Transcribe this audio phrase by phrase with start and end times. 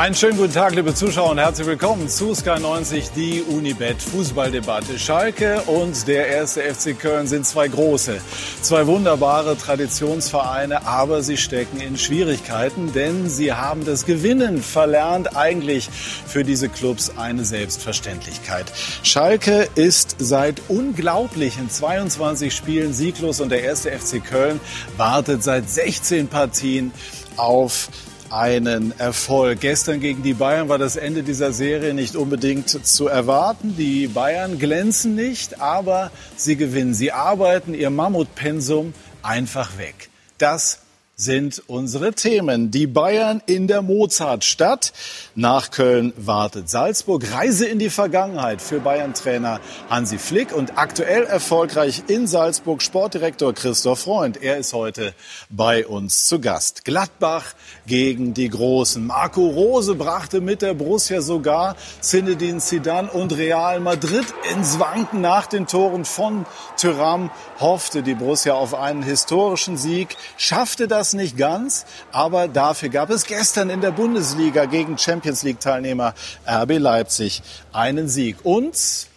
[0.00, 4.98] Einen schönen guten Tag, liebe Zuschauer, und herzlich willkommen zu Sky 90, die Unibet Fußballdebatte.
[4.98, 8.18] Schalke und der erste FC Köln sind zwei große,
[8.62, 15.90] zwei wunderbare Traditionsvereine, aber sie stecken in Schwierigkeiten, denn sie haben das Gewinnen verlernt, eigentlich
[15.90, 18.72] für diese Clubs eine Selbstverständlichkeit.
[19.02, 24.60] Schalke ist seit unglaublichen 22 Spielen sieglos und der erste FC Köln
[24.96, 26.90] wartet seit 16 Partien
[27.36, 27.90] auf
[28.30, 29.60] einen Erfolg.
[29.60, 33.76] Gestern gegen die Bayern war das Ende dieser Serie nicht unbedingt zu erwarten.
[33.76, 36.94] Die Bayern glänzen nicht, aber sie gewinnen.
[36.94, 40.10] Sie arbeiten ihr Mammutpensum einfach weg.
[40.38, 40.80] Das
[41.20, 42.70] sind unsere Themen.
[42.70, 44.92] Die Bayern in der Mozartstadt.
[45.34, 47.30] Nach Köln wartet Salzburg.
[47.32, 49.60] Reise in die Vergangenheit für Bayern-Trainer
[49.90, 54.42] Hansi Flick und aktuell erfolgreich in Salzburg Sportdirektor Christoph Freund.
[54.42, 55.12] Er ist heute
[55.50, 56.84] bei uns zu Gast.
[56.86, 57.54] Gladbach
[57.86, 59.06] gegen die Großen.
[59.06, 65.46] Marco Rose brachte mit der Borussia sogar Zinedine Zidane und Real Madrid ins Wanken nach
[65.46, 66.46] den Toren von
[66.80, 67.30] Thuram.
[67.58, 73.08] Hoffte die Borussia auf einen historischen Sieg, schaffte das das nicht ganz, aber dafür gab
[73.08, 76.12] es gestern in der Bundesliga gegen Champions League Teilnehmer
[76.46, 77.42] RB Leipzig
[77.72, 78.36] einen Sieg.
[78.42, 79.08] Und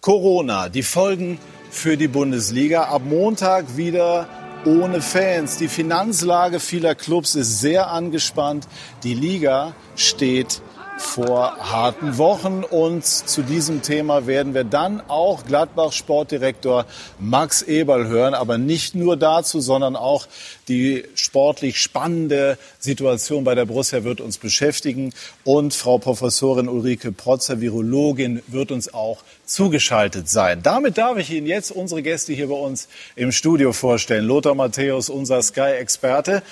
[0.00, 1.38] Corona, die Folgen
[1.70, 2.86] für die Bundesliga.
[2.86, 4.28] Ab Montag wieder
[4.64, 5.58] ohne Fans.
[5.58, 8.66] Die Finanzlage vieler Clubs ist sehr angespannt.
[9.04, 10.60] Die Liga steht
[10.96, 12.64] vor harten Wochen.
[12.64, 16.86] Und zu diesem Thema werden wir dann auch Gladbach Sportdirektor
[17.18, 18.34] Max Eberl hören.
[18.34, 20.26] Aber nicht nur dazu, sondern auch
[20.68, 25.12] die sportlich spannende Situation bei der Borussia wird uns beschäftigen.
[25.44, 30.62] Und Frau Professorin Ulrike Protzer, Virologin, wird uns auch zugeschaltet sein.
[30.62, 34.24] Damit darf ich Ihnen jetzt unsere Gäste hier bei uns im Studio vorstellen.
[34.24, 36.42] Lothar Matthäus, unser Sky-Experte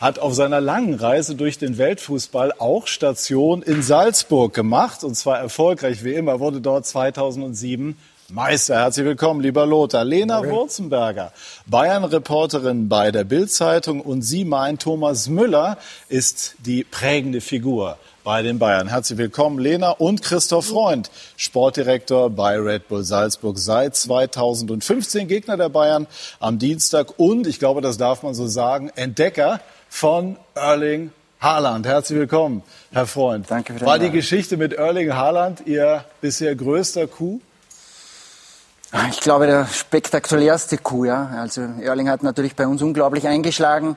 [0.00, 5.38] hat auf seiner langen Reise durch den Weltfußball auch Station in Salzburg gemacht und zwar
[5.38, 7.96] erfolgreich wie immer, wurde dort 2007
[8.30, 8.76] Meister.
[8.76, 10.04] Herzlich willkommen, lieber Lothar.
[10.04, 10.50] Lena okay.
[10.50, 11.32] Wurzenberger,
[11.66, 15.78] Bayern-Reporterin bei der Bild-Zeitung und sie meint, Thomas Müller
[16.08, 18.88] ist die prägende Figur bei den Bayern.
[18.88, 25.70] Herzlich willkommen, Lena und Christoph Freund, Sportdirektor bei Red Bull Salzburg seit 2015, Gegner der
[25.70, 26.06] Bayern
[26.38, 31.86] am Dienstag und, ich glaube, das darf man so sagen, Entdecker von Erling Haaland.
[31.86, 32.62] Herzlich willkommen,
[32.92, 33.50] Herr Freund.
[33.50, 37.40] Danke für War die Geschichte mit Erling Haaland Ihr bisher größter Coup?
[39.10, 41.30] Ich glaube, der spektakulärste Coup, ja.
[41.36, 43.96] Also Erling hat natürlich bei uns unglaublich eingeschlagen.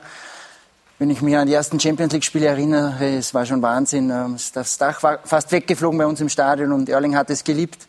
[0.98, 4.10] Wenn ich mich an die ersten Champions League-Spiele erinnere, es war schon Wahnsinn.
[4.10, 7.88] Ähm, das Dach war fast weggeflogen bei uns im Stadion und Erling hat es geliebt,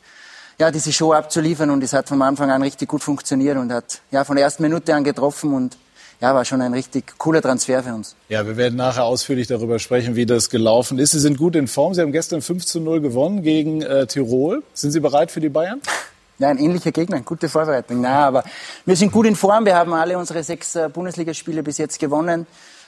[0.57, 4.01] ja, diese Show abzuliefern und es hat von Anfang an richtig gut funktioniert und hat
[4.11, 5.77] ja von der ersten Minute an getroffen und
[6.23, 8.15] ja, war schon ein richtig cooler Transfer für uns.
[8.29, 11.11] Ja, wir werden nachher ausführlich darüber sprechen, wie das gelaufen ist.
[11.11, 11.93] Sie sind gut in Form.
[11.93, 14.63] Sie haben gestern 5 zu 0 gewonnen gegen äh, Tirol.
[14.73, 15.81] Sind Sie bereit für die Bayern?
[16.39, 18.01] Ja, ein ähnlicher Gegner, eine gute Vorbereitung.
[18.01, 18.43] Na, aber
[18.87, 19.65] wir sind gut in Form.
[19.65, 22.47] Wir haben alle unsere sechs äh, Bundesligaspiele bis jetzt gewonnen.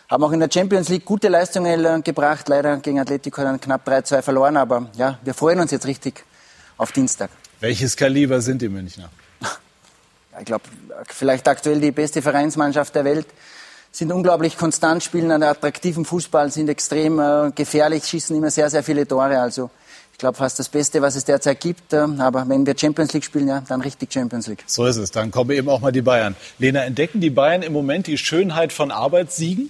[0.09, 2.49] Haben auch in der Champions League gute Leistungen äh, gebracht.
[2.49, 4.57] Leider gegen Atletico dann knapp 3-2 verloren.
[4.57, 6.25] Aber ja, wir freuen uns jetzt richtig
[6.77, 7.29] auf Dienstag.
[7.59, 9.11] Welches Kaliber sind die Münchner?
[10.39, 10.63] Ich glaube,
[11.09, 13.27] vielleicht aktuell die beste Vereinsmannschaft der Welt,
[13.91, 18.83] sind unglaublich konstant, spielen einen attraktiven Fußball, sind extrem äh, gefährlich, schießen immer sehr, sehr
[18.83, 19.39] viele Tore.
[19.39, 19.69] Also
[20.11, 21.93] ich glaube, fast das Beste, was es derzeit gibt.
[21.93, 24.63] Äh, aber wenn wir Champions League spielen, ja, dann richtig Champions League.
[24.65, 25.11] So ist es.
[25.11, 26.35] Dann kommen eben auch mal die Bayern.
[26.59, 29.69] Lena, entdecken die Bayern im Moment die Schönheit von Arbeitssiegen?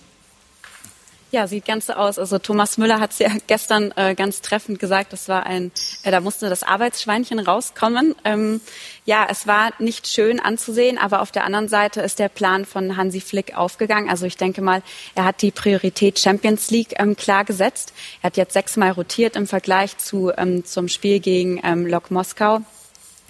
[1.31, 2.19] Ja, sieht ganz so aus.
[2.19, 5.71] Also Thomas Müller hat es ja gestern äh, ganz treffend gesagt, das war ein,
[6.03, 8.15] äh, da musste das Arbeitsschweinchen rauskommen.
[8.23, 8.61] Ähm,
[9.05, 12.95] ja, es war nicht schön anzusehen, aber auf der anderen Seite ist der Plan von
[12.95, 14.09] Hansi Flick aufgegangen.
[14.09, 14.81] Also ich denke mal,
[15.15, 17.93] er hat die Priorität Champions League ähm, klar gesetzt.
[18.21, 22.61] Er hat jetzt sechsmal rotiert im Vergleich zu ähm, zum Spiel gegen ähm, Lok Moskau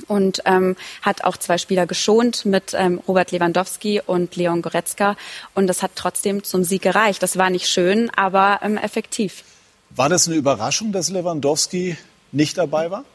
[0.08, 5.16] und ähm, hat auch zwei Spieler geschont mit ähm, Robert Lewandowski und Leon Goretzka.
[5.54, 7.24] Und das hat trotzdem zum Sieg gereicht.
[7.24, 9.44] Das war nicht schön, aber ähm, effektiv.
[9.92, 11.98] War das eine Überraschung, dass Lewandowski
[12.32, 13.06] nicht dabei war?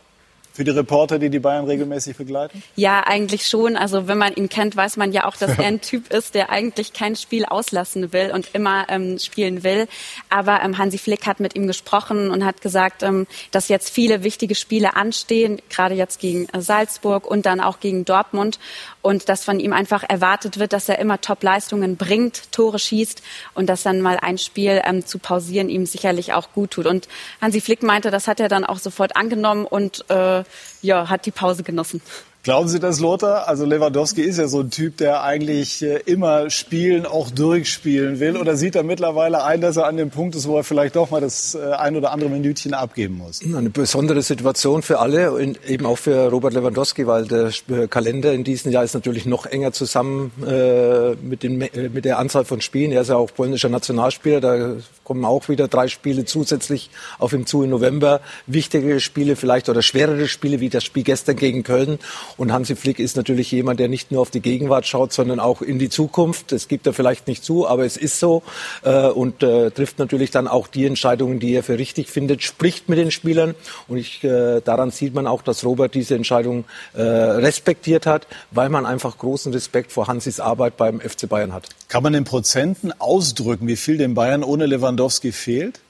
[0.60, 2.62] Für die Reporter, die die Bayern regelmäßig begleiten?
[2.76, 3.78] Ja, eigentlich schon.
[3.78, 6.50] Also wenn man ihn kennt, weiß man ja auch, dass er ein Typ ist, der
[6.50, 9.88] eigentlich kein Spiel auslassen will und immer ähm, spielen will.
[10.28, 14.22] Aber ähm, Hansi Flick hat mit ihm gesprochen und hat gesagt, ähm, dass jetzt viele
[14.22, 18.58] wichtige Spiele anstehen, gerade jetzt gegen äh, Salzburg und dann auch gegen Dortmund.
[19.00, 23.22] Und dass von ihm einfach erwartet wird, dass er immer Top-Leistungen bringt, Tore schießt
[23.54, 26.84] und dass dann mal ein Spiel ähm, zu pausieren ihm sicherlich auch gut tut.
[26.84, 27.08] Und
[27.40, 30.44] Hansi Flick meinte, das hat er dann auch sofort angenommen und äh,
[30.82, 32.00] ja, hat die Pause genossen.
[32.42, 33.48] Glauben Sie das, Lothar?
[33.48, 38.38] Also Lewandowski ist ja so ein Typ, der eigentlich äh, immer spielen, auch durchspielen will.
[38.38, 41.10] Oder sieht er mittlerweile ein, dass er an dem Punkt ist, wo er vielleicht doch
[41.10, 43.42] mal das äh, ein oder andere Minütchen abgeben muss?
[43.44, 47.52] Eine besondere Situation für alle und eben auch für Robert Lewandowski, weil der
[47.88, 52.46] Kalender in diesem Jahr ist natürlich noch enger zusammen äh, mit, den, mit der Anzahl
[52.46, 52.90] von Spielen.
[52.90, 54.40] Er ist ja auch polnischer Nationalspieler.
[54.40, 56.88] Da kommen auch wieder drei Spiele zusätzlich
[57.18, 58.22] auf ihm zu im November.
[58.46, 61.98] Wichtigere Spiele vielleicht oder schwerere Spiele wie das Spiel gestern gegen Köln.
[62.36, 65.62] Und Hansi Flick ist natürlich jemand, der nicht nur auf die Gegenwart schaut, sondern auch
[65.62, 66.52] in die Zukunft.
[66.52, 68.42] Das gibt er vielleicht nicht zu, aber es ist so.
[68.82, 72.88] Äh, und äh, trifft natürlich dann auch die Entscheidungen, die er für richtig findet, spricht
[72.88, 73.54] mit den Spielern.
[73.88, 78.68] Und ich, äh, daran sieht man auch, dass Robert diese Entscheidung äh, respektiert hat, weil
[78.68, 81.68] man einfach großen Respekt vor Hansis Arbeit beim FC Bayern hat.
[81.88, 85.80] Kann man in Prozenten ausdrücken, wie viel dem Bayern ohne Lewandowski fehlt?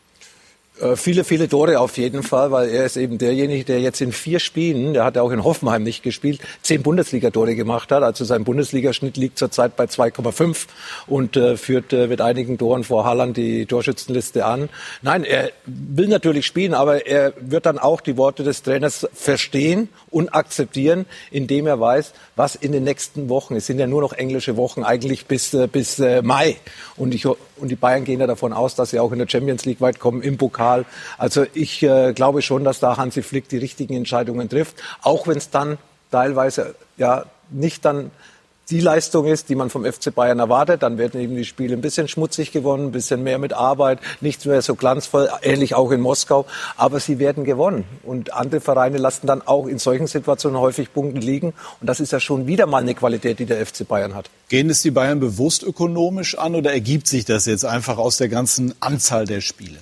[0.81, 4.13] Äh, viele, viele Tore auf jeden Fall, weil er ist eben derjenige, der jetzt in
[4.13, 8.03] vier Spielen, der hat ja auch in Hoffenheim nicht gespielt, zehn Bundesligatore gemacht hat.
[8.03, 10.67] Also sein Bundesligaschnitt liegt zurzeit bei 2,5
[11.07, 14.69] und äh, führt äh, mit einigen Toren vor Haaland die Torschützenliste an.
[15.03, 19.89] Nein, er will natürlich spielen, aber er wird dann auch die Worte des Trainers verstehen
[20.11, 24.15] und akzeptieren, indem er weiß, was in den nächsten Wochen, es sind ja nur noch
[24.15, 26.57] englische Wochen eigentlich bis, äh, bis äh, Mai
[26.97, 29.67] und, ich, und die Bayern gehen ja davon aus, dass sie auch in der Champions
[29.67, 30.87] League weit kommen, im Pokal.
[31.19, 35.37] Also ich äh, glaube schon, dass da Hansi Flick die richtigen Entscheidungen trifft, auch wenn
[35.37, 35.77] es dann
[36.11, 38.11] teilweise ja nicht dann
[38.71, 40.83] die Leistung ist, die man vom FC Bayern erwartet.
[40.83, 44.47] Dann werden eben die Spiele ein bisschen schmutzig gewonnen, ein bisschen mehr mit Arbeit, nicht
[44.47, 46.47] mehr so glanzvoll, ähnlich auch in Moskau.
[46.77, 47.85] Aber sie werden gewonnen.
[48.05, 51.53] Und andere Vereine lassen dann auch in solchen Situationen häufig Punkte liegen.
[51.81, 54.31] Und das ist ja schon wieder mal eine Qualität, die der FC Bayern hat.
[54.49, 58.29] Gehen es die Bayern bewusst ökonomisch an oder ergibt sich das jetzt einfach aus der
[58.29, 59.79] ganzen Anzahl der Spiele?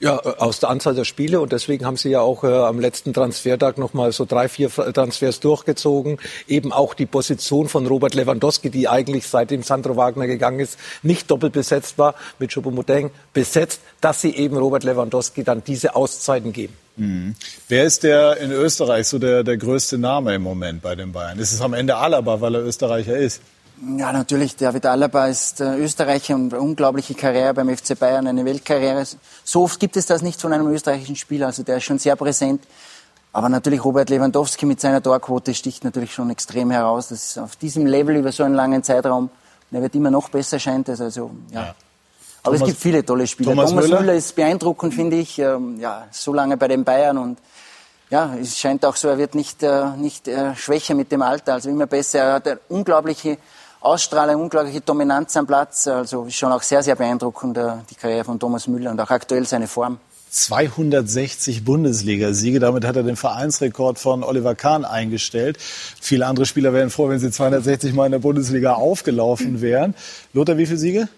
[0.00, 2.80] Ja, äh, aus der Anzahl der Spiele und deswegen haben sie ja auch äh, am
[2.80, 6.18] letzten Transfertag noch mal so drei, vier Transfers durchgezogen.
[6.48, 11.30] Eben auch die Position von Robert Lewandowski, die eigentlich seitdem Sandro Wagner gegangen ist, nicht
[11.30, 16.74] doppelt besetzt war, mit Choupo-Moting besetzt, dass sie eben Robert Lewandowski dann diese Auszeiten geben.
[16.96, 17.34] Mhm.
[17.68, 21.38] Wer ist der in Österreich so der, der größte Name im Moment bei den Bayern?
[21.38, 23.40] Ist es am Ende Alaba, weil er Österreicher ist?
[23.98, 24.56] Ja, natürlich.
[24.56, 29.04] David Alaba ist äh, Österreicher und eine unglaubliche Karriere beim FC Bayern, eine Weltkarriere.
[29.42, 31.46] So oft gibt es das nicht von einem österreichischen Spieler.
[31.46, 32.62] Also der ist schon sehr präsent.
[33.32, 37.08] Aber natürlich Robert Lewandowski mit seiner Torquote sticht natürlich schon extrem heraus.
[37.08, 39.28] Das ist auf diesem Level über so einen langen Zeitraum.
[39.72, 41.00] Er wird immer noch besser, scheint es.
[41.00, 41.62] Also, ja.
[41.62, 41.74] ja.
[42.44, 43.50] Aber Thomas, es gibt viele tolle Spieler.
[43.50, 44.00] Thomas, Thomas Müller?
[44.00, 44.14] Müller?
[44.14, 45.38] ist beeindruckend, finde ich.
[45.40, 47.38] Ähm, ja, so lange bei den Bayern und
[48.10, 51.54] ja, es scheint auch so, er wird nicht, äh, nicht äh, schwächer mit dem Alter,
[51.54, 52.20] also immer besser.
[52.20, 53.38] Er hat eine unglaubliche
[53.84, 55.86] Ausstrahlung, unglaubliche Dominanz am Platz.
[55.86, 59.44] Also schon auch sehr, sehr beeindruckend äh, die Karriere von Thomas Müller und auch aktuell
[59.46, 59.98] seine Form.
[60.30, 62.58] 260 Bundesliga-Siege.
[62.58, 65.58] Damit hat er den Vereinsrekord von Oliver Kahn eingestellt.
[65.58, 69.94] Viele andere Spieler wären froh, wenn sie 260 Mal in der Bundesliga aufgelaufen wären.
[70.32, 71.08] Lothar, wie viele Siege?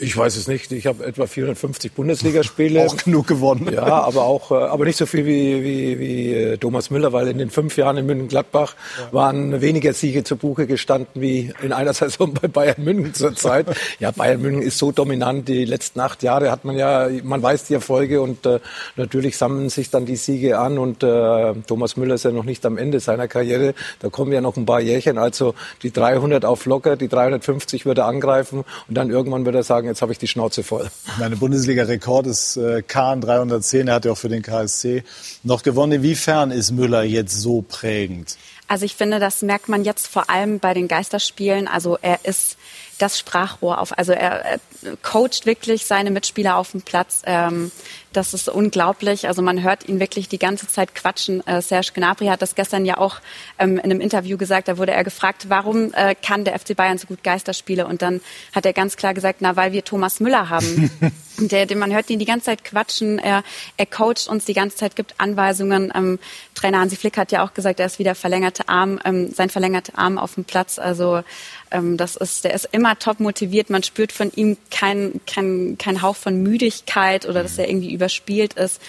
[0.00, 0.70] Ich weiß es nicht.
[0.70, 2.86] Ich habe etwa 450 Bundesligaspiele.
[2.86, 3.68] Auch genug gewonnen.
[3.72, 7.26] Ja, aber auch, äh, aber nicht so viel wie, wie, wie äh, Thomas Müller, weil
[7.26, 9.12] in den fünf Jahren in München-Gladbach ja.
[9.12, 13.66] waren weniger Siege zu Buche gestanden wie in einer Saison bei Bayern München zurzeit.
[13.98, 15.48] ja, Bayern München ist so dominant.
[15.48, 18.60] Die letzten acht Jahre hat man ja, man weiß die Erfolge und äh,
[18.94, 22.64] natürlich sammeln sich dann die Siege an und äh, Thomas Müller ist ja noch nicht
[22.66, 23.74] am Ende seiner Karriere.
[23.98, 25.18] Da kommen ja noch ein paar Jährchen.
[25.18, 29.64] Also die 300 auf locker, die 350 würde er angreifen und dann irgendwann würde er
[29.64, 30.88] sagen, jetzt habe ich die Schnauze voll.
[31.18, 33.88] Meine Bundesliga-Rekord ist äh, Kahn 310.
[33.88, 35.02] Er hat ja auch für den KSC
[35.42, 35.92] noch gewonnen.
[35.92, 38.36] Inwiefern ist Müller jetzt so prägend?
[38.68, 41.66] Also ich finde, das merkt man jetzt vor allem bei den Geisterspielen.
[41.66, 42.58] Also er ist
[42.98, 43.96] das Sprachrohr auf.
[43.96, 44.60] Also er, er
[45.02, 47.22] coacht wirklich seine Mitspieler auf dem Platz.
[47.24, 47.70] Ähm,
[48.12, 49.28] das ist unglaublich.
[49.28, 51.46] Also man hört ihn wirklich die ganze Zeit quatschen.
[51.46, 53.20] Äh, Serge Gnabry hat das gestern ja auch
[53.58, 54.68] ähm, in einem Interview gesagt.
[54.68, 57.86] Da wurde er gefragt, warum äh, kann der FC Bayern so gut Geisterspiele?
[57.86, 58.20] Und dann
[58.54, 60.90] hat er ganz klar gesagt, na, weil wir Thomas Müller haben.
[61.38, 63.18] der, der, man hört ihn die ganze Zeit quatschen.
[63.18, 63.42] Er,
[63.76, 65.92] er coacht uns die ganze Zeit, gibt Anweisungen.
[65.94, 66.18] Ähm,
[66.54, 69.98] Trainer Hansi Flick hat ja auch gesagt, er ist wieder verlängerte Arm, ähm, sein verlängerter
[69.98, 70.78] Arm auf dem Platz.
[70.78, 71.22] Also
[71.70, 73.70] ähm, das ist, der ist immer top motiviert.
[73.70, 78.54] Man spürt von ihm keinen kein, kein Hauch von Müdigkeit oder dass er irgendwie überspielt
[78.54, 78.80] ist.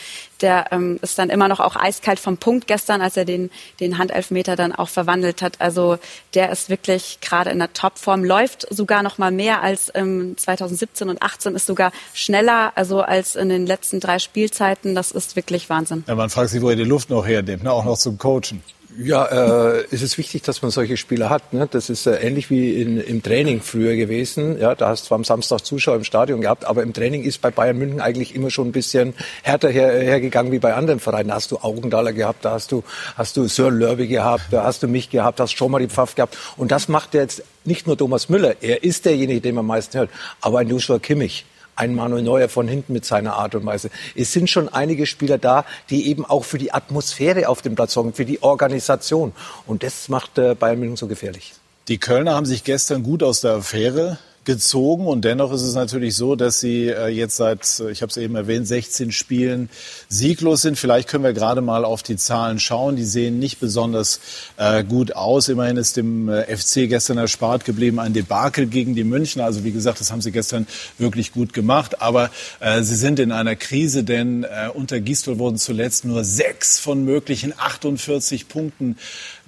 [0.41, 3.97] Der ähm, ist dann immer noch auch eiskalt vom Punkt gestern, als er den, den
[3.97, 5.59] Handelfmeter dann auch verwandelt hat.
[5.59, 5.97] Also
[6.33, 11.09] der ist wirklich gerade in der Topform, läuft sogar noch mal mehr als ähm, 2017
[11.09, 14.95] und 18, ist sogar schneller also als in den letzten drei Spielzeiten.
[14.95, 16.03] Das ist wirklich Wahnsinn.
[16.07, 17.71] Ja, man fragt sich, wo er die Luft noch hernimmt, ne?
[17.71, 18.63] auch noch zum Coachen.
[19.01, 21.53] Ja, äh, es ist wichtig, dass man solche Spieler hat.
[21.53, 21.69] Ne?
[21.71, 24.59] Das ist äh, ähnlich wie in, im Training früher gewesen.
[24.59, 27.49] Ja, da hast du am Samstag Zuschauer im Stadion gehabt, aber im Training ist bei
[27.49, 31.29] Bayern München eigentlich immer schon ein bisschen härter her, hergegangen wie bei anderen Vereinen.
[31.29, 32.83] Da hast du Augendaler gehabt, da hast du,
[33.15, 36.15] hast du Sir Lörby gehabt, da hast du mich gehabt, hast schon mal die Pfaff
[36.15, 36.37] gehabt.
[36.57, 38.55] Und das macht jetzt nicht nur Thomas Müller.
[38.59, 40.09] Er ist derjenige, den man am hört,
[40.41, 41.45] aber ein Joshua Kimmich
[41.79, 43.89] ein Manuel Neuer von hinten mit seiner Art und Weise.
[44.15, 47.93] Es sind schon einige Spieler da, die eben auch für die Atmosphäre auf dem Platz
[47.93, 49.31] sorgen, für die Organisation.
[49.65, 51.53] Und das macht äh, Bayern München so gefährlich.
[51.87, 54.19] Die Kölner haben sich gestern gut aus der Affäre
[54.49, 55.05] gezogen.
[55.05, 58.17] Und dennoch ist es natürlich so, dass sie äh, jetzt seit, äh, ich habe es
[58.17, 59.69] eben erwähnt, 16 Spielen
[60.07, 60.75] sieglos sind.
[60.75, 62.95] Vielleicht können wir gerade mal auf die Zahlen schauen.
[62.95, 64.19] Die sehen nicht besonders
[64.57, 65.49] äh, gut aus.
[65.49, 69.45] Immerhin ist dem FC gestern erspart geblieben ein Debakel gegen die Münchner.
[69.45, 70.65] Also wie gesagt, das haben sie gestern
[70.97, 72.01] wirklich gut gemacht.
[72.01, 77.53] Aber sie sind in einer Krise, denn unter Gistol wurden zuletzt nur sechs von möglichen
[77.55, 78.97] 48 Punkten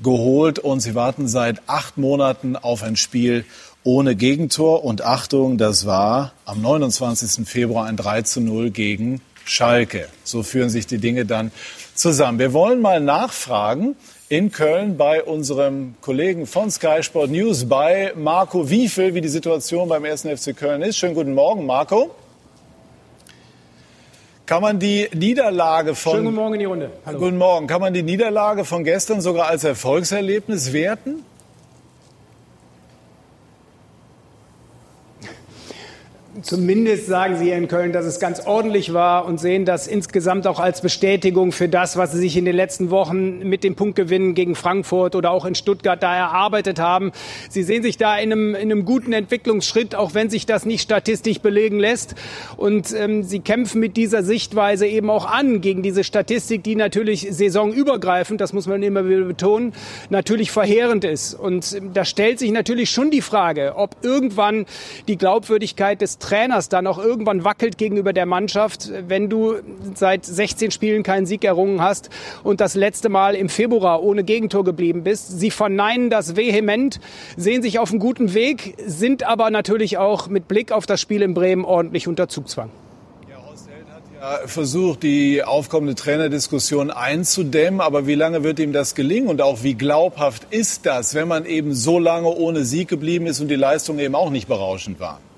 [0.03, 0.60] geholt.
[0.60, 3.46] Und sie warten seit acht Monaten auf ein Spiel
[3.83, 4.83] ohne Gegentor.
[4.83, 7.47] Und Achtung, das war am 29.
[7.47, 10.07] Februar ein 3 zu 0 gegen Schalke.
[10.23, 11.51] So führen sich die Dinge dann
[11.95, 12.39] zusammen.
[12.39, 13.95] Wir wollen mal nachfragen
[14.29, 19.89] in Köln bei unserem Kollegen von Sky Sport News, bei Marco Wiefel, wie die Situation
[19.89, 20.21] beim 1.
[20.21, 20.97] FC Köln ist.
[20.97, 22.11] Schönen guten Morgen, Marco.
[24.45, 26.91] Kann man die Niederlage von Schönen guten Morgen in die Runde.
[27.05, 27.19] Hallo.
[27.19, 27.67] Guten Morgen.
[27.67, 31.23] Kann man die Niederlage von gestern sogar als Erfolgserlebnis werten?
[36.43, 40.60] Zumindest sagen Sie in Köln, dass es ganz ordentlich war und sehen das insgesamt auch
[40.60, 44.55] als Bestätigung für das, was Sie sich in den letzten Wochen mit dem Punktgewinn gegen
[44.55, 47.12] Frankfurt oder auch in Stuttgart da erarbeitet haben.
[47.50, 50.81] Sie sehen sich da in einem, in einem guten Entwicklungsschritt, auch wenn sich das nicht
[50.81, 52.15] statistisch belegen lässt.
[52.57, 57.27] Und ähm, Sie kämpfen mit dieser Sichtweise eben auch an gegen diese Statistik, die natürlich
[57.29, 59.74] saisonübergreifend, das muss man immer wieder betonen,
[60.10, 61.36] natürlich verheerend ist.
[61.36, 64.65] Und ähm, da stellt sich natürlich schon die Frage, ob irgendwann
[65.07, 69.55] die Glaubwürdigkeit des Trainers dann auch irgendwann wackelt gegenüber der Mannschaft, wenn du
[69.95, 72.09] seit 16 Spielen keinen Sieg errungen hast
[72.45, 75.41] und das letzte Mal im Februar ohne Gegentor geblieben bist.
[75.41, 77.01] Sie verneinen das vehement,
[77.35, 81.21] sehen sich auf einem guten Weg, sind aber natürlich auch mit Blick auf das Spiel
[81.21, 82.69] in Bremen ordentlich unter Zugzwang
[84.45, 87.81] versucht, die aufkommende Trainerdiskussion einzudämmen.
[87.81, 89.29] Aber wie lange wird ihm das gelingen?
[89.29, 93.39] Und auch wie glaubhaft ist das, wenn man eben so lange ohne Sieg geblieben ist
[93.39, 95.30] und die Leistungen eben auch nicht berauschend waren?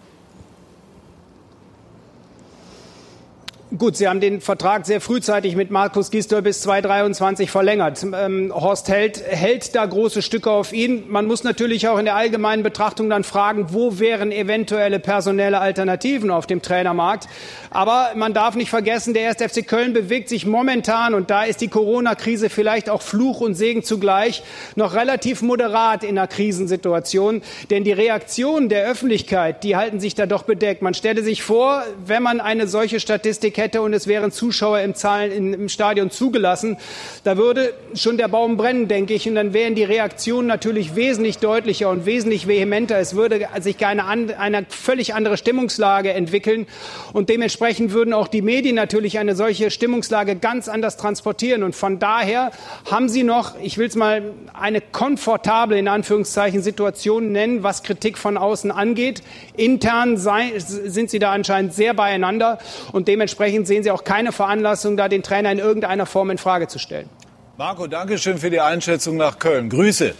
[3.75, 8.06] Gut, Sie haben den Vertrag sehr frühzeitig mit Markus Gisdol bis 2023 verlängert.
[8.13, 11.06] Ähm, Horst Held hält da große Stücke auf ihn.
[11.08, 16.30] Man muss natürlich auch in der allgemeinen Betrachtung dann fragen, wo wären eventuelle personelle Alternativen
[16.30, 17.27] auf dem Trainermarkt.
[17.72, 19.51] Aber man darf nicht vergessen, der 1.
[19.51, 23.82] FC Köln bewegt sich momentan, und da ist die Corona-Krise vielleicht auch Fluch und Segen
[23.82, 24.44] zugleich,
[24.75, 27.42] noch relativ moderat in einer Krisensituation.
[27.72, 30.84] Denn die Reaktionen der Öffentlichkeit, die halten sich da doch bedeckt.
[30.84, 34.96] Man stelle sich vor, wenn man eine solche Statistik hätte und es wären Zuschauer im,
[34.96, 36.77] Zahlen, im Stadion zugelassen,
[37.24, 39.27] da würde schon der Baum brennen, denke ich.
[39.27, 43.00] Und dann wären die Reaktionen natürlich wesentlich deutlicher und wesentlich vehementer.
[43.00, 46.67] Es würde sich eine, eine völlig andere Stimmungslage entwickeln.
[47.13, 51.63] Und dementsprechend würden auch die Medien natürlich eine solche Stimmungslage ganz anders transportieren.
[51.63, 52.51] Und von daher
[52.89, 58.17] haben sie noch, ich will es mal eine komfortable, in Anführungszeichen, Situation nennen, was Kritik
[58.17, 59.22] von außen angeht.
[59.55, 62.60] Intern sei, sind sie da anscheinend sehr beieinander
[62.91, 66.67] und dementsprechend sehen Sie auch keine Veranlassung, da den Trainer in irgendeiner Form in Frage
[66.67, 67.10] zu stellen.
[67.57, 69.69] Marco, danke schön für die Einschätzung nach Köln.
[69.69, 70.15] Grüße.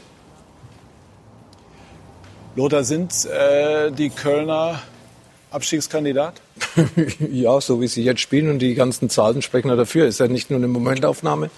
[2.56, 4.80] Lothar, sind äh, die Kölner
[5.50, 6.43] Abstiegskandidat?
[7.32, 10.08] ja, so wie sie jetzt spielen und die ganzen Zahlen sprechen ja dafür.
[10.08, 11.50] Ist ja nicht nur eine Momentaufnahme.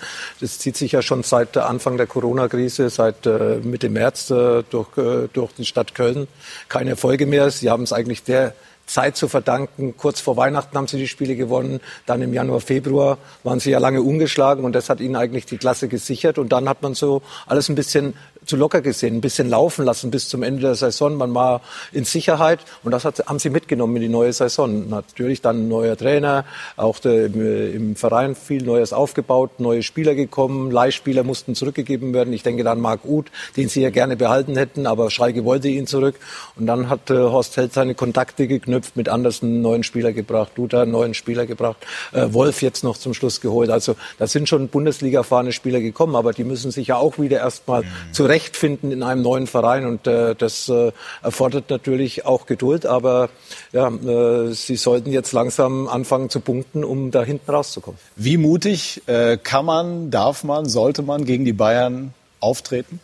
[0.41, 4.97] Das zieht sich ja schon seit Anfang der Corona-Krise, seit äh, Mitte März äh, durch,
[4.97, 6.27] äh, durch die Stadt Köln.
[6.69, 7.50] Keine Erfolge mehr.
[7.51, 8.53] Sie haben es eigentlich der
[8.85, 9.95] Zeit zu verdanken.
[9.97, 11.79] Kurz vor Weihnachten haben sie die Spiele gewonnen.
[12.05, 15.57] Dann im Januar, Februar waren sie ja lange ungeschlagen und das hat ihnen eigentlich die
[15.57, 16.38] Klasse gesichert.
[16.38, 18.13] Und dann hat man so alles ein bisschen
[18.46, 21.16] zu locker gesehen, ein bisschen laufen lassen bis zum Ende der Saison.
[21.16, 21.62] Man war
[21.92, 24.90] in Sicherheit und das hat, haben sie mitgenommen in die neue Saison.
[24.90, 26.46] Natürlich dann ein neuer Trainer,
[26.78, 32.34] auch der, im Verein viel Neues aufgebaut, neue Spieler gekommen, Leihspieler mussten zurückgegeben werden.
[32.34, 35.88] Ich denke dann Marc Uth, den sie ja gerne behalten hätten, aber Schalke wollte ihn
[35.88, 36.16] zurück.
[36.56, 40.52] Und dann hat äh, Horst Held seine Kontakte geknüpft, mit Andersen einen neuen Spieler gebracht,
[40.56, 41.78] Duda einen neuen Spieler gebracht,
[42.14, 43.70] äh, Wolf jetzt noch zum Schluss geholt.
[43.70, 47.82] Also da sind schon Bundesliga-erfahrene Spieler gekommen, aber die müssen sich ja auch wieder erstmal
[47.84, 47.88] mhm.
[48.12, 49.86] zurecht zurechtfinden in einem neuen Verein.
[49.86, 50.92] Und äh, das äh,
[51.24, 52.86] erfordert natürlich auch Geduld.
[52.86, 53.30] Aber
[53.72, 58.00] ja, äh, sie sollten jetzt langsam anfangen zu punkten, um da hinten rauszukommen.
[58.15, 63.00] Wie mutig äh, kann man, darf man, sollte man gegen die Bayern auftreten?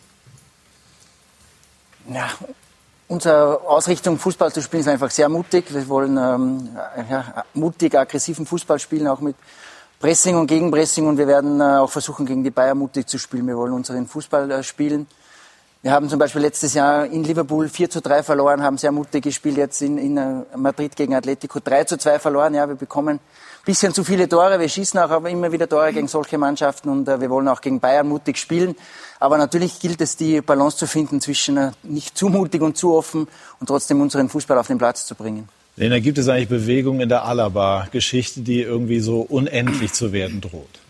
[2.12, 2.28] Ja,
[3.08, 5.72] unsere Ausrichtung, Fußball zu spielen, ist einfach sehr mutig.
[5.72, 6.68] Wir wollen ähm,
[7.08, 9.36] ja, mutig, aggressiven Fußball spielen, auch mit
[10.00, 11.06] Pressing und Gegenpressing.
[11.06, 13.46] Und wir werden äh, auch versuchen, gegen die Bayern mutig zu spielen.
[13.46, 15.06] Wir wollen unseren Fußball äh, spielen.
[15.84, 19.24] Wir haben zum Beispiel letztes Jahr in Liverpool 4 zu 3 verloren, haben sehr mutig
[19.24, 22.54] gespielt, jetzt in, in äh, Madrid gegen Atletico 3 zu 2 verloren.
[22.54, 23.20] Ja, wir bekommen ein
[23.64, 27.20] bisschen zu viele Tore, wir schießen auch immer wieder Tore gegen solche Mannschaften und äh,
[27.20, 28.76] wir wollen auch gegen Bayern mutig spielen.
[29.18, 32.94] Aber natürlich gilt es, die Balance zu finden zwischen äh, nicht zu mutig und zu
[32.94, 33.26] offen
[33.58, 35.48] und trotzdem unseren Fußball auf den Platz zu bringen.
[35.74, 40.81] Lena, gibt es eigentlich Bewegungen in der Alaba-Geschichte, die irgendwie so unendlich zu werden droht?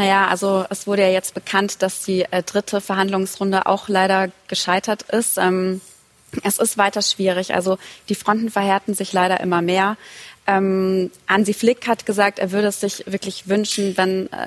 [0.00, 5.02] Naja, also es wurde ja jetzt bekannt, dass die äh, dritte Verhandlungsrunde auch leider gescheitert
[5.02, 5.36] ist.
[5.36, 5.82] Ähm,
[6.42, 7.52] es ist weiter schwierig.
[7.52, 7.76] Also
[8.08, 9.98] die Fronten verhärten sich leider immer mehr.
[10.46, 14.46] Ähm, Ansi Flick hat gesagt, er würde es sich wirklich wünschen, wenn äh,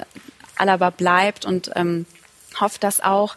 [0.55, 2.07] Alaba bleibt und ähm,
[2.59, 3.35] hofft das auch.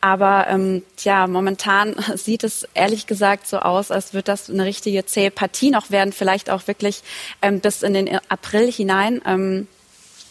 [0.00, 5.06] Aber ähm, tja, momentan sieht es ehrlich gesagt so aus, als würde das eine richtige
[5.06, 7.02] zähe Partie noch werden, vielleicht auch wirklich
[7.42, 9.20] ähm, bis in den April hinein.
[9.26, 9.66] Ähm,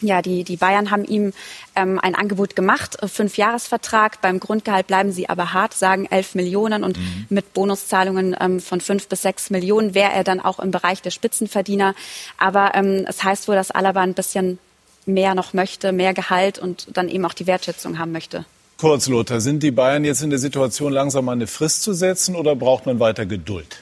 [0.00, 1.32] ja, die, die Bayern haben ihm
[1.74, 4.20] ähm, ein Angebot gemacht, äh, fünf Jahresvertrag.
[4.20, 7.26] Beim Grundgehalt bleiben sie aber hart, sagen elf Millionen und mhm.
[7.28, 11.10] mit Bonuszahlungen ähm, von fünf bis sechs Millionen wäre er dann auch im Bereich der
[11.10, 11.94] Spitzenverdiener.
[12.36, 14.58] Aber ähm, es heißt wohl, dass Alaba ein bisschen
[15.06, 18.44] mehr noch möchte, mehr Gehalt und dann eben auch die Wertschätzung haben möchte.
[18.76, 22.36] Kurz, Lothar, sind die Bayern jetzt in der Situation, langsam mal eine Frist zu setzen
[22.36, 23.80] oder braucht man weiter Geduld?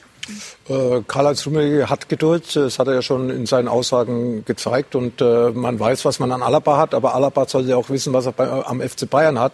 [0.69, 5.21] Äh, Karl-Heinz Rummenigge hat Geduld, das hat er ja schon in seinen Aussagen gezeigt und
[5.21, 8.67] äh, man weiß, was man an Alaba hat, aber Alaba sollte auch wissen, was er
[8.67, 9.53] am FC Bayern hat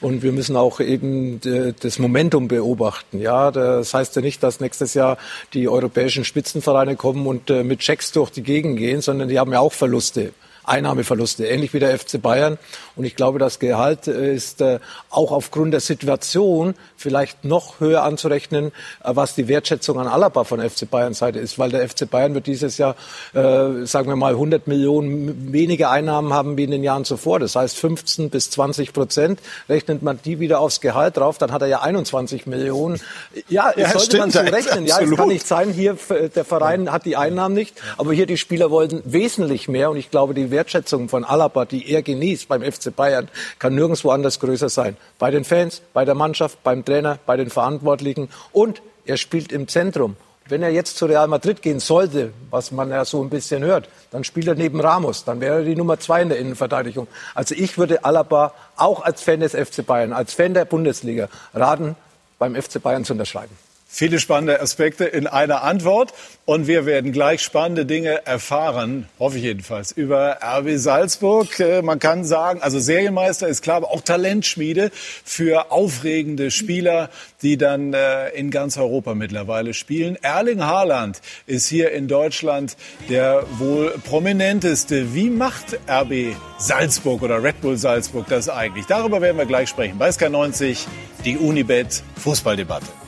[0.00, 1.40] und wir müssen auch eben
[1.80, 3.20] das Momentum beobachten.
[3.20, 5.18] Ja, das heißt ja nicht, dass nächstes Jahr
[5.52, 9.52] die europäischen Spitzenvereine kommen und äh, mit Checks durch die Gegend gehen, sondern die haben
[9.52, 10.32] ja auch Verluste.
[10.64, 12.58] Einnahmeverluste, ähnlich wie der FC Bayern.
[12.96, 14.78] Und ich glaube, das Gehalt äh, ist äh,
[15.10, 18.66] auch aufgrund der Situation vielleicht noch höher anzurechnen,
[19.02, 22.34] äh, was die Wertschätzung an Alaba von FC Bayern Seite ist, weil der FC Bayern
[22.34, 22.94] wird dieses Jahr,
[23.32, 27.40] äh, sagen wir mal, 100 Millionen weniger Einnahmen haben wie in den Jahren zuvor.
[27.40, 29.40] Das heißt 15 bis 20 Prozent.
[29.68, 33.00] Rechnet man die wieder aufs Gehalt drauf, dann hat er ja 21 Millionen.
[33.48, 34.86] Ja, ja sollte stimmt, man so rechnen.
[34.86, 35.96] Ja, es kann nicht sein, hier
[36.34, 40.10] der Verein hat die Einnahmen nicht, aber hier die Spieler wollten wesentlich mehr und ich
[40.10, 44.68] glaube, die Wertschätzung von Alaba, die er genießt beim FC Bayern, kann nirgendwo anders größer
[44.68, 44.96] sein.
[45.18, 49.68] Bei den Fans, bei der Mannschaft, beim Trainer, bei den Verantwortlichen und er spielt im
[49.68, 50.16] Zentrum.
[50.46, 53.88] Wenn er jetzt zu Real Madrid gehen sollte, was man ja so ein bisschen hört,
[54.10, 55.24] dann spielt er neben Ramos.
[55.24, 57.08] Dann wäre er die Nummer zwei in der Innenverteidigung.
[57.34, 61.96] Also ich würde Alaba auch als Fan des FC Bayern, als Fan der Bundesliga raten,
[62.38, 63.56] beim FC Bayern zu unterschreiben.
[63.96, 66.14] Viele spannende Aspekte in einer Antwort.
[66.46, 71.60] Und wir werden gleich spannende Dinge erfahren, hoffe ich jedenfalls, über RB Salzburg.
[71.60, 74.90] Äh, man kann sagen, also Serienmeister ist klar, aber auch Talentschmiede
[75.24, 77.08] für aufregende Spieler,
[77.42, 80.18] die dann äh, in ganz Europa mittlerweile spielen.
[80.22, 82.76] Erling Haaland ist hier in Deutschland
[83.08, 85.14] der wohl prominenteste.
[85.14, 88.86] Wie macht RB Salzburg oder Red Bull Salzburg das eigentlich?
[88.86, 89.98] Darüber werden wir gleich sprechen.
[89.98, 90.78] Bei SK90
[91.24, 93.03] die Unibet Fußballdebatte.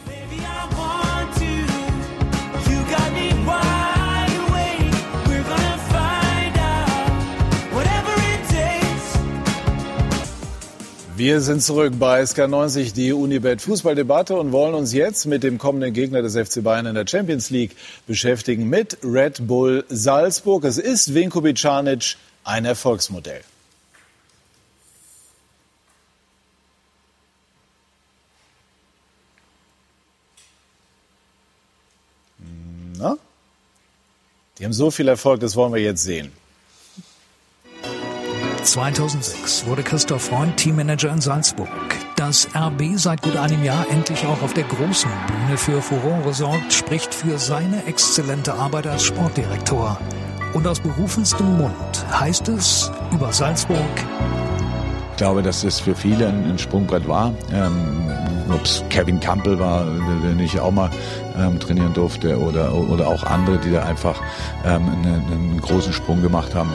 [11.16, 15.94] Wir sind zurück bei SK90, die Unibet Fußballdebatte und wollen uns jetzt mit dem kommenden
[15.94, 17.74] Gegner des FC Bayern in der Champions League
[18.06, 20.64] beschäftigen, mit Red Bull Salzburg.
[20.64, 23.40] Es ist Vinko Bicanic ein Erfolgsmodell.
[32.98, 33.16] Na?
[34.58, 36.30] Die haben so viel Erfolg, das wollen wir jetzt sehen.
[38.66, 41.68] 2006 wurde Christoph Freund Teammanager in Salzburg.
[42.16, 46.72] Dass RB seit gut einem Jahr endlich auch auf der großen Bühne für Furore sorgt,
[46.72, 49.98] spricht für seine exzellente Arbeit als Sportdirektor.
[50.52, 53.78] Und aus berufenstem Mund heißt es über Salzburg.
[55.12, 57.32] Ich glaube, dass es für viele ein, Sprungbrett war.
[57.52, 58.10] Ähm,
[58.52, 60.90] Ob es Kevin Campbell war, den ich auch mal
[61.38, 64.20] ähm, trainieren durfte, oder, oder auch andere, die da einfach
[64.64, 66.72] ähm, einen, einen großen Sprung gemacht haben.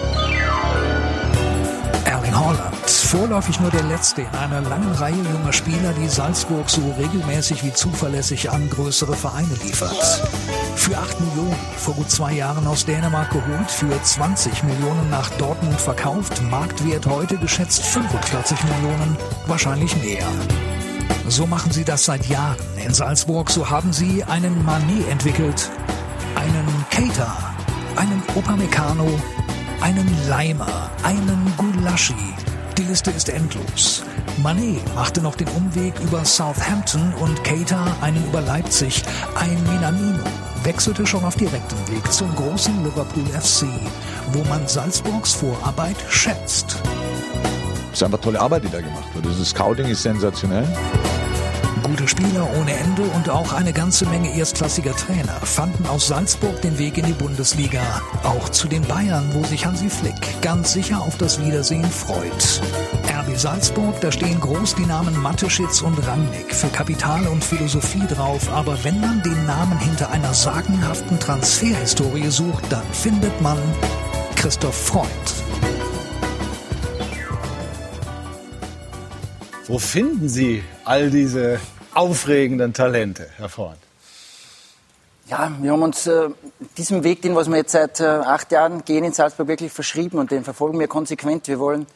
[2.37, 7.63] Holland, vorläufig nur der letzte in einer langen Reihe junger Spieler, die Salzburg so regelmäßig
[7.63, 10.21] wie zuverlässig an größere Vereine liefert.
[10.75, 15.79] Für 8 Millionen vor gut zwei Jahren aus Dänemark geholt, für 20 Millionen nach Dortmund
[15.79, 19.17] verkauft, Marktwert heute geschätzt 45 Millionen,
[19.47, 20.27] wahrscheinlich mehr.
[21.27, 23.49] So machen sie das seit Jahren in Salzburg.
[23.49, 25.69] So haben sie einen Manet entwickelt,
[26.35, 27.37] einen Keita,
[27.95, 29.09] einen Upamecano,
[29.81, 32.13] einen Leimer, einen Gulaschi,
[32.77, 34.03] Die Liste ist endlos.
[34.41, 39.03] Manet machte noch den Umweg über Southampton und Keita einen über Leipzig.
[39.35, 40.23] Ein Minamino
[40.63, 43.65] wechselte schon auf direktem Weg zum großen Liverpool FC,
[44.31, 46.77] wo man Salzburgs Vorarbeit schätzt.
[47.91, 49.25] Es ist einfach tolle Arbeit, die da gemacht wird.
[49.25, 50.67] Das Scouting ist sensationell.
[51.83, 56.77] Gute Spieler ohne Ende und auch eine ganze Menge erstklassiger Trainer fanden aus Salzburg den
[56.77, 57.81] Weg in die Bundesliga.
[58.23, 62.61] Auch zu den Bayern, wo sich Hansi Flick ganz sicher auf das Wiedersehen freut.
[63.21, 68.51] RB Salzburg, da stehen groß die Namen Mateschitz und Rangnick für Kapital und Philosophie drauf,
[68.53, 73.57] aber wenn man den Namen hinter einer sagenhaften Transferhistorie sucht, dann findet man
[74.35, 75.40] Christoph Freund.
[79.71, 81.57] Wo finden Sie all diese
[81.93, 83.77] aufregenden Talente, Herr Freund?
[85.27, 86.27] Ja, wir haben uns äh,
[86.77, 90.19] diesem Weg, den was wir jetzt seit äh, acht Jahren gehen in Salzburg, wirklich verschrieben
[90.19, 91.47] und den verfolgen wir konsequent.
[91.47, 91.87] Wir wollen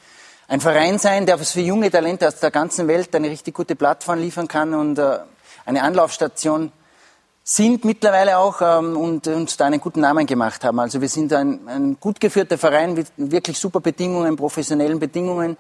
[0.48, 4.20] ein Verein sein, der für junge Talente aus der ganzen Welt eine richtig gute Plattform
[4.20, 5.18] liefern kann und äh,
[5.66, 6.72] eine Anlaufstation
[7.44, 10.80] sind mittlerweile auch ähm, und uns da einen guten Namen gemacht haben.
[10.80, 15.58] Also wir sind ein, ein gut geführter Verein mit wirklich super Bedingungen, professionellen Bedingungen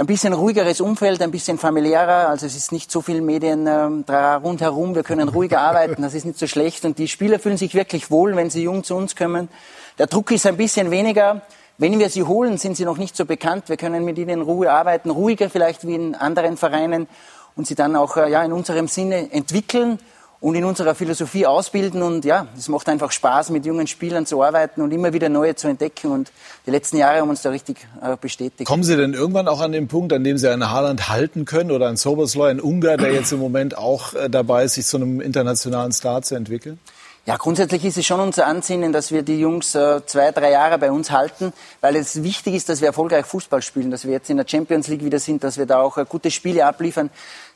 [0.00, 2.30] ein bisschen ruhigeres Umfeld, ein bisschen familiärer.
[2.30, 4.94] Also es ist nicht so viel Medien ähm, rundherum.
[4.94, 6.00] Wir können ruhiger arbeiten.
[6.00, 6.86] Das ist nicht so schlecht.
[6.86, 9.50] Und die Spieler fühlen sich wirklich wohl, wenn sie jung zu uns kommen.
[9.98, 11.42] Der Druck ist ein bisschen weniger.
[11.76, 13.68] Wenn wir sie holen, sind sie noch nicht so bekannt.
[13.68, 17.06] Wir können mit ihnen in Ruhe arbeiten, ruhiger vielleicht wie in anderen Vereinen
[17.54, 19.98] und sie dann auch äh, ja, in unserem Sinne entwickeln
[20.40, 22.02] und in unserer Philosophie ausbilden.
[22.02, 25.54] Und ja, es macht einfach Spaß, mit jungen Spielern zu arbeiten und immer wieder neue
[25.54, 26.10] zu entdecken.
[26.10, 26.32] Und
[26.66, 28.66] die letzten Jahre haben uns da richtig äh, bestätigt.
[28.66, 31.70] Kommen Sie denn irgendwann auch an den Punkt, an dem Sie einen Haaland halten können
[31.70, 34.96] oder einen Sobersloi, einen Ungar, der jetzt im Moment auch äh, dabei ist, sich zu
[34.96, 36.78] einem internationalen Star zu entwickeln?
[37.26, 40.78] Ja, grundsätzlich ist es schon unser Ansinnen, dass wir die Jungs äh, zwei, drei Jahre
[40.78, 44.30] bei uns halten, weil es wichtig ist, dass wir erfolgreich Fußball spielen, dass wir jetzt
[44.30, 47.10] in der Champions League wieder sind, dass wir da auch äh, gute Spiele abliefern.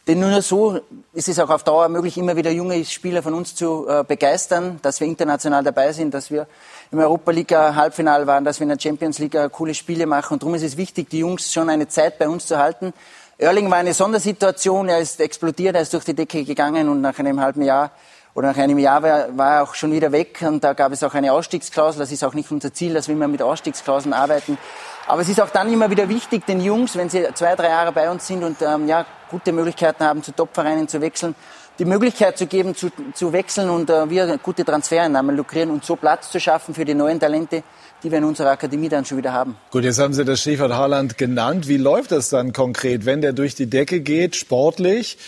[0.06, 0.80] Denn nur so
[1.14, 4.78] ist es auch auf Dauer möglich, immer wieder junge Spieler von uns zu äh, begeistern,
[4.82, 6.46] dass wir international dabei sind, dass wir
[6.92, 10.34] im Europa League Halbfinale waren, dass wir in der Champions League coole Spiele machen.
[10.34, 12.92] Und darum ist es wichtig, die Jungs schon eine Zeit bei uns zu halten.
[13.38, 17.18] Erling war eine Sondersituation, er ist explodiert, er ist durch die Decke gegangen und nach
[17.18, 17.90] einem halben Jahr
[18.34, 21.14] oder nach einem Jahr war er auch schon wieder weg und da gab es auch
[21.14, 22.00] eine Ausstiegsklausel.
[22.00, 24.58] Das ist auch nicht unser Ziel, dass wir immer mit Ausstiegsklauseln arbeiten.
[25.06, 27.92] Aber es ist auch dann immer wieder wichtig, den Jungs, wenn sie zwei, drei Jahre
[27.92, 31.34] bei uns sind und ähm, ja, gute Möglichkeiten haben, zu Topvereinen zu wechseln,
[31.78, 35.96] die Möglichkeit zu geben, zu, zu wechseln und äh, wir gute Transfereinnahmen lukrieren und so
[35.96, 37.62] Platz zu schaffen für die neuen Talente,
[38.02, 39.56] die wir in unserer Akademie dann schon wieder haben.
[39.70, 41.68] Gut, jetzt haben Sie das Stichwort Haaland genannt.
[41.68, 45.18] Wie läuft das dann konkret, wenn der durch die Decke geht, sportlich,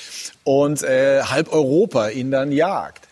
[0.45, 3.07] und äh, halb Europa ihn dann jagt?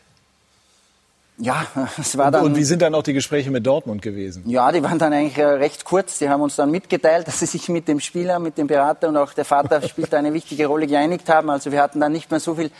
[1.36, 1.66] Ja,
[1.98, 2.44] es war dann.
[2.44, 4.44] Und wie sind dann auch die Gespräche mit Dortmund gewesen?
[4.46, 6.18] Ja, die waren dann eigentlich äh, recht kurz.
[6.18, 9.16] Die haben uns dann mitgeteilt, dass sie sich mit dem Spieler, mit dem Berater und
[9.16, 11.50] auch der Vater spielt eine wichtige Rolle geeinigt haben.
[11.50, 12.70] Also wir hatten dann nicht mehr so viel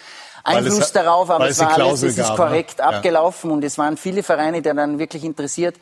[0.44, 2.36] Einfluss es, darauf, aber es war alles, es ist ne?
[2.36, 2.84] korrekt ne?
[2.84, 3.56] abgelaufen ja.
[3.56, 5.76] und es waren viele Vereine, die dann wirklich interessiert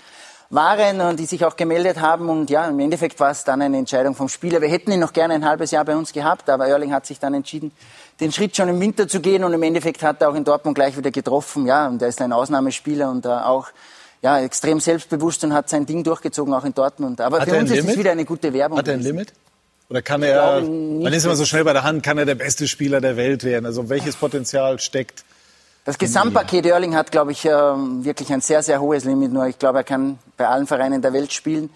[0.53, 2.29] waren und die sich auch gemeldet haben.
[2.29, 4.61] Und ja, im Endeffekt war es dann eine Entscheidung vom Spieler.
[4.61, 7.19] Wir hätten ihn noch gerne ein halbes Jahr bei uns gehabt, aber Erling hat sich
[7.19, 7.73] dann entschieden,
[8.21, 10.75] den Schritt schon im Winter zu gehen und im Endeffekt hat er auch in Dortmund
[10.75, 11.67] gleich wieder getroffen.
[11.67, 13.69] Ja, und er ist ein Ausnahmespieler und äh, auch
[14.21, 17.23] ja, extrem selbstbewusst und hat sein Ding durchgezogen, auch in Dortmund.
[17.23, 18.79] Aber hat für uns ist es wieder eine gute Werbung.
[18.79, 19.33] Hat er ein Limit?
[19.89, 22.69] Oder kann er, man ist immer so schnell bei der Hand, kann er der beste
[22.69, 23.67] Spieler der Welt werden?
[23.67, 25.25] Also welches Potenzial steckt?
[25.85, 29.33] Das Gesamtpaket Erling hat, glaube ich, ähm, wirklich ein sehr, sehr hohes Limit.
[29.33, 31.71] Nur ich glaube, er kann bei allen Vereinen der Welt spielen.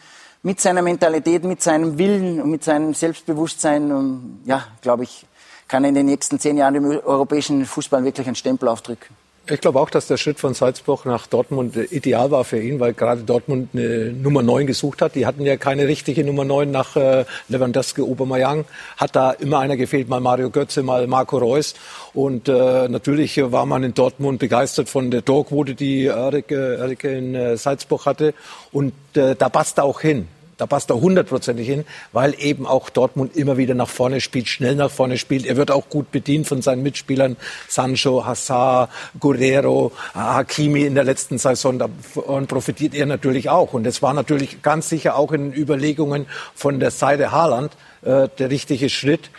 [0.45, 3.91] Mit seiner Mentalität, mit seinem Willen und mit seinem Selbstbewusstsein.
[3.91, 5.27] Und ja, glaube ich,
[5.67, 9.26] kann in den nächsten zehn Jahren dem europäischen Fußball wirklich einen Stempel aufdrücken.
[9.49, 12.95] Ich glaube auch, dass der Schritt von Salzburg nach Dortmund ideal war für ihn, weil
[12.95, 15.15] gerade Dortmund eine Nummer 9 gesucht hat.
[15.15, 18.65] Die hatten ja keine richtige Nummer 9 nach äh, Lewandowski, Aubameyang.
[18.97, 21.75] Hat da immer einer gefehlt, mal Mario Götze, mal Marco Reus.
[22.13, 27.37] Und äh, natürlich war man in Dortmund begeistert von der Torquote, die Erik, Erik in
[27.37, 28.35] äh, Salzburg hatte.
[28.73, 30.27] Und äh, da passt er auch hin.
[30.59, 34.75] Da passt er hundertprozentig hin, weil eben auch Dortmund immer wieder nach vorne spielt, schnell
[34.75, 35.45] nach vorne spielt.
[35.45, 37.37] Er wird auch gut bedient von seinen Mitspielern
[37.69, 38.91] Sancho, Hazard,
[39.21, 41.79] Guerrero, Hakimi in der letzten Saison.
[41.79, 43.75] Davon profitiert er natürlich auch.
[43.75, 48.49] Und es war natürlich ganz sicher auch in Überlegungen von der Seite Haaland äh, der
[48.49, 49.31] richtige Schritt.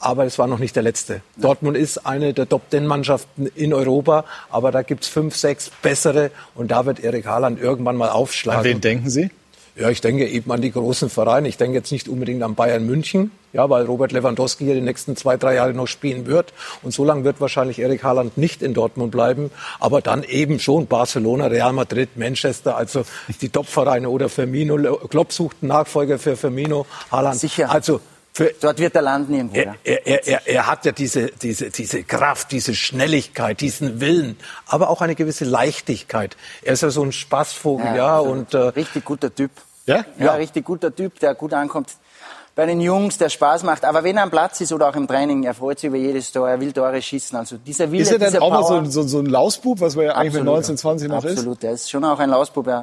[0.00, 1.22] Aber es war noch nicht der letzte.
[1.36, 6.86] Dortmund ist eine der Top-Ten-Mannschaften in Europa, aber da gibt's fünf, sechs bessere und da
[6.86, 8.60] wird Erik Haaland irgendwann mal aufschlagen.
[8.60, 9.30] An wen denken Sie?
[9.78, 11.46] Ja, ich denke eben an die großen Vereine.
[11.46, 15.14] Ich denke jetzt nicht unbedingt an Bayern München, ja, weil Robert Lewandowski hier die nächsten
[15.16, 16.52] zwei, drei Jahre noch spielen wird.
[16.82, 19.52] Und so lange wird wahrscheinlich Erik Haaland nicht in Dortmund bleiben.
[19.78, 23.04] Aber dann eben schon Barcelona, Real Madrid, Manchester, also
[23.40, 24.96] die Top-Vereine oder Firmino.
[25.08, 27.38] Klopp sucht einen Nachfolger für Firmino, Haaland.
[27.38, 27.70] Sicher.
[27.70, 28.00] Also
[28.32, 29.56] Für, Dort wird er landen irgendwo.
[29.56, 34.36] Er, er, er, er, hat ja diese, diese, diese Kraft, diese Schnelligkeit, diesen Willen,
[34.66, 36.36] aber auch eine gewisse Leichtigkeit.
[36.62, 39.50] Er ist ja so ein Spaßvogel, ja, ja und äh, richtig guter Typ.
[39.88, 40.04] Ja?
[40.18, 41.88] ja, richtig guter Typ, der gut ankommt
[42.58, 43.84] bei den Jungs, der Spaß macht.
[43.84, 46.32] Aber wenn er am Platz ist oder auch im Training, er freut sich über jedes
[46.32, 47.38] Tor, er will Tore schießen.
[47.38, 50.06] Also dieser Wille, Ist er denn auch mal so, so, so, ein Lausbub, was man
[50.06, 51.32] ja eigentlich absolut, mit 19, 20 noch absolut.
[51.32, 51.38] ist?
[51.38, 52.66] Absolut, er ist schon auch ein Lausbub.
[52.66, 52.74] Ich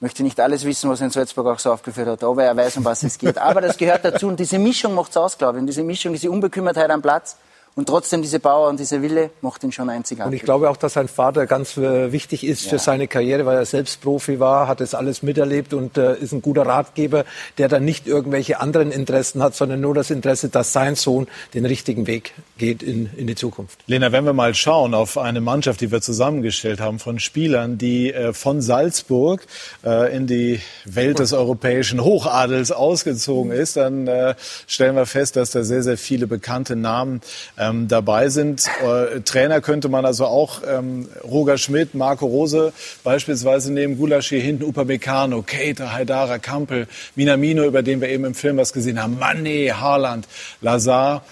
[0.00, 2.78] möchte nicht alles wissen, was er in Salzburg auch so aufgeführt hat, aber er weiß,
[2.78, 3.38] um was es geht.
[3.38, 5.60] Aber das gehört dazu und diese Mischung macht es aus, glaube ich.
[5.60, 7.36] Und diese Mischung, diese Unbekümmertheit am Platz,
[7.76, 10.30] und trotzdem diese Power und dieser Wille macht ihn schon einzigartig.
[10.30, 12.70] Und ich glaube auch, dass sein Vater ganz äh, wichtig ist ja.
[12.70, 16.32] für seine Karriere, weil er selbst Profi war, hat das alles miterlebt und äh, ist
[16.32, 17.26] ein guter Ratgeber,
[17.58, 21.66] der dann nicht irgendwelche anderen Interessen hat, sondern nur das Interesse, dass sein Sohn den
[21.66, 23.78] richtigen Weg geht in, in die Zukunft.
[23.86, 28.10] Lena, wenn wir mal schauen auf eine Mannschaft, die wir zusammengestellt haben von Spielern, die
[28.10, 29.46] äh, von Salzburg
[29.84, 34.34] äh, in die Welt des europäischen Hochadels ausgezogen ist, dann äh,
[34.66, 37.20] stellen wir fest, dass da sehr, sehr viele bekannte Namen
[37.68, 38.66] ähm, dabei sind.
[38.82, 42.72] Äh, Trainer könnte man also auch ähm, Roger Schmidt, Marco Rose
[43.04, 48.34] beispielsweise nehmen, Gulasch hier hinten, Upamecano, Keita, Haidara, Kampel, Minamino, über den wir eben im
[48.34, 50.26] Film was gesehen haben, Mané, Haaland,
[50.60, 51.22] Lazar.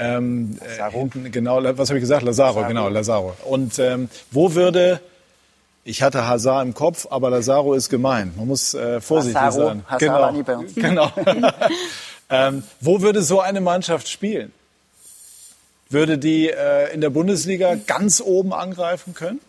[0.00, 1.10] Ähm, Lazaro.
[1.24, 2.22] Äh, genau, was habe ich gesagt?
[2.22, 2.68] Lazaro, Lazaro.
[2.68, 3.34] genau, Lazaro.
[3.44, 5.00] Und ähm, wo würde
[5.84, 8.36] ich hatte Hazard im Kopf, aber Lazaro ist gemeint.
[8.36, 9.84] Man muss äh, vorsichtig Lazaro, sein.
[9.86, 10.20] Hazard genau.
[10.20, 10.74] war nie bei uns.
[10.78, 11.10] Genau.
[12.30, 14.52] ähm, wo würde so eine Mannschaft spielen?
[15.90, 19.40] Würde die äh, in der Bundesliga ganz oben angreifen können?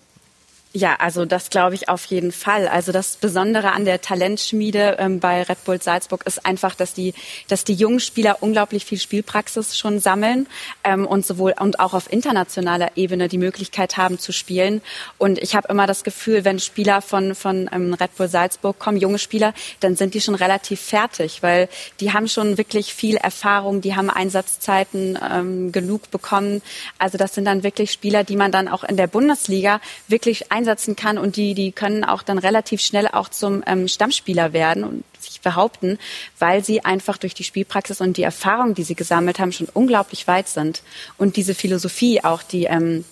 [0.71, 2.67] Ja, also das glaube ich auf jeden Fall.
[2.67, 7.15] Also das Besondere an der Talentschmiede ähm, bei Red Bull Salzburg ist einfach, dass die,
[7.47, 10.45] dass die jungen Spieler unglaublich viel Spielpraxis schon sammeln
[10.83, 14.83] ähm, und sowohl und auch auf internationaler Ebene die Möglichkeit haben zu spielen.
[15.17, 18.97] Und ich habe immer das Gefühl, wenn Spieler von von ähm, Red Bull Salzburg kommen,
[18.97, 21.67] junge Spieler, dann sind die schon relativ fertig, weil
[21.99, 26.61] die haben schon wirklich viel Erfahrung, die haben Einsatzzeiten ähm, genug bekommen.
[26.99, 30.95] Also das sind dann wirklich Spieler, die man dann auch in der Bundesliga wirklich einsetzen
[30.95, 35.03] kann und die, die können auch dann relativ schnell auch zum ähm, Stammspieler werden und
[35.19, 35.97] sich behaupten,
[36.37, 40.27] weil sie einfach durch die Spielpraxis und die Erfahrung, die sie gesammelt haben, schon unglaublich
[40.27, 40.83] weit sind.
[41.17, 43.05] Und diese Philosophie auch, die ähm,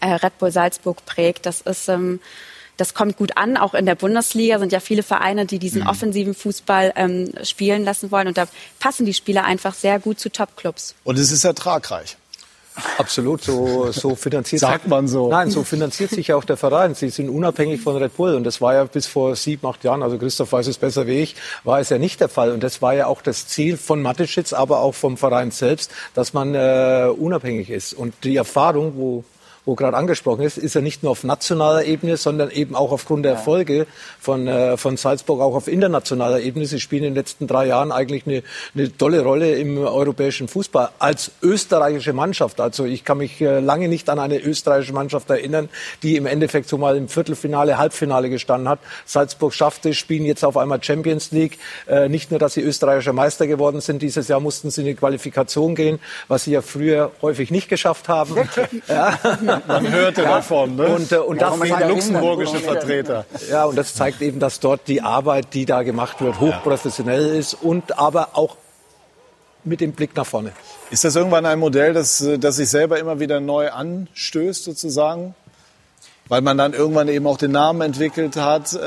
[0.00, 2.20] äh, Red Bull Salzburg prägt, das ist ähm,
[2.76, 3.56] das kommt gut an.
[3.56, 5.88] Auch in der Bundesliga sind ja viele Vereine, die diesen mhm.
[5.88, 8.28] offensiven Fußball ähm, spielen lassen wollen.
[8.28, 8.46] Und da
[8.78, 10.94] passen die Spieler einfach sehr gut zu Topclubs.
[11.02, 12.18] Und es ist ertragreich.
[12.98, 15.30] Absolut, so, so finanziert Sagt man so.
[15.30, 16.94] Nein, so finanziert sich ja auch der Verein.
[16.94, 20.02] Sie sind unabhängig von Red Bull und das war ja bis vor sieben, acht Jahren,
[20.02, 22.50] also Christoph weiß es besser wie ich, war es ja nicht der Fall.
[22.52, 26.32] Und das war ja auch das Ziel von Mateschitz, aber auch vom Verein selbst, dass
[26.32, 27.94] man äh, unabhängig ist.
[27.94, 29.24] Und die Erfahrung, wo
[29.66, 33.24] wo gerade angesprochen ist, ist ja nicht nur auf nationaler Ebene, sondern eben auch aufgrund
[33.24, 33.86] der Erfolge
[34.20, 36.66] von, äh, von Salzburg auch auf internationaler Ebene.
[36.66, 40.90] Sie spielen in den letzten drei Jahren eigentlich eine, eine tolle Rolle im europäischen Fußball
[41.00, 42.60] als österreichische Mannschaft.
[42.60, 45.68] Also ich kann mich äh, lange nicht an eine österreichische Mannschaft erinnern,
[46.04, 48.78] die im Endeffekt so mal im Viertelfinale, Halbfinale gestanden hat.
[49.04, 51.58] Salzburg schafft es, spielen jetzt auf einmal Champions League.
[51.88, 54.94] Äh, nicht nur, dass sie österreichischer Meister geworden sind, dieses Jahr mussten sie in die
[54.94, 55.98] Qualifikation gehen,
[56.28, 58.36] was sie ja früher häufig nicht geschafft haben.
[58.88, 59.18] Ja.
[59.66, 60.36] Man hörte ja.
[60.36, 60.76] davon.
[60.76, 60.86] Ne?
[60.86, 63.26] Und, äh, und das sind luxemburgische Vertreter.
[63.50, 67.54] Ja, und das zeigt eben, dass dort die Arbeit, die da gemacht wird, hochprofessionell ist
[67.54, 68.56] und aber auch
[69.64, 70.52] mit dem Blick nach vorne.
[70.90, 75.34] Ist das irgendwann ein Modell, das, das sich selber immer wieder neu anstößt, sozusagen?
[76.28, 78.78] Weil man dann irgendwann eben auch den Namen entwickelt hat, äh,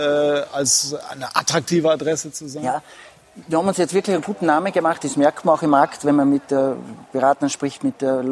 [0.51, 2.63] als eine attraktive Adresse zu sein?
[2.63, 2.82] Ja,
[3.47, 5.04] wir haben uns jetzt wirklich einen guten Namen gemacht.
[5.04, 6.73] Das merkt man auch im Markt, wenn man mit äh,
[7.12, 8.23] Beratern spricht, mit äh,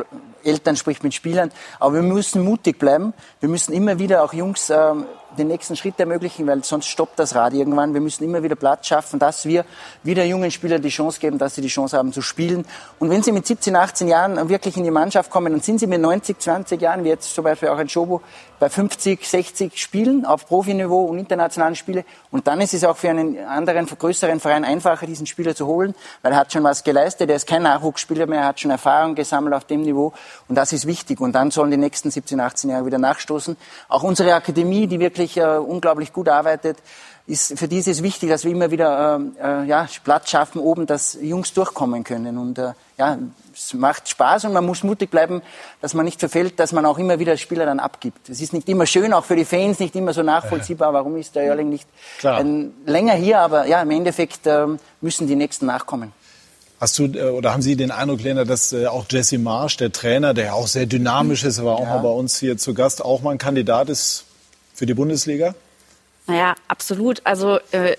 [0.44, 1.52] Eltern spricht, mit Spielern.
[1.80, 3.14] Aber wir müssen mutig bleiben.
[3.40, 4.94] Wir müssen immer wieder auch Jungs äh,
[5.38, 7.94] den nächsten Schritt ermöglichen, weil sonst stoppt das Rad irgendwann.
[7.94, 9.66] Wir müssen immer wieder Platz schaffen, dass wir
[10.04, 12.66] wieder jungen Spielern die Chance geben, dass sie die Chance haben zu spielen.
[13.00, 15.88] Und wenn sie mit 17, 18 Jahren wirklich in die Mannschaft kommen, dann sind sie
[15.88, 18.22] mit 90, 20 Jahren, wie jetzt zum Beispiel auch ein Schobo,
[18.60, 22.06] bei 50, 60 Spielen auf Profiniveau und internationalen Spiele.
[22.32, 25.94] Und dann ist es auch für einen anderen, größeren Verein einfacher, diesen Spieler zu holen,
[26.24, 27.30] weil er hat schon was geleistet.
[27.30, 30.14] Er ist kein Nachwuchsspieler mehr, er hat schon Erfahrung gesammelt auf dem Niveau.
[30.48, 31.20] Und das ist wichtig.
[31.20, 33.58] Und dann sollen die nächsten 17, 18 Jahre wieder nachstoßen.
[33.90, 36.78] Auch unsere Akademie, die wirklich äh, unglaublich gut arbeitet,
[37.28, 40.60] ist, für die ist es wichtig, dass wir immer wieder äh, äh, ja, Platz schaffen
[40.60, 42.38] oben, dass Jungs durchkommen können.
[42.38, 43.18] Und äh, ja,
[43.54, 45.42] es macht Spaß und man muss mutig bleiben,
[45.82, 48.30] dass man nicht verfällt, dass man auch immer wieder Spieler dann abgibt.
[48.30, 51.36] Es ist nicht immer schön, auch für die Fans nicht immer so nachvollziehbar, warum ist
[51.36, 51.88] der Erling nicht
[52.24, 54.66] ein, länger hier, aber ja, im Endeffekt äh,
[55.02, 56.14] müssen die Nächsten nachkommen.
[56.80, 59.92] Hast du äh, oder haben Sie den Eindruck, Lena, dass äh, auch Jesse Marsch, der
[59.92, 61.96] Trainer, der ja auch sehr dynamisch ist, war auch ja.
[61.96, 64.27] mal bei uns hier zu Gast, auch mal ein Kandidat ist
[64.78, 65.56] für die Bundesliga?
[66.28, 67.22] Naja, absolut.
[67.24, 67.96] Also äh,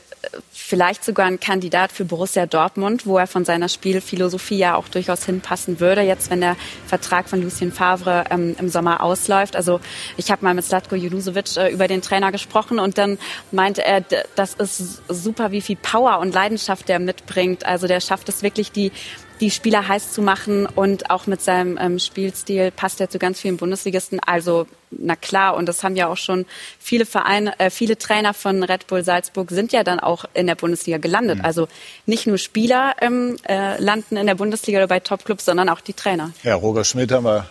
[0.53, 5.25] vielleicht sogar ein Kandidat für Borussia Dortmund, wo er von seiner Spielphilosophie ja auch durchaus
[5.25, 9.57] hinpassen würde, jetzt wenn der Vertrag von Lucien Favre ähm, im Sommer ausläuft.
[9.57, 9.81] Also
[10.17, 13.19] ich habe mal mit Slatko Junusovic äh, über den Trainer gesprochen und dann
[13.51, 14.05] meinte er,
[14.37, 17.67] das ist super, wie viel Power und Leidenschaft der mitbringt.
[17.67, 18.93] Also der schafft es wirklich, die
[19.41, 23.41] die Spieler heiß zu machen und auch mit seinem ähm, Spielstil passt er zu ganz
[23.41, 24.21] vielen Bundesligisten.
[24.25, 26.47] Also na klar, und das haben ja auch schon
[26.79, 30.55] viele Vereine, äh, viele Trainer von Red Bull Salzburg sind ja dann auch in der
[30.55, 31.39] Bundesliga gelandet.
[31.39, 31.45] Mhm.
[31.45, 31.69] Also
[32.07, 35.93] nicht nur Spieler ähm, äh, landen in der Bundesliga oder bei Topclubs, sondern auch die
[35.93, 36.31] Trainer.
[36.43, 37.47] Ja, Roger Schmidt haben wir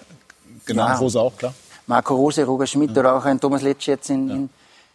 [0.66, 0.98] genannt, ja.
[0.98, 1.54] Rose auch, klar.
[1.86, 3.00] Marco Rose, Roger Schmidt ja.
[3.00, 4.36] oder auch ein Thomas Letsch jetzt in, ja.
[4.36, 4.50] in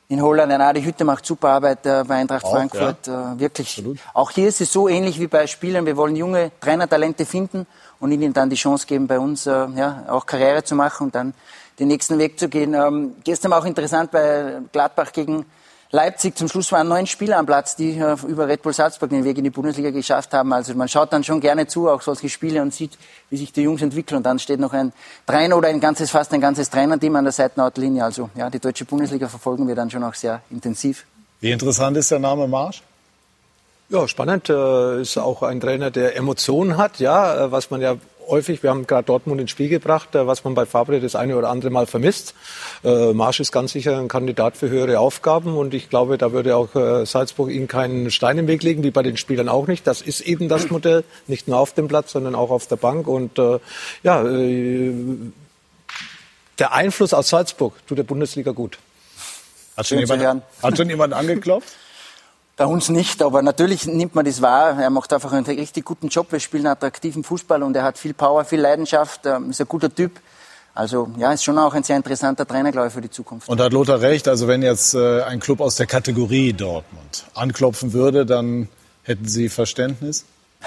[0.08, 0.52] in Holland.
[0.52, 3.06] Ja, die Hütte macht super Arbeit äh, bei Eintracht auch, Frankfurt.
[3.06, 3.32] Ja.
[3.32, 3.78] Äh, wirklich.
[3.78, 3.98] Absolut.
[4.14, 5.86] Auch hier ist es so ähnlich wie bei Spielern.
[5.86, 7.66] Wir wollen junge Trainertalente finden
[8.00, 11.14] und ihnen dann die Chance geben, bei uns äh, ja, auch Karriere zu machen und
[11.14, 11.34] dann
[11.78, 12.74] den nächsten Weg zu gehen.
[12.74, 15.46] Ähm, gestern war auch interessant bei Gladbach gegen
[15.94, 16.36] Leipzig.
[16.38, 19.36] Zum Schluss waren neun Spieler am Platz, die äh, über Red Bull Salzburg den Weg
[19.36, 20.50] in die Bundesliga geschafft haben.
[20.54, 22.96] Also man schaut dann schon gerne zu, auch solche Spiele und sieht,
[23.28, 24.16] wie sich die Jungs entwickeln.
[24.16, 24.94] Und dann steht noch ein
[25.26, 28.02] Trainer oder ein ganzes, fast ein ganzes Trainerteam an der Seitenhautlinie.
[28.04, 31.04] Also ja, die deutsche Bundesliga verfolgen wir dann schon auch sehr intensiv.
[31.40, 32.82] Wie interessant ist der Name Marsch?
[33.90, 34.48] Ja, spannend.
[34.48, 37.96] Äh, ist auch ein Trainer, der Emotionen hat, ja, äh, was man ja
[38.32, 41.36] häufig, wir haben gerade Dortmund ins Spiel gebracht, äh, was man bei Fabre das eine
[41.36, 42.34] oder andere Mal vermisst.
[42.82, 46.56] Äh, Marsch ist ganz sicher ein Kandidat für höhere Aufgaben und ich glaube, da würde
[46.56, 49.86] auch äh, Salzburg ihm keinen Stein im Weg legen, wie bei den Spielern auch nicht.
[49.86, 53.06] Das ist eben das Modell, nicht nur auf dem Platz, sondern auch auf der Bank
[53.06, 53.60] und äh,
[54.02, 54.24] ja,
[56.58, 58.78] der Einfluss aus Salzburg tut der Bundesliga gut.
[59.76, 61.76] Hat schon, jemand, hat schon jemand angeklopft?
[62.56, 64.78] Bei uns nicht, aber natürlich nimmt man das wahr.
[64.78, 66.30] Er macht einfach einen richtig guten Job.
[66.30, 69.92] Wir spielen attraktiven Fußball und er hat viel Power, viel Leidenschaft, ähm, ist ein guter
[69.92, 70.20] Typ.
[70.74, 73.48] Also ja, ist schon auch ein sehr interessanter Trainer, glaube ich, für die Zukunft.
[73.48, 77.92] Und hat Lothar recht, also wenn jetzt äh, ein Club aus der Kategorie Dortmund anklopfen
[77.92, 78.68] würde, dann
[79.02, 80.24] hätten Sie Verständnis?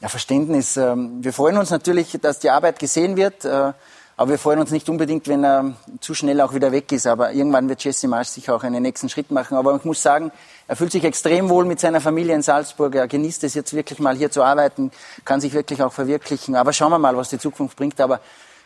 [0.00, 0.76] Ja, Verständnis.
[0.76, 3.44] Ähm, wir freuen uns natürlich, dass die Arbeit gesehen wird.
[3.44, 3.72] Äh,
[4.18, 7.06] aber wir freuen uns nicht unbedingt, wenn er zu schnell auch wieder weg ist.
[7.06, 9.56] Aber irgendwann wird Jesse Marsch sicher auch einen nächsten Schritt machen.
[9.56, 10.32] Aber ich muss sagen,
[10.66, 12.96] er fühlt sich extrem wohl mit seiner Familie in Salzburg.
[12.96, 14.90] Er genießt es jetzt wirklich mal hier zu arbeiten,
[15.24, 16.56] kann sich wirklich auch verwirklichen.
[16.56, 18.00] Aber schauen wir mal, was die Zukunft bringt.
[18.00, 18.18] Aber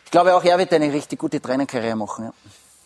[0.03, 2.25] ich glaube, auch er wird eine richtig gute Trainerkarriere machen.
[2.25, 2.33] Ja.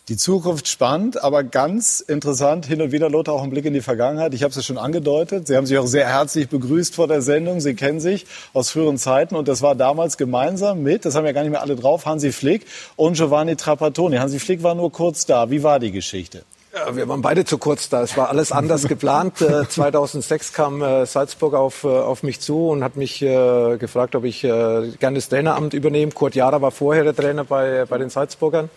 [0.08, 3.82] Die Zukunft spannend, aber ganz interessant, hin und wieder, Lothar, auch ein Blick in die
[3.82, 4.32] Vergangenheit.
[4.32, 5.46] Ich habe es ja schon angedeutet.
[5.46, 7.60] Sie haben sich auch sehr herzlich begrüßt vor der Sendung.
[7.60, 11.32] Sie kennen sich aus früheren Zeiten und das war damals gemeinsam mit, das haben ja
[11.32, 12.64] gar nicht mehr alle drauf, Hansi Flick
[12.96, 14.16] und Giovanni Trapattoni.
[14.16, 15.50] Hansi Flick war nur kurz da.
[15.50, 16.42] Wie war die Geschichte?
[16.74, 18.02] Ja, wir waren beide zu kurz da.
[18.02, 19.36] Es war alles anders geplant.
[19.36, 24.24] 2006 äh, kam äh, Salzburg auf, äh, auf mich zu und hat mich gefragt, ob
[24.24, 26.12] ich gerne das Traineramt übernehme.
[26.12, 28.70] Kurt Jara war vorher der Trainer bei, bei den Salzburgern.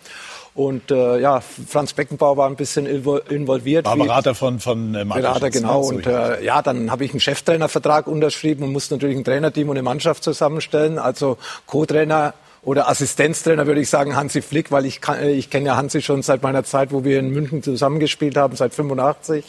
[0.54, 3.86] Und äh, ja, Franz Beckenbauer war ein bisschen involviert.
[3.86, 5.80] War Berater von, von äh, Berater, genau.
[5.80, 9.76] Und äh, ja, dann habe ich einen Cheftrainervertrag unterschrieben und musste natürlich ein Trainerteam und
[9.76, 10.98] eine Mannschaft zusammenstellen.
[10.98, 15.76] Also Co-Trainer oder Assistenztrainer würde ich sagen Hansi Flick, weil ich, kann, ich kenne ja
[15.76, 19.44] Hansi schon seit meiner Zeit, wo wir in München zusammengespielt haben, seit 85.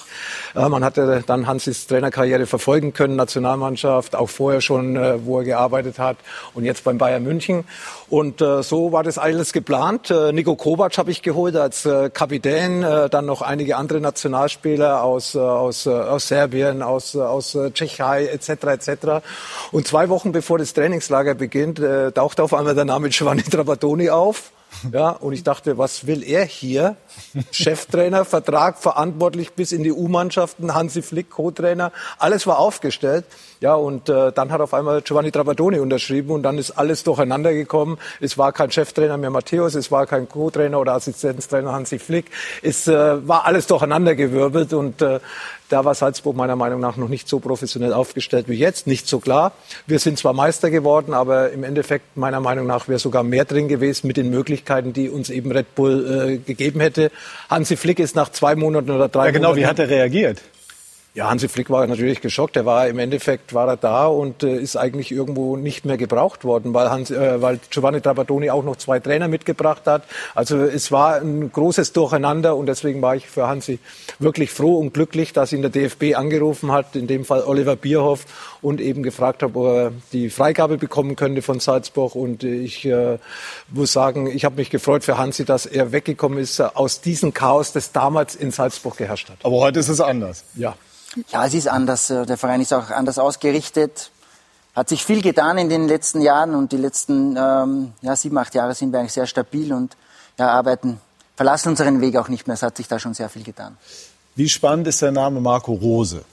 [0.56, 5.46] Äh, man hatte dann Hansis Trainerkarriere verfolgen können, Nationalmannschaft, auch vorher schon, äh, wo er
[5.46, 6.18] gearbeitet hat
[6.56, 7.66] und jetzt beim Bayern München.
[8.10, 10.10] Und äh, so war das alles geplant.
[10.10, 15.04] Äh, Nico Kovac habe ich geholt als äh, Kapitän, äh, dann noch einige andere Nationalspieler
[15.04, 18.50] aus, aus, aus Serbien, aus, aus Tschechei etc.
[18.50, 18.90] etc.
[19.72, 21.80] Und zwei Wochen bevor das Trainingslager beginnt,
[22.16, 24.52] taucht auf einmal der Name mit Giovanni Trapattoni auf.
[24.92, 26.96] Ja, und ich dachte, was will er hier?
[27.52, 33.26] Cheftrainer, Vertrag, verantwortlich bis in die U-Mannschaften, Hansi Flick, Co-Trainer, alles war aufgestellt.
[33.60, 37.54] Ja, und äh, dann hat auf einmal Giovanni Trapattoni unterschrieben und dann ist alles durcheinander
[37.54, 37.98] gekommen.
[38.20, 42.32] Es war kein Cheftrainer mehr Matthäus, es war kein Co-Trainer oder Assistenztrainer Hansi Flick.
[42.62, 45.20] Es äh, war alles durcheinandergewirbelt und äh,
[45.70, 49.20] da war Salzburg meiner Meinung nach noch nicht so professionell aufgestellt wie jetzt, nicht so
[49.20, 49.54] klar.
[49.88, 53.68] Wir sind zwar Meister geworden, aber im Endeffekt meiner Meinung nach wäre sogar mehr drin
[53.68, 57.12] gewesen mit den Möglichkeiten, die uns eben Red Bull äh, gegeben hätte.
[57.50, 59.62] Hansi Flick ist nach zwei Monaten oder drei ja, genau, Monaten.
[59.62, 60.42] Wie hat er reagiert?
[61.16, 62.56] Ja, Hansi Flick war natürlich geschockt.
[62.56, 66.44] Er war im Endeffekt war er da und äh, ist eigentlich irgendwo nicht mehr gebraucht
[66.44, 70.06] worden, weil, Hans, äh, weil Giovanni Trapattoni auch noch zwei Trainer mitgebracht hat.
[70.34, 73.78] Also es war ein großes Durcheinander und deswegen war ich für Hansi
[74.18, 78.26] wirklich froh und glücklich, dass ihn der DFB angerufen hat, in dem Fall Oliver Bierhoff
[78.64, 82.16] und eben gefragt hat, ob er die Freigabe bekommen könnte von Salzburg.
[82.16, 83.20] Und ich äh,
[83.70, 87.72] muss sagen, ich habe mich gefreut für Hansi, dass er weggekommen ist aus diesem Chaos,
[87.72, 89.38] das damals in Salzburg geherrscht hat.
[89.44, 90.44] Aber heute ist es anders.
[90.56, 90.76] Ja.
[91.30, 92.10] Ja, es ist anders.
[92.10, 94.12] Äh, der Verein ist auch anders ausgerichtet.
[94.76, 98.56] Hat sich viel getan in den letzten Jahren und die letzten ähm, ja, sieben, acht
[98.56, 99.96] Jahre sind wir eigentlich sehr stabil und
[100.40, 101.00] ja, arbeiten,
[101.36, 102.56] verlassen unseren Weg auch nicht mehr.
[102.56, 103.78] Es hat sich da schon sehr viel getan.
[104.36, 106.26] Wie spannend ist der Name Marco Rose?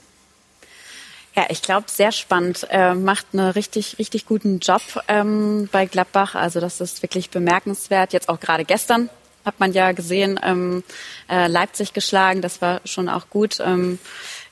[1.35, 2.63] Ja, ich glaube, sehr spannend.
[2.69, 6.35] Er macht einen richtig, richtig guten Job ähm, bei Gladbach.
[6.35, 8.11] Also das ist wirklich bemerkenswert.
[8.11, 9.09] Jetzt auch gerade gestern
[9.45, 10.83] hat man ja gesehen, ähm,
[11.29, 12.41] äh, Leipzig geschlagen.
[12.41, 13.59] Das war schon auch gut.
[13.59, 13.99] Ähm,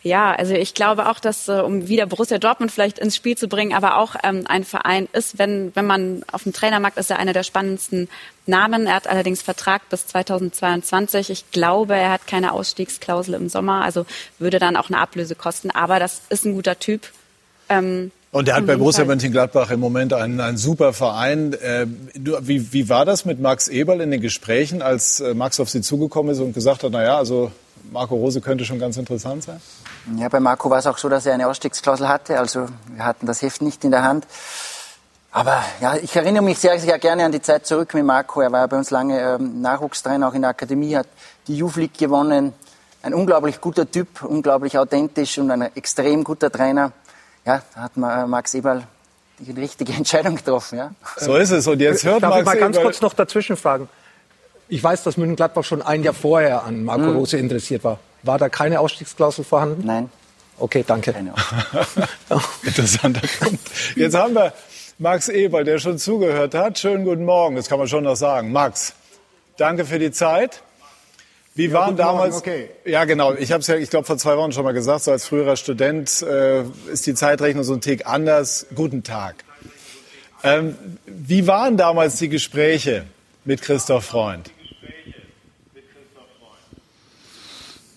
[0.02, 3.50] ja, also ich glaube auch, dass äh, um wieder Borussia Dortmund vielleicht ins Spiel zu
[3.50, 7.20] bringen, aber auch ähm, ein Verein ist, wenn wenn man auf dem Trainermarkt ist, er
[7.20, 8.08] einer der spannendsten
[8.46, 8.88] Namen.
[8.88, 11.30] Er hat allerdings Vertrag bis 2022.
[11.30, 14.06] Ich glaube, er hat keine Ausstiegsklausel im Sommer, also
[14.40, 15.70] würde dann auch eine Ablöse kosten.
[15.70, 17.02] Aber das ist ein guter Typ.
[17.68, 21.54] Ähm, und er hat bei Borussia Mönchengladbach im Moment einen, einen super Verein.
[21.54, 25.70] Äh, wie, wie war das mit Max Eberl in den Gesprächen, als äh, Max auf
[25.70, 27.52] Sie zugekommen ist und gesagt hat, na ja, also
[27.92, 29.62] Marco Rose könnte schon ganz interessant sein?
[30.18, 32.40] Ja, bei Marco war es auch so, dass er eine Ausstiegsklausel hatte.
[32.40, 34.26] Also wir hatten das Heft nicht in der Hand.
[35.32, 38.42] Aber ja, ich erinnere mich sehr, sehr gerne an die Zeit zurück mit Marco.
[38.42, 41.08] Er war bei uns lange ähm, Nachwuchstrainer, auch in der Akademie, hat
[41.48, 42.54] die Youth League gewonnen.
[43.02, 46.92] Ein unglaublich guter Typ, unglaublich authentisch und ein extrem guter Trainer.
[47.46, 48.84] Ja, da hat äh, Max Eberl
[49.38, 50.80] die richtige Entscheidung getroffen.
[50.80, 50.92] Ja.
[51.18, 51.68] So ist es.
[51.68, 53.88] Und jetzt hört Darf Max ich mal ganz Eberl kurz noch dazwischen fragen?
[54.70, 57.16] Ich weiß, dass München-Gladbach schon ein Jahr vorher an Marco Mhm.
[57.18, 58.00] Rose interessiert war.
[58.24, 59.86] War da keine Ausstiegsklausel vorhanden?
[59.86, 60.10] Nein,
[60.62, 61.14] Okay, danke.
[61.14, 61.34] keine
[62.64, 63.62] Interessanter Punkt.
[63.96, 64.54] Jetzt haben wir
[64.98, 66.78] Max Eberl, der schon zugehört hat.
[66.78, 68.52] Schönen guten Morgen, das kann man schon noch sagen.
[68.52, 68.94] Max,
[69.58, 70.62] danke für die Zeit.
[71.56, 72.36] Wie waren guten Morgen, damals?
[72.36, 72.70] okay.
[72.86, 73.34] Ja, genau.
[73.36, 75.04] Ich habe es ja, ich glaube, vor zwei Wochen schon mal gesagt.
[75.06, 78.68] So als früherer Student äh, ist die Zeitrechnung so ein Tick anders.
[78.76, 79.44] Guten Tag.
[80.44, 83.06] Ähm, wie waren damals die Gespräche
[83.46, 84.52] mit Christoph Freund?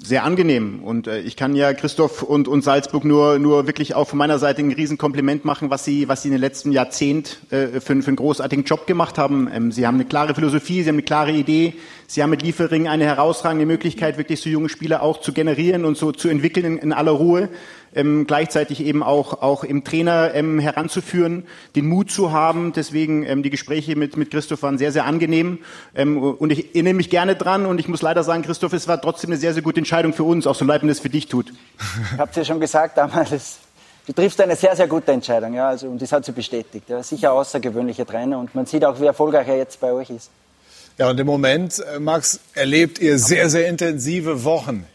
[0.04, 0.82] Sehr angenehm.
[0.82, 4.38] Und äh, ich kann ja Christoph und, und Salzburg nur, nur wirklich auch von meiner
[4.38, 8.08] Seite ein Riesenkompliment machen, was sie, was sie in den letzten Jahrzehnt äh, für, für
[8.08, 9.48] einen großartigen Job gemacht haben.
[9.52, 11.74] Ähm, sie haben eine klare Philosophie, sie haben eine klare Idee.
[12.06, 15.96] Sie haben mit Liefering eine herausragende Möglichkeit, wirklich so junge Spieler auch zu generieren und
[15.96, 17.48] so zu entwickeln in, in aller Ruhe.
[17.94, 21.44] Ähm, gleichzeitig eben auch, auch im Trainer ähm, heranzuführen,
[21.76, 22.72] den Mut zu haben.
[22.72, 25.58] Deswegen ähm, die Gespräche mit, mit Christoph waren sehr, sehr angenehm.
[25.94, 27.66] Ähm, und ich erinnere mich gerne dran.
[27.66, 30.24] Und ich muss leider sagen, Christoph, es war trotzdem eine sehr, sehr gute Entscheidung für
[30.24, 31.52] uns, auch so leid mir das für dich tut.
[32.12, 33.58] Ich habe es ja schon gesagt damals.
[34.06, 35.54] Du triffst eine sehr, sehr gute Entscheidung.
[35.54, 36.90] Ja, also, und das hat sie bestätigt.
[36.90, 38.38] Ist sicher außergewöhnlicher Trainer.
[38.38, 40.30] Und man sieht auch, wie erfolgreich er jetzt bei euch ist.
[40.98, 44.86] Ja, und im Moment, äh, Max, erlebt ihr sehr, sehr intensive Wochen.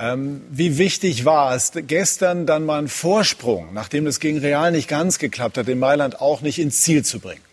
[0.00, 4.88] Ähm, wie wichtig war es, gestern dann mal einen Vorsprung, nachdem es gegen Real nicht
[4.88, 7.47] ganz geklappt hat, in Mailand auch nicht ins Ziel zu bringen?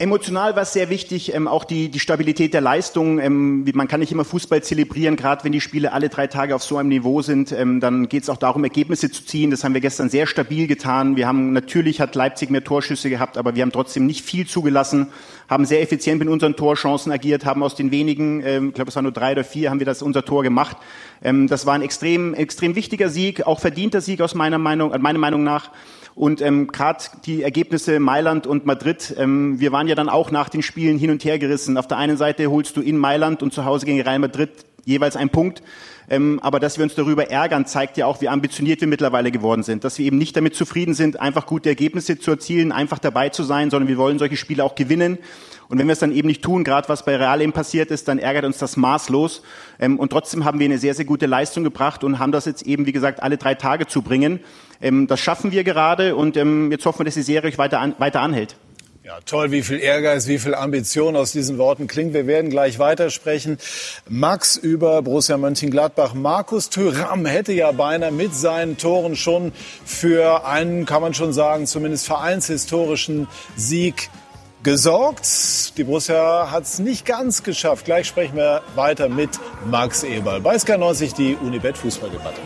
[0.00, 3.18] Emotional war es sehr wichtig, ähm, auch die, die Stabilität der Leistung.
[3.18, 6.62] Ähm, man kann nicht immer Fußball zelebrieren, gerade wenn die Spiele alle drei Tage auf
[6.62, 7.52] so einem Niveau sind.
[7.52, 9.50] Ähm, dann geht es auch darum, Ergebnisse zu ziehen.
[9.50, 11.16] Das haben wir gestern sehr stabil getan.
[11.16, 15.08] Wir haben natürlich hat Leipzig mehr Torschüsse gehabt, aber wir haben trotzdem nicht viel zugelassen,
[15.50, 18.96] haben sehr effizient mit unseren Torchancen agiert, haben aus den wenigen, ähm, ich glaube es
[18.96, 20.78] waren nur drei oder vier, haben wir das unser Tor gemacht.
[21.22, 25.18] Ähm, das war ein extrem extrem wichtiger Sieg, auch verdienter Sieg aus meiner Meinung, meiner
[25.18, 25.70] Meinung nach.
[26.14, 30.48] Und ähm, gerade die Ergebnisse Mailand und Madrid, ähm, wir waren ja dann auch nach
[30.48, 31.76] den Spielen hin und her gerissen.
[31.76, 34.50] Auf der einen Seite holst du in Mailand und zu Hause gegen Real Madrid
[34.84, 35.62] jeweils einen Punkt.
[36.08, 39.62] Ähm, aber dass wir uns darüber ärgern, zeigt ja auch, wie ambitioniert wir mittlerweile geworden
[39.62, 39.84] sind.
[39.84, 43.44] Dass wir eben nicht damit zufrieden sind, einfach gute Ergebnisse zu erzielen, einfach dabei zu
[43.44, 45.18] sein, sondern wir wollen solche Spiele auch gewinnen.
[45.68, 48.08] Und wenn wir es dann eben nicht tun, gerade was bei Real eben passiert ist,
[48.08, 49.42] dann ärgert uns das maßlos.
[49.78, 52.62] Ähm, und trotzdem haben wir eine sehr, sehr gute Leistung gebracht und haben das jetzt
[52.62, 54.40] eben, wie gesagt, alle drei Tage zu bringen.
[54.80, 57.80] Ähm, das schaffen wir gerade und ähm, jetzt hoffen wir, dass die Serie euch weiter,
[57.80, 58.56] an, weiter anhält.
[59.02, 62.14] Ja, toll, wie viel Ehrgeiz, wie viel Ambition aus diesen Worten klingt.
[62.14, 63.58] Wir werden gleich weitersprechen.
[64.08, 66.14] Max über Borussia Mönchengladbach.
[66.14, 69.52] Markus Thüram hätte ja beinahe mit seinen Toren schon
[69.84, 73.26] für einen, kann man schon sagen, zumindest vereinshistorischen
[73.56, 74.10] Sieg
[74.62, 75.76] gesorgt.
[75.78, 77.86] Die Borussia hat es nicht ganz geschafft.
[77.86, 79.30] Gleich sprechen wir weiter mit
[79.68, 80.40] Max Eberl.
[80.40, 82.40] Bei SK90 die Unibet Fußballdebatte.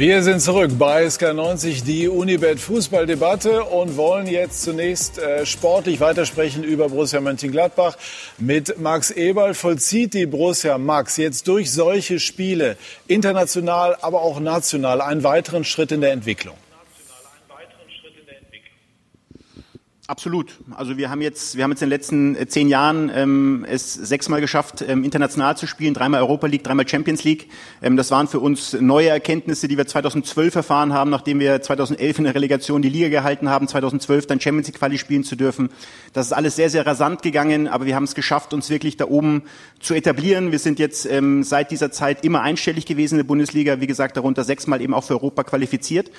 [0.00, 6.64] Wir sind zurück bei SK90, die Unibet Fußballdebatte und wollen jetzt zunächst äh, sportlich weitersprechen
[6.64, 7.98] über Borussia Mönchengladbach.
[8.38, 12.78] Mit Max Eberl vollzieht die Borussia Max jetzt durch solche Spiele
[13.08, 16.56] international, aber auch national einen weiteren Schritt in der Entwicklung.
[20.10, 20.58] Absolut.
[20.72, 23.94] Also wir haben jetzt, wir haben jetzt in den letzten äh, zehn Jahren ähm, es
[23.94, 27.48] sechsmal geschafft, ähm, international zu spielen, dreimal Europa League, dreimal Champions League.
[27.80, 32.18] Ähm, das waren für uns neue Erkenntnisse, die wir 2012 erfahren haben, nachdem wir 2011
[32.18, 35.68] in der Relegation die Liga gehalten haben, 2012 dann Champions League Quali spielen zu dürfen.
[36.12, 39.04] Das ist alles sehr, sehr rasant gegangen, aber wir haben es geschafft, uns wirklich da
[39.04, 39.44] oben
[39.78, 40.50] zu etablieren.
[40.50, 44.16] Wir sind jetzt ähm, seit dieser Zeit immer einstellig gewesen in der Bundesliga, wie gesagt,
[44.16, 46.10] darunter sechsmal eben auch für Europa qualifiziert.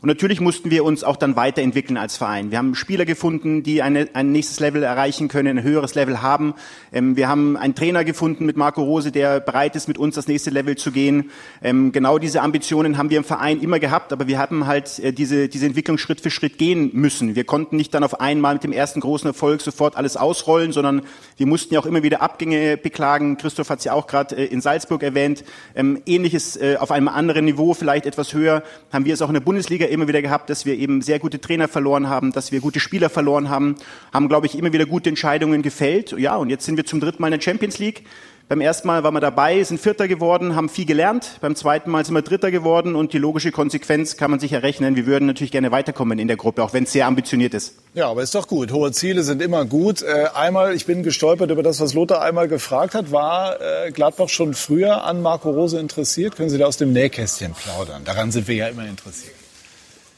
[0.00, 2.52] Und natürlich mussten wir uns auch dann weiterentwickeln als Verein.
[2.52, 6.54] Wir haben Spieler gefunden, die eine, ein nächstes Level erreichen können, ein höheres Level haben.
[6.92, 10.28] Ähm, wir haben einen Trainer gefunden mit Marco Rose, der bereit ist, mit uns das
[10.28, 11.32] nächste Level zu gehen.
[11.64, 15.12] Ähm, genau diese Ambitionen haben wir im Verein immer gehabt, aber wir haben halt äh,
[15.12, 17.34] diese, diese Entwicklung Schritt für Schritt gehen müssen.
[17.34, 21.02] Wir konnten nicht dann auf einmal mit dem ersten großen Erfolg sofort alles ausrollen, sondern
[21.38, 23.36] wir mussten ja auch immer wieder Abgänge beklagen.
[23.36, 25.42] Christoph hat es ja auch gerade äh, in Salzburg erwähnt.
[25.74, 29.34] Ähm, Ähnliches äh, auf einem anderen Niveau, vielleicht etwas höher, haben wir es auch in
[29.34, 32.60] der Bundesliga immer wieder gehabt, dass wir eben sehr gute Trainer verloren haben, dass wir
[32.60, 33.76] gute Spieler verloren haben,
[34.12, 36.12] haben, glaube ich, immer wieder gute Entscheidungen gefällt.
[36.12, 38.04] Ja, und jetzt sind wir zum dritten Mal in der Champions League.
[38.48, 41.32] Beim ersten Mal waren wir dabei, sind Vierter geworden, haben viel gelernt.
[41.42, 44.96] Beim zweiten Mal sind wir Dritter geworden und die logische Konsequenz kann man sich errechnen.
[44.96, 47.74] Wir würden natürlich gerne weiterkommen in der Gruppe, auch wenn es sehr ambitioniert ist.
[47.92, 48.72] Ja, aber ist doch gut.
[48.72, 50.00] Hohe Ziele sind immer gut.
[50.00, 53.12] Äh, einmal, ich bin gestolpert über das, was Lothar einmal gefragt hat.
[53.12, 56.34] War äh, Gladbach schon früher an Marco Rose interessiert?
[56.34, 58.04] Können Sie da aus dem Nähkästchen plaudern?
[58.06, 59.34] Daran sind wir ja immer interessiert.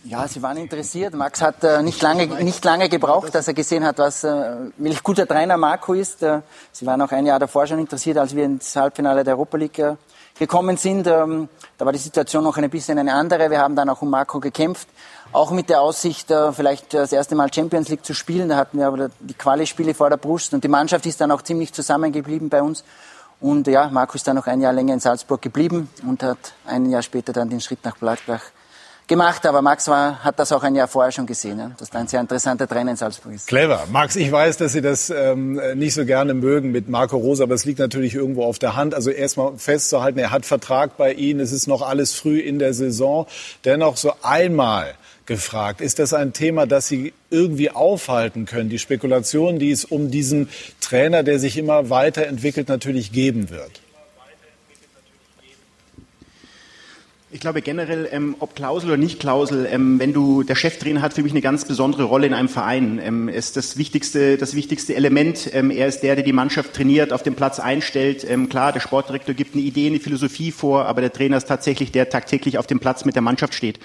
[0.04, 1.12] Ja, sie waren interessiert.
[1.12, 5.02] Max hat äh, nicht, lange, nicht lange gebraucht, dass er gesehen hat, was, äh, welch
[5.02, 6.22] guter Trainer Marco ist.
[6.22, 6.40] Äh,
[6.72, 9.78] sie waren auch ein Jahr davor schon interessiert, als wir ins Halbfinale der Europa League
[9.78, 9.96] äh,
[10.38, 11.06] gekommen sind.
[11.06, 13.50] Ähm, da war die Situation noch ein bisschen eine andere.
[13.50, 14.88] Wir haben dann auch um Marco gekämpft.
[15.32, 18.48] Auch mit der Aussicht, äh, vielleicht das erste Mal Champions League zu spielen.
[18.48, 20.54] Da hatten wir aber die Quali-Spiele vor der Brust.
[20.54, 22.84] Und die Mannschaft ist dann auch ziemlich zusammengeblieben bei uns.
[23.38, 26.88] Und ja, Marco ist dann noch ein Jahr länger in Salzburg geblieben und hat ein
[26.88, 28.42] Jahr später dann den Schritt nach Gladbach
[29.10, 31.98] gemacht, aber Max war, hat das auch ein Jahr vorher schon gesehen, ja, dass da
[31.98, 33.48] ein sehr interessanter Trainer in Salzburg ist.
[33.48, 33.86] Clever.
[33.92, 37.54] Max, ich weiß, dass Sie das ähm, nicht so gerne mögen mit Marco Rosa, aber
[37.54, 38.94] es liegt natürlich irgendwo auf der Hand.
[38.94, 42.72] Also erstmal festzuhalten, er hat Vertrag bei Ihnen, es ist noch alles früh in der
[42.72, 43.26] Saison.
[43.66, 44.94] Dennoch so einmal
[45.26, 48.70] gefragt, ist das ein Thema, das Sie irgendwie aufhalten können?
[48.70, 50.48] Die Spekulation, die es um diesen
[50.80, 53.80] Trainer, der sich immer weiterentwickelt, natürlich geben wird.
[57.32, 61.14] Ich glaube generell, ähm, ob Klausel oder nicht Klausel, ähm, wenn du der Cheftrainer hat
[61.14, 63.00] für mich eine ganz besondere Rolle in einem Verein.
[63.00, 65.48] Ähm, ist das wichtigste, das wichtigste Element.
[65.52, 68.26] Ähm, er ist der, der die Mannschaft trainiert, auf dem Platz einstellt.
[68.28, 71.92] Ähm, klar, der Sportdirektor gibt eine Idee, eine Philosophie vor, aber der Trainer ist tatsächlich
[71.92, 73.78] der, der tagtäglich auf dem Platz mit der Mannschaft steht.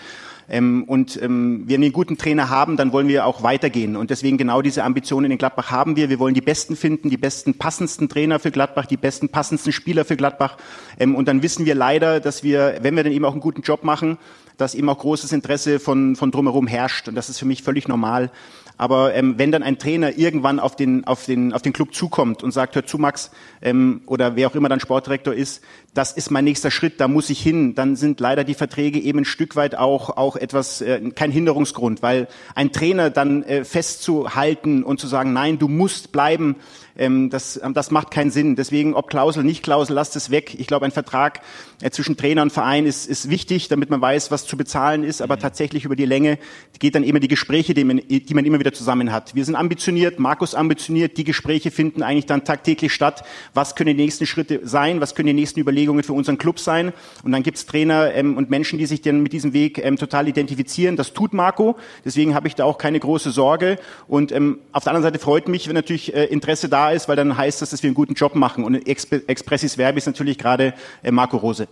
[0.49, 3.95] Ähm, und ähm, wenn wir einen guten Trainer haben, dann wollen wir auch weitergehen.
[3.95, 6.09] Und deswegen genau diese Ambitionen in Gladbach haben wir.
[6.09, 10.05] Wir wollen die Besten finden, die besten passendsten Trainer für Gladbach, die besten passendsten Spieler
[10.05, 10.57] für Gladbach.
[10.99, 13.61] Ähm, und dann wissen wir leider, dass wir, wenn wir dann eben auch einen guten
[13.61, 14.17] Job machen,
[14.57, 17.07] dass eben auch großes Interesse von, von drumherum herrscht.
[17.07, 18.31] Und das ist für mich völlig normal.
[18.77, 22.43] Aber ähm, wenn dann ein Trainer irgendwann auf den, auf, den, auf den Club zukommt
[22.43, 23.31] und sagt, hör zu Max,
[23.61, 25.63] ähm, oder wer auch immer dann Sportdirektor ist,
[25.95, 29.19] das ist mein nächster Schritt, da muss ich hin, dann sind leider die Verträge eben
[29.19, 34.83] ein Stück weit auch, auch etwas, äh, kein Hinderungsgrund, weil ein Trainer dann äh, festzuhalten
[34.83, 36.57] und zu sagen, nein, du musst bleiben,
[36.97, 38.55] ähm, das, ähm, das macht keinen Sinn.
[38.55, 40.55] Deswegen, ob Klausel, nicht Klausel, lasst es weg.
[40.57, 41.41] Ich glaube, ein Vertrag
[41.81, 45.21] äh, zwischen Trainer und Verein ist, ist wichtig, damit man weiß, was zu bezahlen ist,
[45.21, 45.41] aber mhm.
[45.41, 46.37] tatsächlich über die Länge
[46.79, 49.35] geht dann immer die Gespräche, die man, die man immer wieder zusammen hat.
[49.35, 53.23] Wir sind ambitioniert, Markus ambitioniert, die Gespräche finden eigentlich dann tagtäglich statt.
[53.53, 55.01] Was können die nächsten Schritte sein?
[55.01, 56.93] Was können die nächsten Überlegungen für unseren Club sein?
[57.23, 60.27] Und dann gibt's Trainer ähm, und Menschen, die sich dann mit diesem Weg ähm, total
[60.27, 60.95] identifizieren.
[60.95, 61.75] Das tut Marco.
[62.03, 63.77] Deswegen habe ich da auch keine große Sorge.
[64.07, 67.15] Und ähm, auf der anderen Seite freut mich, wenn natürlich äh, Interesse da ist, weil
[67.15, 68.63] dann heißt das, dass wir einen guten Job machen.
[68.63, 70.73] Und Expressis Verbis natürlich gerade
[71.03, 71.67] äh, Marco Rose.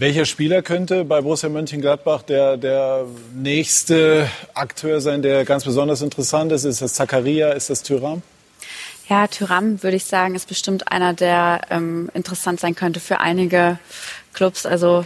[0.00, 3.04] Welcher Spieler könnte bei Borussia Mönchengladbach der, der
[3.34, 6.64] nächste Akteur sein, der ganz besonders interessant ist?
[6.64, 7.50] Ist das Zakaria?
[7.50, 8.22] Ist das Tyram?
[9.10, 13.80] Ja, Tyram würde ich sagen, ist bestimmt einer, der ähm, interessant sein könnte für einige
[14.32, 14.66] Clubs.
[14.66, 15.04] Also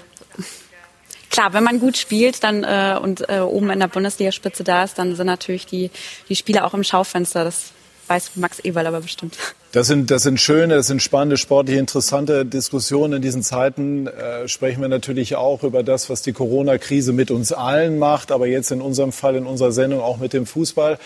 [1.31, 4.99] klar, wenn man gut spielt dann äh, und äh, oben in der Bundesligaspitze da ist,
[4.99, 5.91] dann sind natürlich die,
[6.29, 7.45] die Spieler auch im Schaufenster.
[7.45, 7.73] Das
[8.07, 9.39] weiß Max Eberl aber bestimmt.
[9.75, 13.15] Das sind, das sind schöne, das sind spannende, sportlich interessante Diskussionen.
[13.15, 17.53] In diesen Zeiten äh, sprechen wir natürlich auch über das, was die Corona-Krise mit uns
[17.53, 20.97] allen macht, aber jetzt in unserem Fall, in unserer Sendung auch mit dem Fußball.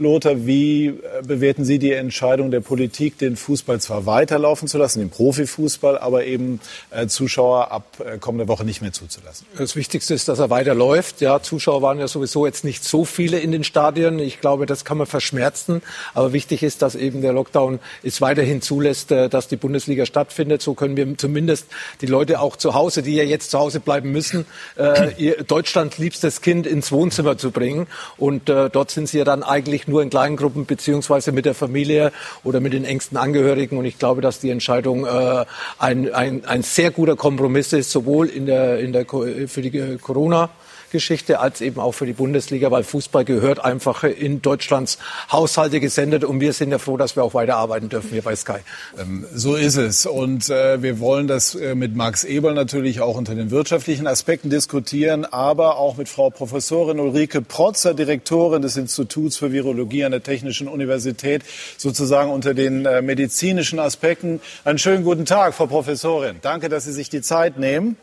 [0.00, 0.92] Lothar, wie äh,
[1.26, 6.24] bewerten Sie die Entscheidung der Politik, den Fußball zwar weiterlaufen zu lassen, den Profifußball, aber
[6.24, 6.60] eben
[6.90, 9.46] äh, Zuschauer ab äh, kommender Woche nicht mehr zuzulassen?
[9.56, 11.20] Das Wichtigste ist, dass er weiterläuft.
[11.20, 14.20] Ja, Zuschauer waren ja sowieso jetzt nicht so viele in den Stadien.
[14.20, 15.82] Ich glaube, das kann man verschmerzen.
[16.14, 20.04] Aber wichtig ist, dass eben der Lockdown ist es weiterhin zulässt, äh, dass die Bundesliga
[20.04, 20.62] stattfindet.
[20.62, 21.66] So können wir zumindest
[22.00, 24.44] die Leute auch zu Hause, die ja jetzt zu Hause bleiben müssen,
[24.76, 27.86] äh, ihr Deutschland liebstes Kind ins Wohnzimmer zu bringen.
[28.16, 31.54] Und äh, dort sind sie ja dann eigentlich nur in kleinen Gruppen beziehungsweise mit der
[31.54, 32.12] Familie
[32.44, 33.78] oder mit den engsten Angehörigen.
[33.78, 38.46] Und ich glaube, dass die Entscheidung ein, ein, ein sehr guter Kompromiss ist, sowohl in
[38.46, 40.50] der, in der, für die Corona-
[40.90, 44.98] Geschichte als eben auch für die Bundesliga, weil Fußball gehört einfach in Deutschlands
[45.30, 48.58] Haushalte gesendet und wir sind ja froh, dass wir auch weiterarbeiten dürfen hier bei Sky.
[48.98, 53.16] Ähm, so ist es und äh, wir wollen das äh, mit Max Eberl natürlich auch
[53.16, 59.36] unter den wirtschaftlichen Aspekten diskutieren, aber auch mit Frau Professorin Ulrike Protzer, Direktorin des Instituts
[59.36, 61.42] für Virologie an der Technischen Universität,
[61.76, 64.40] sozusagen unter den äh, medizinischen Aspekten.
[64.64, 66.36] Einen schönen guten Tag, Frau Professorin.
[66.42, 67.96] Danke, dass Sie sich die Zeit nehmen.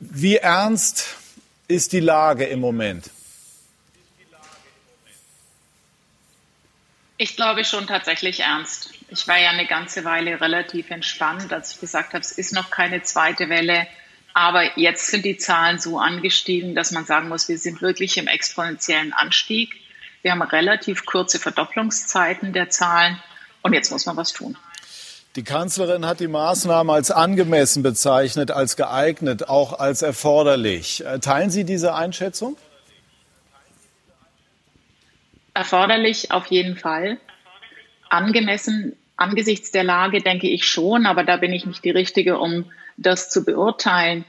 [0.00, 1.16] Wie ernst
[1.66, 3.10] ist die Lage im Moment?
[7.16, 8.92] Ich glaube schon tatsächlich ernst.
[9.08, 12.70] Ich war ja eine ganze Weile relativ entspannt, als ich gesagt habe, es ist noch
[12.70, 13.88] keine zweite Welle.
[14.34, 18.28] Aber jetzt sind die Zahlen so angestiegen, dass man sagen muss, wir sind wirklich im
[18.28, 19.74] exponentiellen Anstieg.
[20.22, 23.20] Wir haben relativ kurze Verdopplungszeiten der Zahlen
[23.62, 24.56] und jetzt muss man was tun.
[25.38, 31.04] Die Kanzlerin hat die Maßnahmen als angemessen bezeichnet, als geeignet, auch als erforderlich.
[31.06, 32.56] Äh, teilen Sie diese Einschätzung?
[35.54, 37.18] Erforderlich auf jeden Fall.
[38.10, 42.64] Angemessen angesichts der Lage denke ich schon, aber da bin ich nicht die Richtige, um
[42.96, 44.24] das zu beurteilen.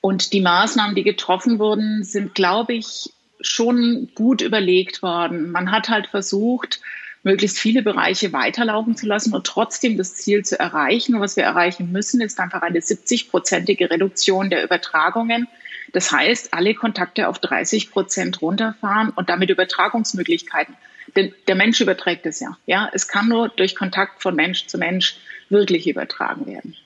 [0.00, 5.50] Und die Maßnahmen, die getroffen wurden, sind, glaube ich, schon gut überlegt worden.
[5.50, 6.78] Man hat halt versucht,
[7.22, 11.14] möglichst viele Bereiche weiterlaufen zu lassen und trotzdem das Ziel zu erreichen.
[11.14, 15.48] Und was wir erreichen müssen, ist einfach eine 70-prozentige Reduktion der Übertragungen.
[15.92, 20.74] Das heißt, alle Kontakte auf 30 Prozent runterfahren und damit Übertragungsmöglichkeiten.
[21.16, 22.56] Denn der Mensch überträgt es ja.
[22.66, 25.16] Ja, es kann nur durch Kontakt von Mensch zu Mensch
[25.50, 26.76] wirklich übertragen werden.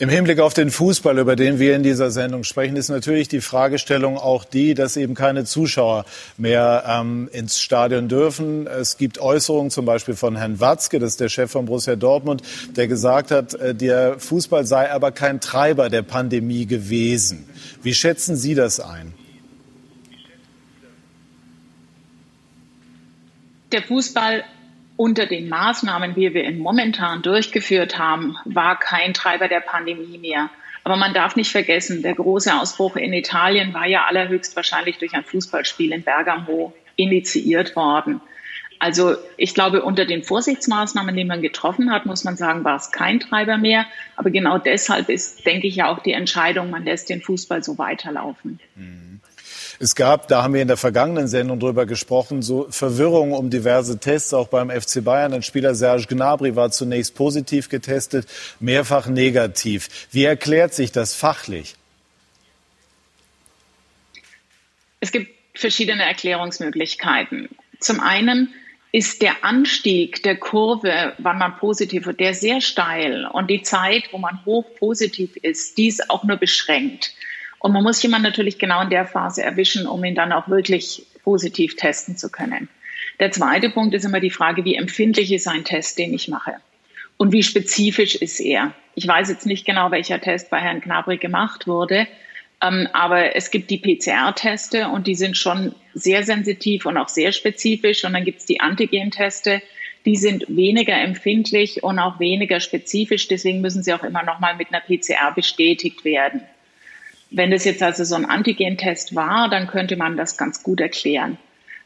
[0.00, 3.42] Im Hinblick auf den Fußball, über den wir in dieser Sendung sprechen, ist natürlich die
[3.42, 6.06] Fragestellung auch die, dass eben keine Zuschauer
[6.38, 8.66] mehr ähm, ins Stadion dürfen.
[8.66, 12.40] Es gibt Äußerungen zum Beispiel von Herrn Watzke, das ist der Chef von Borussia Dortmund,
[12.76, 17.46] der gesagt hat, äh, der Fußball sei aber kein Treiber der Pandemie gewesen.
[17.82, 19.12] Wie schätzen Sie das ein?
[23.70, 24.44] Der Fußball
[25.00, 30.50] unter den Maßnahmen, wie wir momentan durchgeführt haben, war kein Treiber der Pandemie mehr.
[30.84, 35.24] Aber man darf nicht vergessen, der große Ausbruch in Italien war ja allerhöchstwahrscheinlich durch ein
[35.24, 38.20] Fußballspiel in Bergamo initiiert worden.
[38.78, 42.92] Also ich glaube, unter den Vorsichtsmaßnahmen, die man getroffen hat, muss man sagen, war es
[42.92, 43.86] kein Treiber mehr.
[44.16, 47.78] Aber genau deshalb ist, denke ich, ja auch die Entscheidung, man lässt den Fußball so
[47.78, 48.60] weiterlaufen.
[48.76, 49.20] Mhm.
[49.82, 53.98] Es gab, da haben wir in der vergangenen Sendung drüber gesprochen, so Verwirrung um diverse
[53.98, 55.32] Tests, auch beim FC Bayern.
[55.32, 58.28] Ein Spieler Serge Gnabry war zunächst positiv getestet,
[58.60, 59.88] mehrfach negativ.
[60.10, 61.76] Wie erklärt sich das fachlich?
[65.00, 67.48] Es gibt verschiedene Erklärungsmöglichkeiten.
[67.78, 68.52] Zum einen
[68.92, 74.10] ist der Anstieg der Kurve, wann man positiv wird, der sehr steil und die Zeit,
[74.12, 77.14] wo man hoch positiv ist, die ist auch nur beschränkt.
[77.60, 81.06] Und man muss jemanden natürlich genau in der Phase erwischen, um ihn dann auch wirklich
[81.22, 82.68] positiv testen zu können.
[83.20, 86.54] Der zweite Punkt ist immer die Frage, wie empfindlich ist ein Test, den ich mache?
[87.18, 88.72] Und wie spezifisch ist er?
[88.94, 92.06] Ich weiß jetzt nicht genau, welcher Test bei Herrn Knabri gemacht wurde,
[92.62, 97.32] ähm, aber es gibt die PCR-Teste und die sind schon sehr sensitiv und auch sehr
[97.32, 98.04] spezifisch.
[98.04, 99.62] Und dann gibt es die Antigen-Teste,
[100.06, 103.28] die sind weniger empfindlich und auch weniger spezifisch.
[103.28, 106.42] Deswegen müssen sie auch immer noch mal mit einer PCR bestätigt werden.
[107.30, 111.38] Wenn das jetzt also so ein Antigentest war, dann könnte man das ganz gut erklären.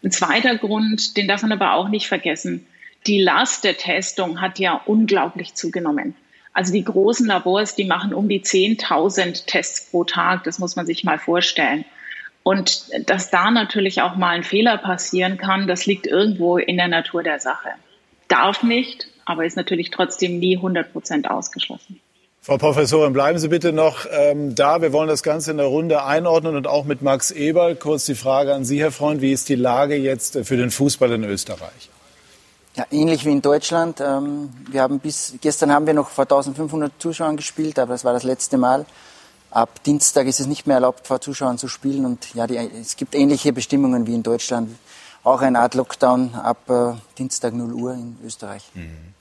[0.03, 2.67] Ein zweiter Grund, den darf man aber auch nicht vergessen.
[3.07, 6.15] Die Last der Testung hat ja unglaublich zugenommen.
[6.55, 10.45] Also die großen Labors, die machen um die 10.000 Tests pro Tag.
[10.45, 11.85] Das muss man sich mal vorstellen.
[12.43, 16.89] Und dass da natürlich auch mal ein Fehler passieren kann, das liegt irgendwo in der
[16.89, 17.71] Natur der Sache.
[18.29, 22.01] Darf nicht, aber ist natürlich trotzdem nie 100 Prozent ausgeschlossen.
[22.47, 24.83] Frau Professorin, bleiben Sie bitte noch ähm, da.
[24.83, 27.75] Wir wollen das Ganze in der Runde einordnen und auch mit Max Eberl.
[27.75, 29.23] Kurz die Frage an Sie, Herr Freund.
[29.23, 31.89] Wie ist die Lage jetzt für den Fußball in Österreich?
[32.75, 34.03] Ja, ähnlich wie in Deutschland.
[34.03, 38.13] Ähm, wir haben bis gestern haben wir noch vor 1500 Zuschauern gespielt, aber das war
[38.13, 38.85] das letzte Mal.
[39.51, 42.05] Ab Dienstag ist es nicht mehr erlaubt, vor Zuschauern zu spielen.
[42.05, 44.77] Und ja, die, es gibt ähnliche Bestimmungen wie in Deutschland.
[45.23, 48.65] Auch eine Art Lockdown ab äh, Dienstag 0 Uhr in Österreich.
[48.75, 49.15] Mhm.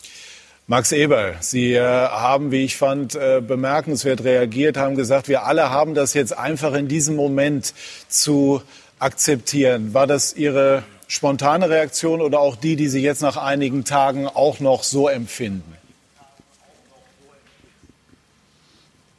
[0.66, 5.70] Max Eberl, Sie äh, haben, wie ich fand, äh, bemerkenswert reagiert, haben gesagt, wir alle
[5.72, 7.74] haben das jetzt einfach in diesem Moment
[8.08, 8.62] zu
[8.98, 9.94] akzeptieren.
[9.94, 14.62] War das Ihre spontane Reaktion oder auch die, die Sie jetzt nach einigen Tagen auch
[14.62, 15.76] noch so empfinden?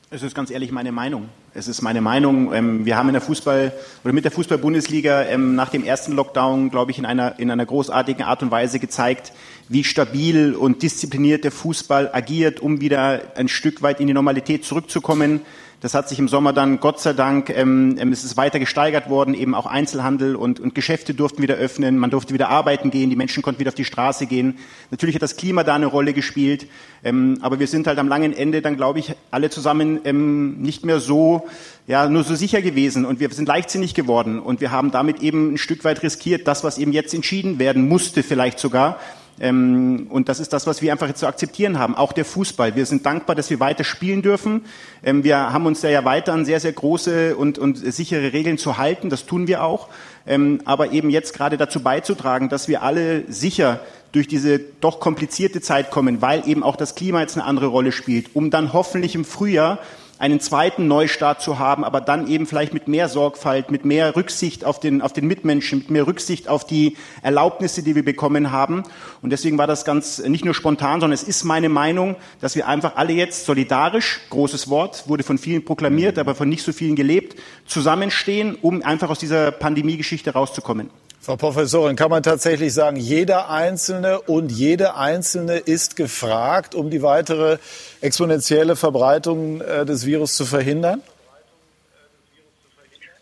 [0.09, 1.28] Es ist ganz ehrlich meine Meinung.
[1.57, 2.53] Es ist meine Meinung.
[2.55, 3.72] Ähm, wir haben in der Fußball
[4.03, 7.64] oder mit der Fußball-Bundesliga ähm, nach dem ersten Lockdown, glaube ich, in einer, in einer
[7.64, 9.32] großartigen Art und Weise gezeigt,
[9.68, 14.64] wie stabil und diszipliniert der Fußball agiert, um wieder ein Stück weit in die Normalität
[14.64, 15.40] zurückzukommen.
[15.84, 19.10] Das hat sich im Sommer dann, Gott sei Dank, ähm, ähm, es ist weiter gesteigert
[19.10, 23.10] worden, eben auch Einzelhandel und, und Geschäfte durften wieder öffnen, man durfte wieder arbeiten gehen,
[23.10, 24.56] die Menschen konnten wieder auf die Straße gehen.
[24.90, 26.68] Natürlich hat das Klima da eine Rolle gespielt,
[27.02, 30.86] ähm, aber wir sind halt am langen Ende dann, glaube ich, alle zusammen ähm, nicht
[30.86, 31.48] mehr so,
[31.86, 35.52] ja, nur so sicher gewesen und wir sind leichtsinnig geworden und wir haben damit eben
[35.52, 38.98] ein Stück weit riskiert, das, was eben jetzt entschieden werden musste, vielleicht sogar,
[39.41, 41.95] ähm, und das ist das, was wir einfach jetzt zu akzeptieren haben.
[41.95, 42.76] Auch der Fußball.
[42.76, 44.64] Wir sind dankbar, dass wir weiter spielen dürfen.
[45.03, 48.59] Ähm, wir haben uns da ja weiter an sehr, sehr große und, und sichere Regeln
[48.59, 49.11] zu halten.
[49.11, 49.89] Das tun wir auch.
[50.26, 53.80] Ähm, aber eben jetzt gerade dazu beizutragen, dass wir alle sicher
[54.12, 57.91] durch diese doch komplizierte Zeit kommen, weil eben auch das Klima jetzt eine andere Rolle
[57.91, 59.80] spielt, um dann hoffentlich im Frühjahr
[60.18, 64.64] einen zweiten Neustart zu haben, aber dann eben vielleicht mit mehr Sorgfalt, mit mehr Rücksicht
[64.64, 68.84] auf den, auf den Mitmenschen, mit mehr Rücksicht auf die Erlaubnisse, die wir bekommen haben.
[69.22, 72.68] Und deswegen war das ganz nicht nur spontan, sondern es ist meine Meinung, dass wir
[72.68, 76.96] einfach alle jetzt solidarisch, großes Wort, wurde von vielen proklamiert, aber von nicht so vielen
[76.96, 80.90] gelebt, zusammenstehen, um einfach aus dieser Pandemiegeschichte rauszukommen.
[81.25, 87.01] Frau Professorin, kann man tatsächlich sagen, jeder Einzelne und jede Einzelne ist gefragt, um die
[87.01, 87.57] weitere
[88.03, 91.01] exponentielle Verbreitung äh, des Virus zu verhindern?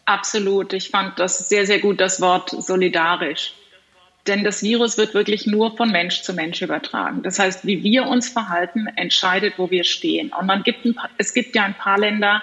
[0.04, 0.72] Absolut.
[0.72, 3.54] Ich fand das sehr, sehr gut, das Wort solidarisch.
[4.26, 7.22] Denn das Virus wird wirklich nur von Mensch zu Mensch übertragen.
[7.22, 10.32] Das heißt, wie wir uns verhalten, entscheidet, wo wir stehen.
[10.36, 12.42] Und man gibt paar, es gibt ja ein paar Länder,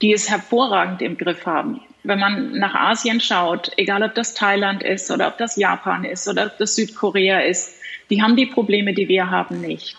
[0.00, 4.82] die es hervorragend im Griff haben wenn man nach Asien schaut, egal ob das Thailand
[4.82, 7.74] ist oder ob das Japan ist oder ob das Südkorea ist,
[8.10, 9.96] die haben die Probleme, die wir haben, nicht.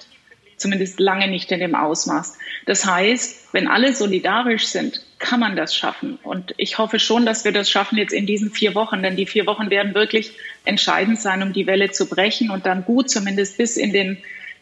[0.58, 2.38] Zumindest lange nicht in dem Ausmaß.
[2.66, 6.20] Das heißt, wenn alle solidarisch sind, kann man das schaffen.
[6.24, 9.26] Und ich hoffe schon, dass wir das schaffen jetzt in diesen vier Wochen, denn die
[9.26, 10.34] vier Wochen werden wirklich
[10.64, 14.18] entscheidend sein, um die Welle zu brechen und dann gut zumindest bis in den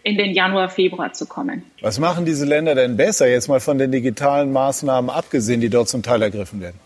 [0.05, 1.63] in den Januar, Februar zu kommen.
[1.79, 5.87] Was machen diese Länder denn besser, jetzt mal von den digitalen Maßnahmen abgesehen, die dort
[5.87, 6.77] zum Teil ergriffen werden?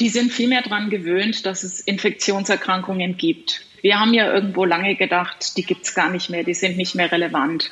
[0.00, 3.62] Die sind viel mehr daran gewöhnt, dass es Infektionserkrankungen gibt.
[3.82, 6.94] Wir haben ja irgendwo lange gedacht, die gibt es gar nicht mehr, die sind nicht
[6.94, 7.70] mehr relevant.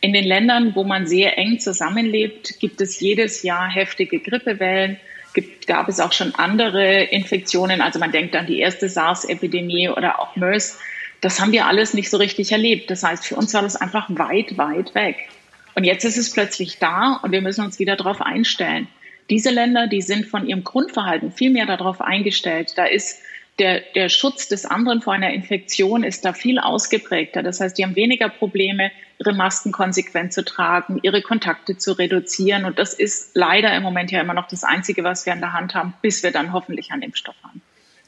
[0.00, 4.98] In den Ländern, wo man sehr eng zusammenlebt, gibt es jedes Jahr heftige Grippewellen.
[5.34, 7.80] Gibt, gab es auch schon andere Infektionen.
[7.80, 10.80] Also man denkt an die erste SARS-Epidemie oder auch MERS.
[11.20, 12.90] Das haben wir alles nicht so richtig erlebt.
[12.90, 15.28] Das heißt, für uns war das einfach weit, weit weg.
[15.74, 18.88] Und jetzt ist es plötzlich da und wir müssen uns wieder darauf einstellen.
[19.30, 22.72] Diese Länder, die sind von ihrem Grundverhalten viel mehr darauf eingestellt.
[22.76, 23.20] Da ist
[23.60, 27.42] der, der Schutz des anderen vor einer Infektion ist da viel ausgeprägter.
[27.42, 32.64] Das heißt, die haben weniger Probleme, ihre Masken konsequent zu tragen, ihre Kontakte zu reduzieren.
[32.64, 35.52] Und das ist leider im Moment ja immer noch das Einzige, was wir an der
[35.52, 37.60] Hand haben, bis wir dann hoffentlich einen Impfstoff haben.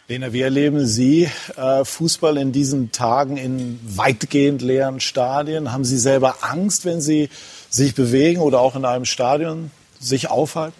[0.08, 5.72] Lena, wie erleben Sie äh, Fußball in diesen Tagen in weitgehend leeren Stadien?
[5.72, 7.28] Haben Sie selber Angst, wenn Sie
[7.70, 9.70] sich bewegen oder auch in einem Stadion
[10.00, 10.74] sich aufhalten?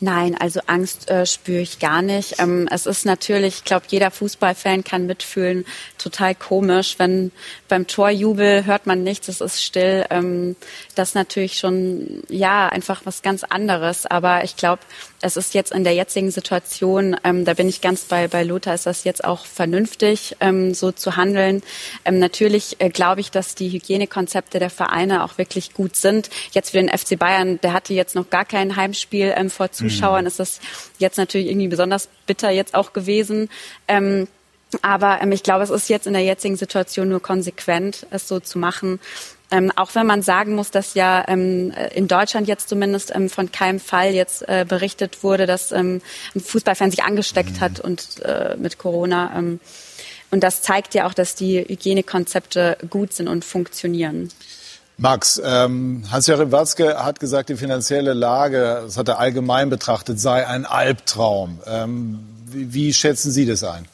[0.00, 2.38] Nein, also Angst äh, spüre ich gar nicht.
[2.38, 5.66] Ähm, es ist natürlich, ich glaube, jeder Fußballfan kann mitfühlen,
[5.98, 7.32] total komisch, wenn
[7.66, 10.06] beim Torjubel hört man nichts, es ist still.
[10.10, 10.54] Ähm,
[10.94, 14.06] das ist natürlich schon, ja, einfach was ganz anderes.
[14.06, 14.82] Aber ich glaube,
[15.20, 18.74] es ist jetzt in der jetzigen Situation, ähm, da bin ich ganz bei, bei Lothar,
[18.74, 21.62] ist das jetzt auch vernünftig, ähm, so zu handeln.
[22.04, 26.30] Ähm, natürlich äh, glaube ich, dass die Hygienekonzepte der Vereine auch wirklich gut sind.
[26.52, 30.22] Jetzt für den FC Bayern, der hatte jetzt noch gar kein Heimspiel ähm, vor Zuschauern,
[30.22, 30.28] mhm.
[30.28, 30.60] ist das
[30.98, 33.48] jetzt natürlich irgendwie besonders bitter jetzt auch gewesen.
[33.88, 34.28] Ähm,
[34.82, 38.38] aber ähm, ich glaube, es ist jetzt in der jetzigen Situation nur konsequent, es so
[38.38, 39.00] zu machen.
[39.50, 43.50] Ähm, auch wenn man sagen muss, dass ja ähm, in Deutschland jetzt zumindest ähm, von
[43.50, 46.02] keinem Fall jetzt äh, berichtet wurde, dass ähm,
[46.34, 47.60] ein Fußballfan sich angesteckt mhm.
[47.60, 49.32] hat und äh, mit Corona.
[49.36, 49.60] Ähm,
[50.30, 54.28] und das zeigt ja auch, dass die Hygienekonzepte gut sind und funktionieren.
[54.98, 60.46] Max, ähm, Hans-Joachim Watzke hat gesagt, die finanzielle Lage, das hat er allgemein betrachtet, sei
[60.46, 61.60] ein Albtraum.
[62.46, 63.86] Wie, wie schätzen Sie das ein?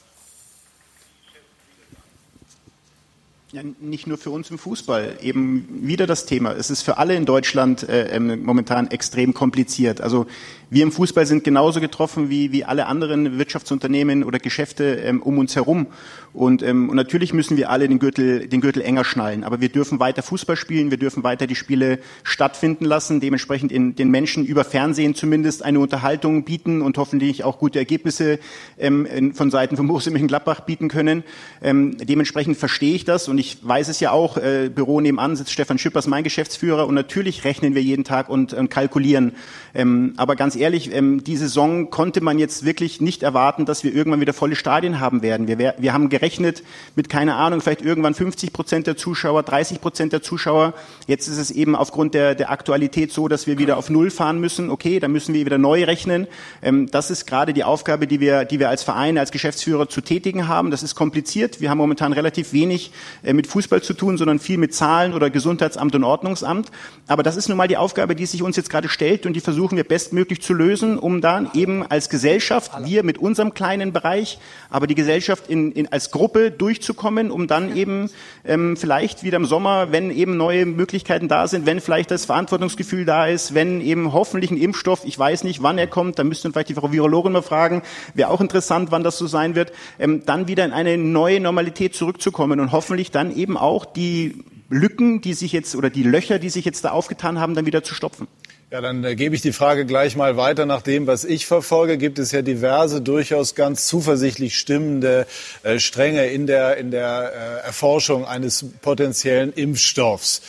[3.55, 5.19] Ja, nicht nur für uns im Fußball.
[5.23, 6.51] Eben wieder das Thema.
[6.51, 10.01] Es ist für alle in Deutschland äh, ähm, momentan extrem kompliziert.
[10.01, 10.27] Also
[10.71, 15.39] wir im Fußball sind genauso getroffen wie, wie alle anderen Wirtschaftsunternehmen oder Geschäfte ähm, um
[15.39, 15.87] uns herum.
[16.33, 19.45] Und, ähm, und natürlich müssen wir alle den Gürtel, den Gürtel enger schnallen.
[19.45, 23.95] Aber wir dürfen weiter Fußball spielen, wir dürfen weiter die Spiele stattfinden lassen, dementsprechend in,
[23.95, 28.41] den Menschen über Fernsehen zumindest eine Unterhaltung bieten und hoffentlich auch gute Ergebnisse
[28.77, 31.23] ähm, von Seiten von Borussia Mönchengladbach bieten können.
[31.63, 35.53] Ähm, dementsprechend verstehe ich das und ich weiß es ja auch, äh, Büro nebenan sitzt
[35.53, 39.32] Stefan Schippers, mein Geschäftsführer und natürlich rechnen wir jeden Tag und, und kalkulieren.
[39.74, 43.92] Ähm, aber ganz ehrlich, ähm, die Saison konnte man jetzt wirklich nicht erwarten, dass wir
[43.95, 45.49] irgendwann wieder volle Stadien haben werden.
[45.49, 46.62] Wir, wir haben gerechnet
[46.95, 50.74] mit, keine Ahnung, vielleicht irgendwann 50 Prozent der Zuschauer, 30 Prozent der Zuschauer.
[51.07, 54.40] Jetzt ist es eben aufgrund der, der Aktualität so, dass wir wieder auf Null fahren
[54.40, 54.70] müssen.
[54.70, 56.28] Okay, dann müssen wir wieder neu rechnen.
[56.62, 60.01] Ähm, das ist gerade die Aufgabe, die wir, die wir als Verein, als Geschäftsführer zu
[60.01, 60.70] tätigen haben.
[60.70, 61.61] Das ist kompliziert.
[61.61, 62.92] Wir haben momentan relativ wenig
[63.22, 66.70] äh, mit Fußball zu tun, sondern viel mit Zahlen oder Gesundheitsamt und Ordnungsamt.
[67.07, 69.41] Aber das ist nun mal die Aufgabe, die sich uns jetzt gerade stellt und die
[69.41, 74.39] versuchen wir bestmöglich zu lösen, um dann eben als Gesellschaft, wir mit unserem kleinen Bereich,
[74.70, 78.11] aber die Gesellschaft in, in, als Gruppe durchzukommen, um dann eben
[78.45, 83.05] ähm, vielleicht wieder im Sommer, wenn eben neue Möglichkeiten da sind, wenn vielleicht das Verantwortungsgefühl
[83.05, 86.53] da ist, wenn eben hoffentlich ein Impfstoff, ich weiß nicht, wann er kommt, da müssten
[86.53, 87.82] vielleicht die Frau Virologin mal fragen,
[88.14, 91.95] wäre auch interessant, wann das so sein wird, ähm, dann wieder in eine neue Normalität
[91.95, 96.51] zurückzukommen und hoffentlich dann eben auch die Lücken, die sich jetzt oder die Löcher, die
[96.51, 98.27] sich jetzt da aufgetan haben, dann wieder zu stopfen.
[98.70, 100.66] Ja, dann äh, gebe ich die Frage gleich mal weiter.
[100.66, 105.27] Nach dem, was ich verfolge, gibt es ja diverse, durchaus ganz zuversichtlich stimmende
[105.62, 110.43] äh, Stränge in der, in der äh, Erforschung eines potenziellen Impfstoffs.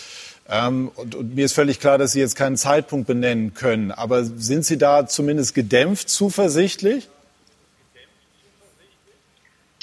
[0.49, 3.91] Ähm, und, und, mir ist völlig klar, dass Sie jetzt keinen Zeitpunkt benennen können.
[3.91, 7.09] Aber sind Sie da zumindest gedämpft zuversichtlich?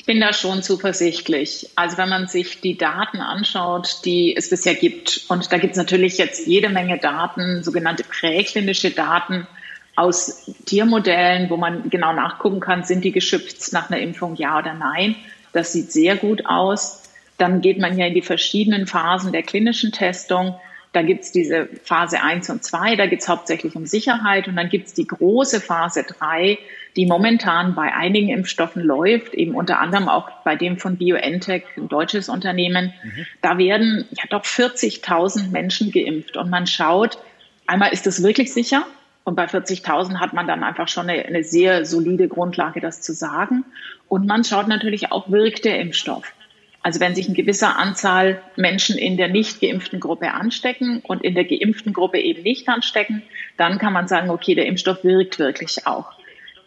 [0.02, 1.70] Ich bin da schon zuversichtlich.
[1.76, 5.76] Also wenn man sich die Daten anschaut, die es bisher gibt, und da gibt es
[5.76, 9.46] natürlich jetzt jede Menge Daten, sogenannte präklinische Daten
[9.94, 14.74] aus Tiermodellen, wo man genau nachgucken kann, sind die geschützt nach einer Impfung, ja oder
[14.74, 15.14] nein.
[15.52, 17.04] Das sieht sehr gut aus.
[17.38, 20.56] Dann geht man ja in die verschiedenen Phasen der klinischen Testung.
[20.92, 24.46] Da gibt es diese Phase 1 und 2, da geht es hauptsächlich um Sicherheit.
[24.46, 26.58] Und dann gibt es die große Phase 3,
[26.96, 31.88] die momentan bei einigen Impfstoffen läuft, eben unter anderem auch bei dem von BioNTech, ein
[31.88, 32.92] deutsches Unternehmen.
[33.02, 33.26] Mhm.
[33.40, 37.18] Da werden ja doch 40.000 Menschen geimpft und man schaut,
[37.66, 38.84] einmal ist das wirklich sicher?
[39.24, 43.14] Und bei 40.000 hat man dann einfach schon eine, eine sehr solide Grundlage, das zu
[43.14, 43.64] sagen.
[44.08, 46.34] Und man schaut natürlich auch, wirkt der Impfstoff?
[46.82, 51.34] Also wenn sich eine gewisse Anzahl Menschen in der nicht geimpften Gruppe anstecken und in
[51.34, 53.22] der geimpften Gruppe eben nicht anstecken,
[53.56, 56.12] dann kann man sagen, okay, der Impfstoff wirkt wirklich auch.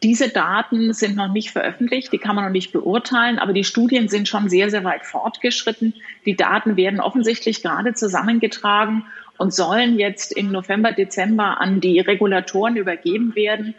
[0.04, 4.08] Diese Daten sind noch nicht veröffentlicht, die kann man noch nicht beurteilen, aber die Studien
[4.08, 5.94] sind schon sehr, sehr weit fortgeschritten.
[6.26, 9.06] Die Daten werden offensichtlich gerade zusammengetragen
[9.38, 13.74] und sollen jetzt im November, Dezember an die Regulatoren übergeben werden.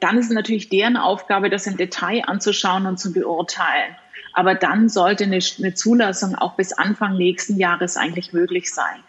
[0.00, 3.94] Dann ist es natürlich deren Aufgabe, das im Detail anzuschauen und zu beurteilen.
[4.32, 9.02] Aber dann sollte eine, eine Zulassung auch bis Anfang nächsten Jahres eigentlich möglich sein.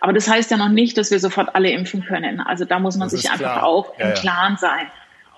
[0.00, 2.40] Aber das heißt ja noch nicht, dass wir sofort alle impfen können.
[2.40, 4.14] Also da muss man das sich einfach auch im ja.
[4.14, 4.86] Klaren sein.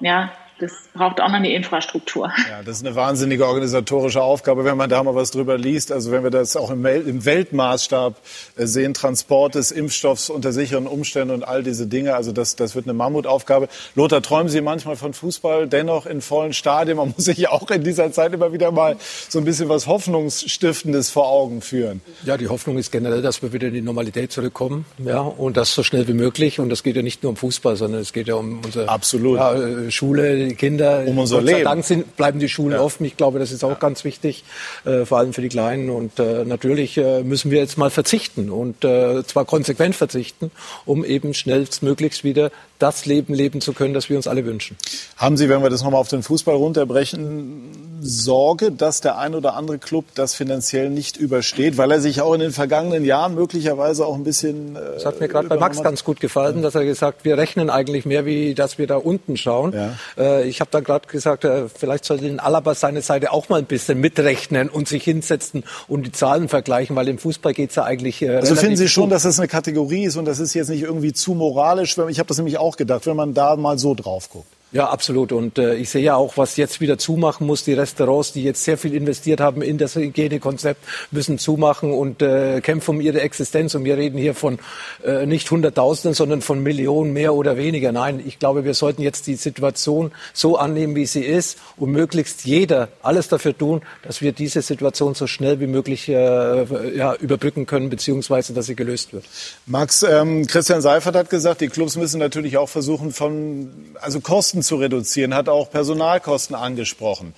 [0.00, 2.32] Ja, das braucht auch noch eine Infrastruktur.
[2.48, 5.92] Ja, das ist eine wahnsinnige organisatorische Aufgabe, wenn man da mal was drüber liest.
[5.92, 8.16] Also wenn wir das auch im, Weltmaßstab
[8.56, 12.14] äh, sehen, Transport des Impfstoffs unter sicheren Umständen und all diese Dinge.
[12.14, 13.68] Also das, das wird eine Mammutaufgabe.
[13.94, 16.96] Lothar, träumen Sie manchmal von Fußball, dennoch in vollen Stadien?
[16.96, 18.96] Man muss sich ja auch in dieser Zeit immer wieder mal
[19.28, 22.00] so ein bisschen was Hoffnungsstiftendes vor Augen führen.
[22.24, 24.86] Ja, die Hoffnung ist generell, dass wir wieder in die Normalität zurückkommen.
[24.98, 26.58] Ja, und das so schnell wie möglich.
[26.58, 29.38] Und das geht ja nicht nur um Fußball, sondern es geht ja um unsere Absolut.
[29.38, 31.64] Ja, äh, Schule, die Kinder, um unser Gott sei Leben.
[31.64, 32.80] Dank sind, bleiben die Schulen ja.
[32.80, 33.04] offen.
[33.04, 33.76] Ich glaube, das ist auch ja.
[33.76, 34.44] ganz wichtig,
[34.84, 35.90] äh, vor allem für die Kleinen.
[35.90, 40.50] Und äh, natürlich äh, müssen wir jetzt mal verzichten und äh, zwar konsequent verzichten,
[40.84, 44.76] um eben schnellstmöglichst wieder das Leben leben zu können, das wir uns alle wünschen.
[45.16, 49.54] Haben Sie, wenn wir das nochmal auf den Fußball runterbrechen, Sorge, dass der ein oder
[49.54, 54.06] andere Club das finanziell nicht übersteht, weil er sich auch in den vergangenen Jahren möglicherweise
[54.06, 54.76] auch ein bisschen.
[54.76, 57.70] Äh, das hat mir gerade bei Max ganz gut gefallen, dass er gesagt, wir rechnen
[57.70, 59.72] eigentlich mehr, wie dass wir da unten schauen.
[59.72, 60.37] Ja.
[60.38, 63.58] Äh, ich habe dann gerade gesagt, äh, vielleicht sollte den Alaba seine Seite auch mal
[63.58, 67.76] ein bisschen mitrechnen und sich hinsetzen und die Zahlen vergleichen, weil im Fußball geht es
[67.76, 68.22] ja eigentlich.
[68.22, 69.12] Äh, also finden Sie schon, gut.
[69.12, 71.96] dass das eine Kategorie ist und das ist jetzt nicht irgendwie zu moralisch?
[72.08, 74.57] Ich habe das nämlich auch gedacht, wenn man da mal so drauf guckt.
[74.70, 75.32] Ja, absolut.
[75.32, 77.64] Und äh, ich sehe ja auch, was jetzt wieder zumachen muss.
[77.64, 82.60] Die Restaurants, die jetzt sehr viel investiert haben in das Hygienekonzept, müssen zumachen und äh,
[82.60, 83.74] kämpfen um ihre Existenz.
[83.74, 84.58] Und wir reden hier von
[85.02, 87.92] äh, nicht Hunderttausenden, sondern von Millionen mehr oder weniger.
[87.92, 92.44] Nein, ich glaube, wir sollten jetzt die Situation so annehmen, wie sie ist und möglichst
[92.44, 97.64] jeder alles dafür tun, dass wir diese Situation so schnell wie möglich äh, ja, überbrücken
[97.64, 99.24] können, beziehungsweise dass sie gelöst wird.
[99.64, 104.57] Max, ähm, Christian Seifert hat gesagt, die Clubs müssen natürlich auch versuchen, von also Kosten
[104.58, 107.34] Kosten zu reduzieren, hat auch Personalkosten angesprochen.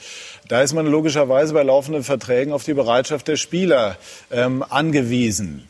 [0.48, 3.98] Da ist man logischerweise bei laufenden Verträgen auf die Bereitschaft der Spieler
[4.30, 5.68] ähm, angewiesen.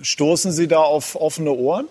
[0.00, 1.88] Stoßen Sie da auf offene Ohren?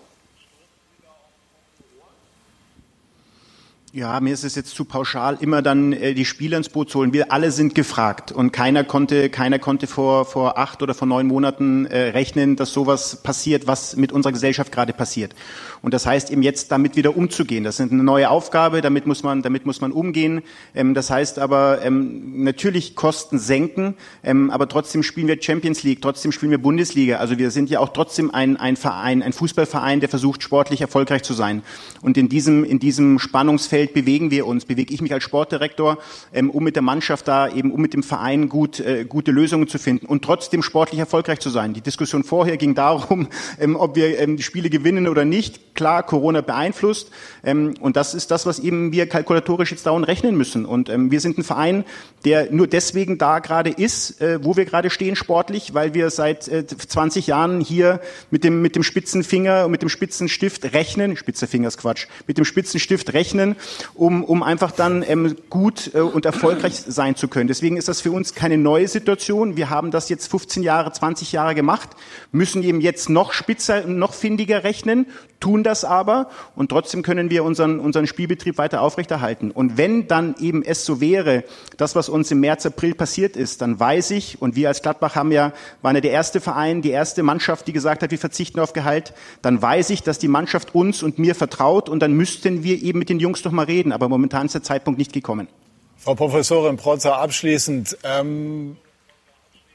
[3.96, 6.98] Ja, mir ist es jetzt zu pauschal, immer dann äh, die Spieler ins Boot zu
[6.98, 7.14] holen.
[7.14, 11.26] Wir alle sind gefragt und keiner konnte, keiner konnte vor vor acht oder vor neun
[11.26, 15.34] Monaten äh, rechnen, dass sowas passiert, was mit unserer Gesellschaft gerade passiert.
[15.80, 17.64] Und das heißt eben jetzt damit wieder umzugehen.
[17.64, 20.42] Das ist eine neue Aufgabe, damit muss man, damit muss man umgehen.
[20.74, 26.02] Ähm, das heißt aber ähm, natürlich Kosten senken, ähm, aber trotzdem spielen wir Champions League,
[26.02, 27.16] trotzdem spielen wir Bundesliga.
[27.16, 31.22] Also wir sind ja auch trotzdem ein, ein Verein, ein Fußballverein, der versucht sportlich erfolgreich
[31.22, 31.62] zu sein.
[32.02, 35.98] Und in diesem in diesem Spannungsfeld bewegen wir uns, bewege ich mich als Sportdirektor,
[36.32, 39.68] ähm, um mit der Mannschaft da eben, um mit dem Verein gut äh, gute Lösungen
[39.68, 41.74] zu finden und trotzdem sportlich erfolgreich zu sein.
[41.74, 43.28] Die Diskussion vorher ging darum,
[43.60, 47.10] ähm, ob wir ähm, die Spiele gewinnen oder nicht klar, Corona beeinflusst.
[47.44, 50.64] Ähm, und das ist das, was eben wir kalkulatorisch jetzt dauernd rechnen müssen.
[50.64, 51.84] Und ähm, wir sind ein Verein,
[52.26, 56.48] der nur deswegen da gerade ist, äh, wo wir gerade stehen sportlich, weil wir seit
[56.48, 58.00] äh, 20 Jahren hier
[58.32, 61.78] mit dem, mit dem spitzen Finger und mit dem spitzen Stift rechnen, spitzer Finger ist
[61.78, 63.54] Quatsch, mit dem spitzen Stift rechnen,
[63.94, 67.46] um, um einfach dann ähm, gut äh, und erfolgreich sein zu können.
[67.46, 69.56] Deswegen ist das für uns keine neue Situation.
[69.56, 71.90] Wir haben das jetzt 15 Jahre, 20 Jahre gemacht,
[72.32, 75.06] müssen eben jetzt noch spitzer, noch findiger rechnen,
[75.40, 79.50] tun das aber und trotzdem können wir unseren, unseren Spielbetrieb weiter aufrechterhalten.
[79.50, 81.44] Und wenn dann eben es so wäre,
[81.76, 85.14] das, was uns im März, April passiert ist, dann weiß ich, und wir als Gladbach
[85.14, 88.60] haben ja, waren ja der erste Verein, die erste Mannschaft, die gesagt hat, wir verzichten
[88.60, 89.12] auf Gehalt,
[89.42, 92.98] dann weiß ich, dass die Mannschaft uns und mir vertraut und dann müssten wir eben
[92.98, 93.92] mit den Jungs doch mal reden.
[93.92, 95.48] Aber momentan ist der Zeitpunkt nicht gekommen.
[95.96, 98.76] Frau Professorin Protzer, abschließend, ähm,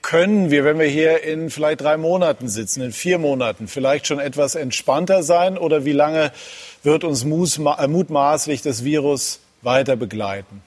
[0.01, 4.19] können wir, wenn wir hier in vielleicht drei Monaten sitzen, in vier Monaten, vielleicht schon
[4.19, 5.57] etwas entspannter sein?
[5.57, 6.31] Oder wie lange
[6.83, 10.61] wird uns äh, mutmaßlich das Virus weiter begleiten?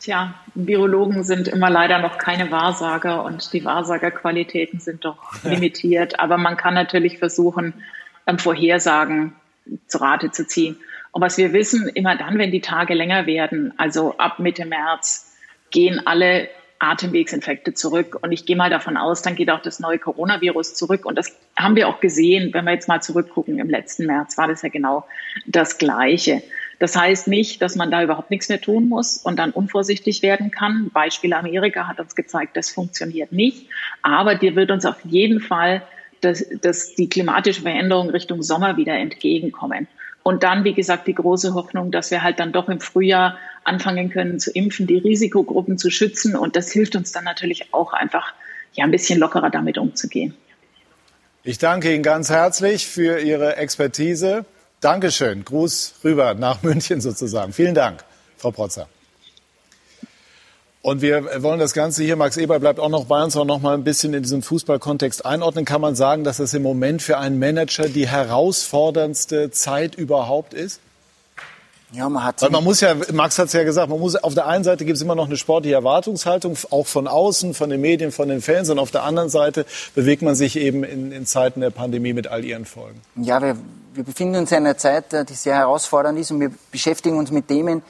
[0.00, 6.18] Tja, Virologen sind immer leider noch keine Wahrsager und die Wahrsagerqualitäten sind doch limitiert.
[6.18, 7.74] Aber man kann natürlich versuchen,
[8.26, 9.34] ähm, Vorhersagen
[9.86, 10.76] zu Rate zu ziehen.
[11.12, 15.31] Und was wir wissen, immer dann, wenn die Tage länger werden, also ab Mitte März,
[15.72, 16.48] gehen alle
[16.78, 18.18] Atemwegsinfekte zurück.
[18.22, 21.04] Und ich gehe mal davon aus, dann geht auch das neue Coronavirus zurück.
[21.04, 23.58] Und das haben wir auch gesehen, wenn wir jetzt mal zurückgucken.
[23.58, 25.04] Im letzten März war das ja genau
[25.46, 26.42] das Gleiche.
[26.78, 30.50] Das heißt nicht, dass man da überhaupt nichts mehr tun muss und dann unvorsichtig werden
[30.50, 30.90] kann.
[30.92, 33.68] Beispiel Amerika hat uns gezeigt, das funktioniert nicht.
[34.02, 35.82] Aber dir wird uns auf jeden Fall
[36.22, 39.88] dass, dass die klimatische Veränderung Richtung Sommer wieder entgegenkommen.
[40.22, 44.10] Und dann, wie gesagt, die große Hoffnung, dass wir halt dann doch im Frühjahr anfangen
[44.10, 46.36] können zu impfen, die Risikogruppen zu schützen.
[46.36, 48.32] Und das hilft uns dann natürlich auch einfach,
[48.74, 50.34] ja, ein bisschen lockerer damit umzugehen.
[51.44, 54.44] Ich danke Ihnen ganz herzlich für Ihre Expertise.
[54.80, 55.44] Dankeschön.
[55.44, 57.52] Gruß rüber nach München sozusagen.
[57.52, 58.04] Vielen Dank,
[58.36, 58.88] Frau Protzer.
[60.82, 63.60] Und wir wollen das Ganze hier, Max Eber bleibt auch noch bei uns, auch noch
[63.60, 65.64] mal ein bisschen in diesem Fußballkontext einordnen.
[65.64, 70.80] Kann man sagen, dass es im Moment für einen Manager die herausforderndste Zeit überhaupt ist?
[71.92, 72.42] Ja, man hat.
[72.42, 74.84] Weil man muss ja, Max hat es ja gesagt, man muss auf der einen Seite
[74.84, 78.40] gibt es immer noch eine sportliche Erwartungshaltung, auch von außen, von den Medien, von den
[78.40, 82.12] Fans, und auf der anderen Seite bewegt man sich eben in, in Zeiten der Pandemie
[82.14, 83.00] mit all ihren Folgen.
[83.16, 83.56] Ja, wir,
[83.94, 87.30] wir befinden uns in einer Zeit, äh, die sehr herausfordernd ist, und wir beschäftigen uns
[87.30, 87.82] mit Themen,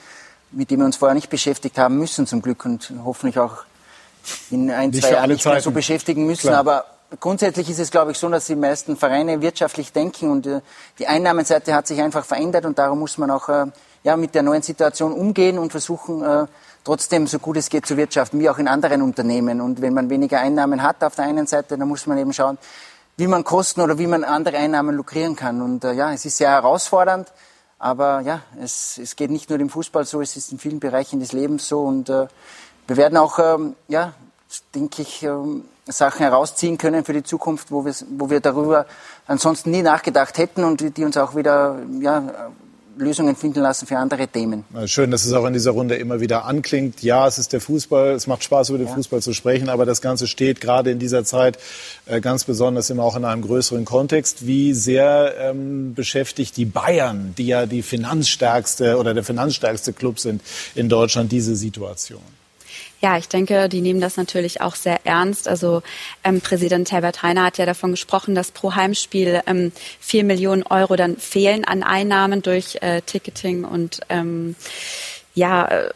[0.53, 3.65] mit dem wir uns vorher nicht beschäftigt haben müssen, zum Glück, und hoffentlich auch
[4.51, 6.49] in ein, nicht zwei Jahren nicht mehr so beschäftigen müssen.
[6.49, 6.61] Klar.
[6.61, 6.85] Aber
[7.21, 10.61] grundsätzlich ist es, glaube ich, so, dass die meisten Vereine wirtschaftlich denken und äh,
[10.99, 13.67] die Einnahmenseite hat sich einfach verändert und darum muss man auch äh,
[14.05, 16.47] ja, mit der neuen Situation umgehen und versuchen, äh,
[16.85, 19.61] trotzdem so gut es geht zu wirtschaften, wie auch in anderen Unternehmen.
[19.61, 22.59] Und wenn man weniger Einnahmen hat auf der einen Seite, dann muss man eben schauen,
[23.17, 25.63] wie man Kosten oder wie man andere Einnahmen lukrieren kann.
[25.63, 27.29] Und ja, es ist sehr herausfordernd.
[27.83, 31.19] Aber ja, es, es geht nicht nur im Fußball so, es ist in vielen Bereichen
[31.19, 31.81] des Lebens so.
[31.81, 32.29] Und äh,
[32.87, 34.13] wir werden auch, ähm, ja,
[34.73, 38.87] denke ich, ähm, Sachen herausziehen können für die Zukunft, wo wir, wo wir darüber
[39.27, 42.53] ansonsten nie nachgedacht hätten und die uns auch wieder ja,
[42.97, 44.65] Lösungen finden lassen für andere Themen.
[44.87, 47.03] Schön, dass es auch in dieser Runde immer wieder anklingt.
[47.03, 48.95] Ja, es ist der Fußball, es macht Spaß, über den ja.
[48.95, 51.59] Fußball zu sprechen, aber das Ganze steht gerade in dieser Zeit
[52.07, 54.47] äh, ganz besonders immer auch in einem größeren Kontext.
[54.47, 60.43] Wie sehr ähm, beschäftigt die Bayern, die ja die finanzstärkste oder der finanzstärkste Club sind
[60.75, 62.42] in Deutschland, diese Situation?
[63.03, 65.49] Ja, ich denke, die nehmen das natürlich auch sehr ernst.
[65.49, 65.83] Also
[66.23, 70.95] ähm, Präsident Herbert Heiner hat ja davon gesprochen, dass pro Heimspiel ähm, vier Millionen Euro
[70.95, 74.55] dann fehlen an Einnahmen durch äh, Ticketing und ähm,
[75.35, 75.89] ja, äh,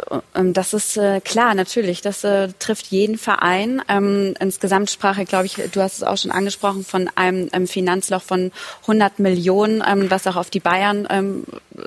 [0.52, 2.00] das ist äh, klar, natürlich.
[2.00, 3.82] Das äh, trifft jeden Verein.
[3.86, 7.68] Ähm, insgesamt sprach ich, glaube ich, du hast es auch schon angesprochen, von einem ähm,
[7.68, 8.50] Finanzloch von
[8.82, 11.06] 100 Millionen, ähm, was auch auf die Bayern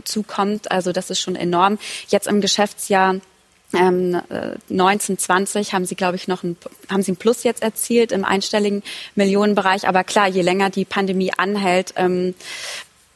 [0.05, 0.71] zukommt.
[0.71, 1.79] Also das ist schon enorm.
[2.07, 3.15] Jetzt im Geschäftsjahr
[3.73, 4.19] ähm,
[4.69, 6.57] 1920 haben sie, glaube ich, noch ein,
[6.89, 8.83] haben sie ein Plus jetzt erzielt im einstelligen
[9.15, 9.87] Millionenbereich.
[9.87, 12.33] Aber klar, je länger die Pandemie anhält, ähm,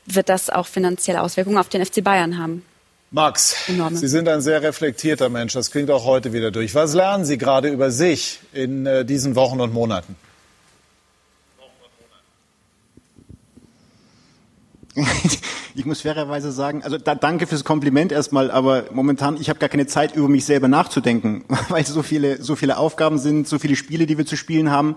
[0.05, 2.63] wird das auch finanzielle Auswirkungen auf den FC Bayern haben.
[3.09, 3.95] Max, Enorme.
[3.95, 5.53] Sie sind ein sehr reflektierter Mensch.
[5.53, 6.73] Das klingt auch heute wieder durch.
[6.73, 10.15] Was lernen Sie gerade über sich in äh, diesen Wochen und Monaten?
[15.75, 19.69] Ich muss fairerweise sagen, also da, danke fürs Kompliment erstmal, aber momentan, ich habe gar
[19.69, 23.75] keine Zeit, über mich selber nachzudenken, weil so viele, so viele Aufgaben sind, so viele
[23.75, 24.95] Spiele, die wir zu spielen haben.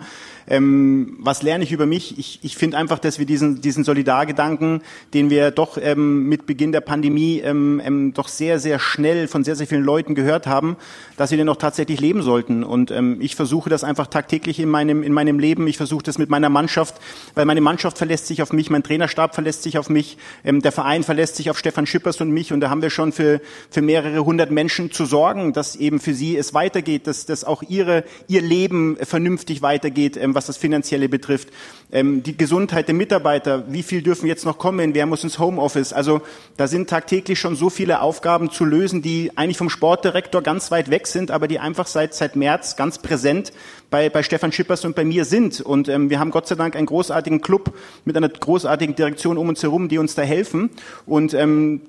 [0.49, 2.19] Ähm, was lerne ich über mich?
[2.19, 4.83] Ich, ich finde einfach, dass wir diesen, diesen Solidargedanken,
[5.13, 9.43] den wir doch ähm, mit Beginn der Pandemie ähm, ähm, doch sehr, sehr schnell von
[9.43, 10.77] sehr, sehr vielen Leuten gehört haben,
[11.17, 12.63] dass wir den auch tatsächlich leben sollten.
[12.63, 15.67] Und ähm, ich versuche das einfach tagtäglich in meinem, in meinem Leben.
[15.67, 17.01] Ich versuche das mit meiner Mannschaft,
[17.35, 20.73] weil meine Mannschaft verlässt sich auf mich, mein Trainerstab verlässt sich auf mich, ähm, der
[20.73, 22.53] Verein verlässt sich auf Stefan Schippers und mich.
[22.53, 26.15] Und da haben wir schon für, für mehrere hundert Menschen zu sorgen, dass eben für
[26.15, 30.17] sie es weitergeht, dass, dass auch ihre, ihr Leben vernünftig weitergeht.
[30.17, 31.49] Ähm, was das Finanzielle betrifft.
[31.91, 35.93] Ähm, die Gesundheit der Mitarbeiter, wie viel dürfen jetzt noch kommen, wer muss ins Homeoffice?
[35.93, 36.21] Also
[36.57, 40.91] da sind tagtäglich schon so viele Aufgaben zu lösen, die eigentlich vom Sportdirektor ganz weit
[40.91, 43.53] weg sind, aber die einfach seit, seit März ganz präsent
[43.91, 45.61] bei, bei Stefan Schippers und bei mir sind.
[45.61, 47.75] Und ähm, wir haben Gott sei Dank einen großartigen Club
[48.05, 50.71] mit einer großartigen Direktion um uns herum, die uns da helfen.
[51.07, 51.81] Und ähm,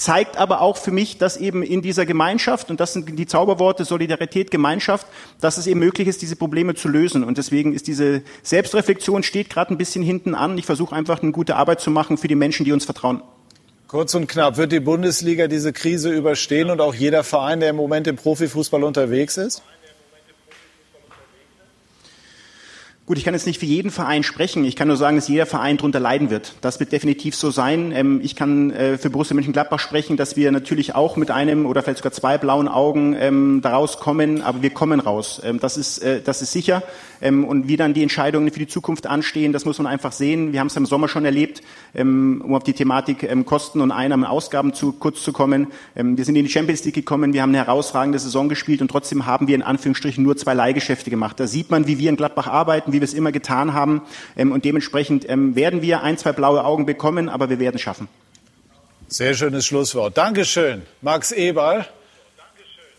[0.00, 3.84] zeigt aber auch für mich, dass eben in dieser Gemeinschaft, und das sind die Zauberworte
[3.84, 5.06] Solidarität, Gemeinschaft,
[5.40, 7.22] dass es eben möglich ist, diese Probleme zu lösen.
[7.22, 10.56] Und deswegen ist diese Selbstreflexion steht gerade ein bisschen hinten an.
[10.56, 13.22] Ich versuche einfach eine gute Arbeit zu machen für die Menschen, die uns vertrauen.
[13.88, 17.76] Kurz und knapp, wird die Bundesliga diese Krise überstehen und auch jeder Verein, der im
[17.76, 19.62] Moment im Profifußball unterwegs ist?
[23.10, 24.64] Gut, ich kann jetzt nicht für jeden Verein sprechen.
[24.64, 26.54] Ich kann nur sagen, dass jeder Verein darunter leiden wird.
[26.60, 27.90] Das wird definitiv so sein.
[27.90, 31.82] Ähm, ich kann äh, für Borussia Mönchengladbach sprechen, dass wir natürlich auch mit einem oder
[31.82, 35.42] vielleicht sogar zwei blauen Augen ähm, daraus kommen, aber wir kommen raus.
[35.44, 36.84] Ähm, das ist, äh, das ist sicher.
[37.20, 40.52] Und wie dann die Entscheidungen für die Zukunft anstehen, das muss man einfach sehen.
[40.52, 41.60] Wir haben es im Sommer schon erlebt,
[41.92, 45.66] um auf die Thematik Kosten und Einnahmen, Ausgaben zu kurz zu kommen.
[45.94, 49.26] Wir sind in die Champions League gekommen, wir haben eine herausragende Saison gespielt und trotzdem
[49.26, 51.38] haben wir in Anführungsstrichen nur zwei Leihgeschäfte gemacht.
[51.38, 54.02] Da sieht man, wie wir in Gladbach arbeiten, wie wir es immer getan haben.
[54.36, 57.82] Ähm, und dementsprechend ähm, werden wir ein, zwei blaue Augen bekommen, aber wir werden es
[57.82, 58.08] schaffen.
[59.08, 60.16] Sehr schönes Schlusswort.
[60.16, 61.86] Dankeschön, Max Eberl.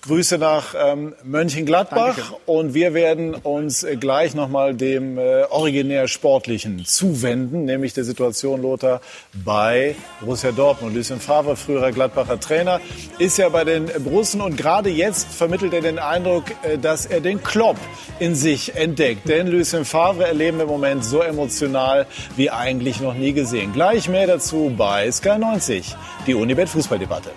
[0.01, 2.35] Grüße nach ähm, Mönchengladbach Dankeschön.
[2.47, 9.01] und wir werden uns gleich nochmal dem äh, originär Sportlichen zuwenden, nämlich der Situation Lothar
[9.45, 10.95] bei Borussia Dortmund.
[10.95, 12.81] Lucien Favre, früherer Gladbacher Trainer,
[13.19, 17.21] ist ja bei den Brussen und gerade jetzt vermittelt er den Eindruck, äh, dass er
[17.21, 17.77] den Klopp
[18.17, 19.29] in sich entdeckt.
[19.29, 23.71] Denn Lucien Favre erleben wir im Moment so emotional wie eigentlich noch nie gesehen.
[23.71, 25.95] Gleich mehr dazu bei Sky 90,
[26.25, 27.29] die Unibet Fußballdebatte.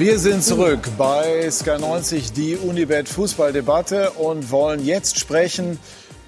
[0.00, 5.78] Wir sind zurück bei Sky 90, die Unibet Fußballdebatte und wollen jetzt sprechen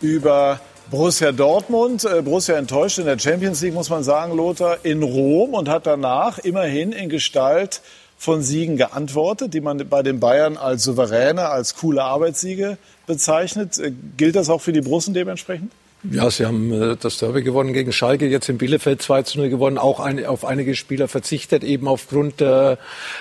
[0.02, 0.60] über
[0.90, 2.04] Borussia Dortmund.
[2.04, 5.86] Äh, Borussia enttäuscht in der Champions League, muss man sagen, Lothar, in Rom und hat
[5.86, 7.80] danach immerhin in Gestalt
[8.18, 13.78] von Siegen geantwortet, die man bei den Bayern als souveräne, als coole Arbeitssiege bezeichnet.
[13.78, 15.72] Äh, gilt das auch für die Brussen dementsprechend?
[16.10, 19.50] Ja, sie haben äh, das Derby gewonnen gegen Schalke, jetzt in Bielefeld 2 zu 0
[19.50, 22.76] gewonnen, auch ein, auf einige Spieler verzichtet, eben aufgrund äh,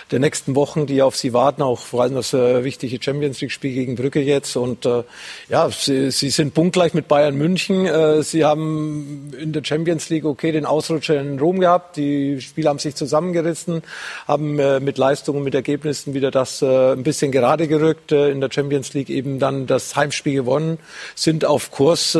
[0.09, 3.75] der nächsten Wochen, die auf sie warten, auch vor allem das äh, wichtige Champions League-Spiel
[3.75, 4.55] gegen Brücke jetzt.
[4.55, 5.03] Und äh,
[5.47, 7.85] ja, sie, sie sind punktgleich mit Bayern München.
[7.85, 11.97] Äh, sie haben in der Champions League okay den Ausrutscher in Rom gehabt.
[11.97, 13.83] Die Spieler haben sich zusammengerissen,
[14.27, 18.11] haben äh, mit Leistungen, mit Ergebnissen wieder das ein bisschen gerade gerückt.
[18.11, 20.79] In der Champions League eben dann das Heimspiel gewonnen,
[21.13, 22.17] sind auf Kurs.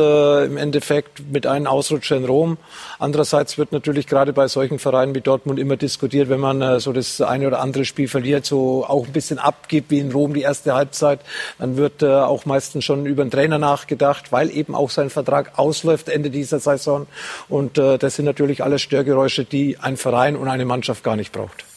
[0.51, 2.57] Im Endeffekt mit einem Ausrutscher in Rom.
[2.99, 6.91] Andererseits wird natürlich gerade bei solchen Vereinen wie Dortmund immer diskutiert, wenn man äh, so
[6.91, 10.41] das eine oder andere Spiel verliert, so auch ein bisschen abgibt wie in Rom die
[10.41, 11.21] erste Halbzeit,
[11.57, 15.57] dann wird äh, auch meistens schon über den Trainer nachgedacht, weil eben auch sein Vertrag
[15.57, 17.07] ausläuft Ende dieser Saison.
[17.47, 21.31] Und äh, das sind natürlich alles Störgeräusche, die ein Verein und eine Mannschaft gar nicht
[21.31, 21.70] braucht.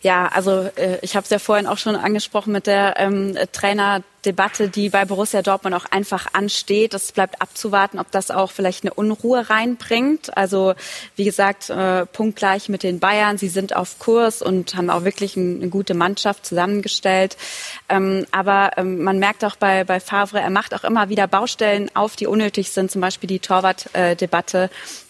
[0.00, 4.68] Ja, also äh, ich habe es ja vorhin auch schon angesprochen mit der ähm, Trainerdebatte,
[4.68, 6.94] die bei Borussia Dortmund auch einfach ansteht.
[6.94, 10.36] Es bleibt abzuwarten, ob das auch vielleicht eine Unruhe reinbringt.
[10.36, 10.74] Also
[11.16, 13.38] wie gesagt, äh, punktgleich mit den Bayern.
[13.38, 17.36] Sie sind auf Kurs und haben auch wirklich ein, eine gute Mannschaft zusammengestellt.
[17.88, 21.90] Ähm, aber ähm, man merkt auch bei, bei Favre, er macht auch immer wieder Baustellen
[21.94, 22.92] auf, die unnötig sind.
[22.92, 24.64] Zum Beispiel die Torwartdebatte.
[24.64, 25.07] Äh,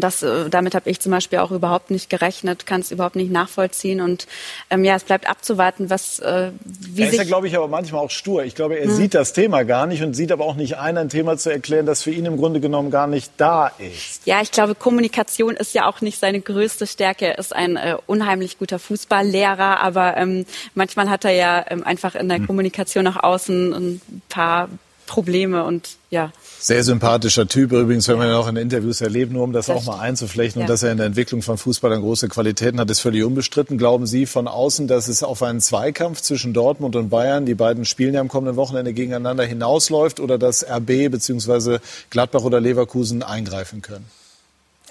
[0.00, 3.30] das, äh, damit habe ich zum Beispiel auch überhaupt nicht gerechnet, kann es überhaupt nicht
[3.30, 4.00] nachvollziehen.
[4.00, 4.26] Und
[4.70, 8.04] ähm, ja, es bleibt abzuwarten, was äh, wie Er ist ja, glaube ich, aber manchmal
[8.04, 8.44] auch stur.
[8.44, 8.94] Ich glaube, er hm.
[8.94, 11.86] sieht das Thema gar nicht und sieht aber auch nicht ein, ein Thema zu erklären,
[11.86, 14.26] das für ihn im Grunde genommen gar nicht da ist.
[14.26, 17.26] Ja, ich glaube, Kommunikation ist ja auch nicht seine größte Stärke.
[17.26, 22.14] Er ist ein äh, unheimlich guter Fußballlehrer, aber ähm, manchmal hat er ja ähm, einfach
[22.14, 22.46] in der hm.
[22.46, 24.68] Kommunikation nach außen ein paar
[25.08, 26.30] Probleme und ja.
[26.60, 29.76] Sehr sympathischer Typ übrigens, wenn man ihn auch in Interviews erlebt, nur um das, das
[29.76, 30.60] auch mal einzuflechten.
[30.60, 30.64] Ja.
[30.64, 33.78] Und dass er in der Entwicklung von Fußball dann große Qualitäten hat, ist völlig unbestritten.
[33.78, 37.84] Glauben Sie von außen, dass es auf einen Zweikampf zwischen Dortmund und Bayern, die beiden
[37.84, 41.78] spielen ja am kommenden Wochenende gegeneinander, hinausläuft oder dass RB bzw.
[42.10, 44.06] Gladbach oder Leverkusen eingreifen können?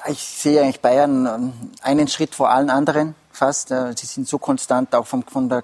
[0.09, 3.71] Ich sehe eigentlich Bayern ähm, einen Schritt vor allen anderen fast.
[3.71, 5.61] Äh, sie sind so konstant, auch von, von der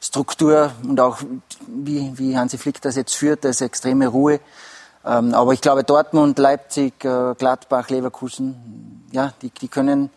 [0.00, 1.18] Kaderstruktur und auch
[1.66, 4.40] wie, wie Hansi Flick das jetzt führt, das extreme Ruhe.
[5.04, 10.08] Ähm, aber ich glaube, Dortmund, Leipzig, äh, Gladbach, Leverkusen, ja, die, die können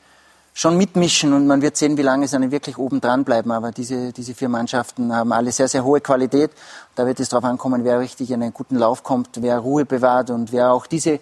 [0.54, 3.52] schon mitmischen und man wird sehen, wie lange sie dann wirklich oben dran bleiben.
[3.52, 6.52] Aber diese, diese vier Mannschaften haben alle sehr, sehr hohe Qualität.
[6.96, 10.30] Da wird es darauf ankommen, wer richtig in einen guten Lauf kommt, wer Ruhe bewahrt
[10.30, 11.20] und wer auch diese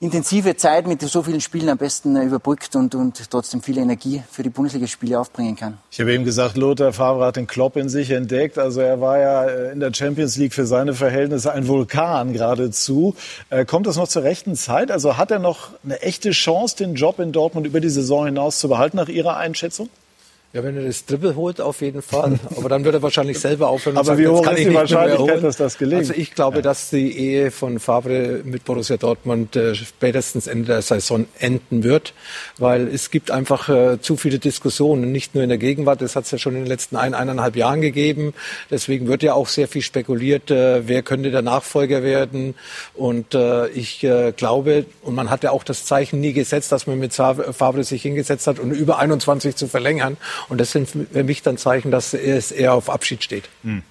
[0.00, 4.22] intensive Zeit mit so vielen Spielen am besten äh, überbrückt und, und trotzdem viel Energie
[4.30, 5.78] für die Bundesligaspiele aufbringen kann.
[5.90, 8.58] Ich habe eben gesagt, Lothar Favre hat den Klopp in sich entdeckt.
[8.58, 13.16] Also er war ja äh, in der Champions League für seine Verhältnisse ein Vulkan geradezu.
[13.50, 14.92] Äh, kommt das noch zur rechten Zeit?
[14.92, 18.60] Also hat er noch eine echte Chance, den Job in Dortmund über die Saison hinaus
[18.60, 19.88] zu behalten, nach Ihrer Einschätzung?
[20.54, 22.40] Ja, wenn er das Triple holt, auf jeden Fall.
[22.56, 23.98] Aber dann wird er wahrscheinlich selber aufhören.
[23.98, 26.00] Aber sagen, wie hoch ist die Wahrscheinlichkeit, dass das gelingt?
[26.00, 26.62] Also ich glaube, ja.
[26.62, 32.14] dass die Ehe von Favre mit Borussia Dortmund äh, spätestens Ende der Saison enden wird,
[32.56, 36.00] weil es gibt einfach äh, zu viele Diskussionen, nicht nur in der Gegenwart.
[36.00, 38.32] Das hat es ja schon in den letzten ein, eineinhalb Jahren gegeben.
[38.70, 42.54] Deswegen wird ja auch sehr viel spekuliert, äh, wer könnte der Nachfolger werden.
[42.94, 46.86] Und äh, ich äh, glaube, und man hat ja auch das Zeichen nie gesetzt, dass
[46.86, 50.16] man mit Favre sich hingesetzt hat, um über 21 zu verlängern.
[50.48, 53.48] Und das sind für mich dann Zeichen, dass es eher auf Abschied steht.
[53.62, 53.82] Mhm.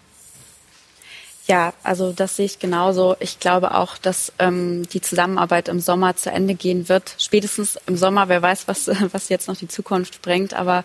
[1.47, 3.15] Ja, also das sehe ich genauso.
[3.21, 7.15] Ich glaube auch, dass ähm, die Zusammenarbeit im Sommer zu Ende gehen wird.
[7.19, 10.53] Spätestens im Sommer, wer weiß, was, was jetzt noch die Zukunft bringt.
[10.53, 10.83] Aber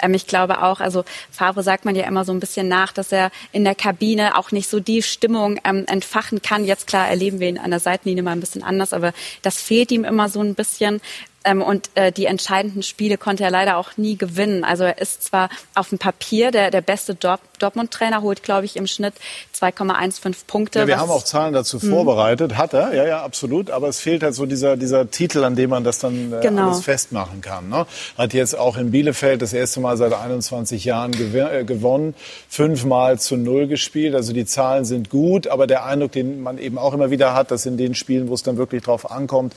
[0.00, 3.10] ähm, ich glaube auch, also Favre sagt man ja immer so ein bisschen nach, dass
[3.10, 6.64] er in der Kabine auch nicht so die Stimmung ähm, entfachen kann.
[6.64, 9.12] Jetzt klar erleben wir ihn an der Seitenlinie mal ein bisschen anders, aber
[9.42, 11.00] das fehlt ihm immer so ein bisschen.
[11.44, 14.64] Ähm, und äh, die entscheidenden Spiele konnte er leider auch nie gewinnen.
[14.64, 18.76] Also er ist zwar auf dem Papier der, der beste Dort Dortmund-Trainer, holt, glaube ich,
[18.76, 19.14] im Schnitt
[19.58, 20.80] 2,15 Punkte.
[20.80, 21.90] Ja, wir haben auch Zahlen dazu hm.
[21.90, 22.56] vorbereitet.
[22.56, 23.70] Hat er, ja, ja, absolut.
[23.70, 26.68] Aber es fehlt halt so dieser, dieser Titel, an dem man das dann äh, genau.
[26.68, 27.68] alles festmachen kann.
[27.68, 27.86] Ne?
[28.18, 32.14] Hat jetzt auch in Bielefeld das erste Mal seit 21 Jahren gew äh, gewonnen,
[32.48, 34.14] fünfmal zu null gespielt.
[34.14, 37.50] Also die Zahlen sind gut, aber der Eindruck, den man eben auch immer wieder hat,
[37.50, 39.54] dass in den Spielen, wo es dann wirklich drauf ankommt,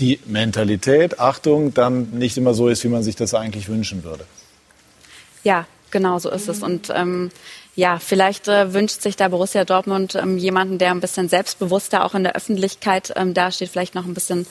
[0.00, 4.24] die Mentalität, Achtung, dann nicht immer so ist, wie man sich das eigentlich wünschen würde.
[5.42, 6.62] Ja, genau so ist es.
[6.62, 7.30] Und ähm,
[7.74, 12.14] ja, vielleicht äh, wünscht sich da Borussia Dortmund ähm, jemanden, der ein bisschen selbstbewusster auch
[12.14, 14.46] in der Öffentlichkeit ähm, dasteht, vielleicht noch ein bisschen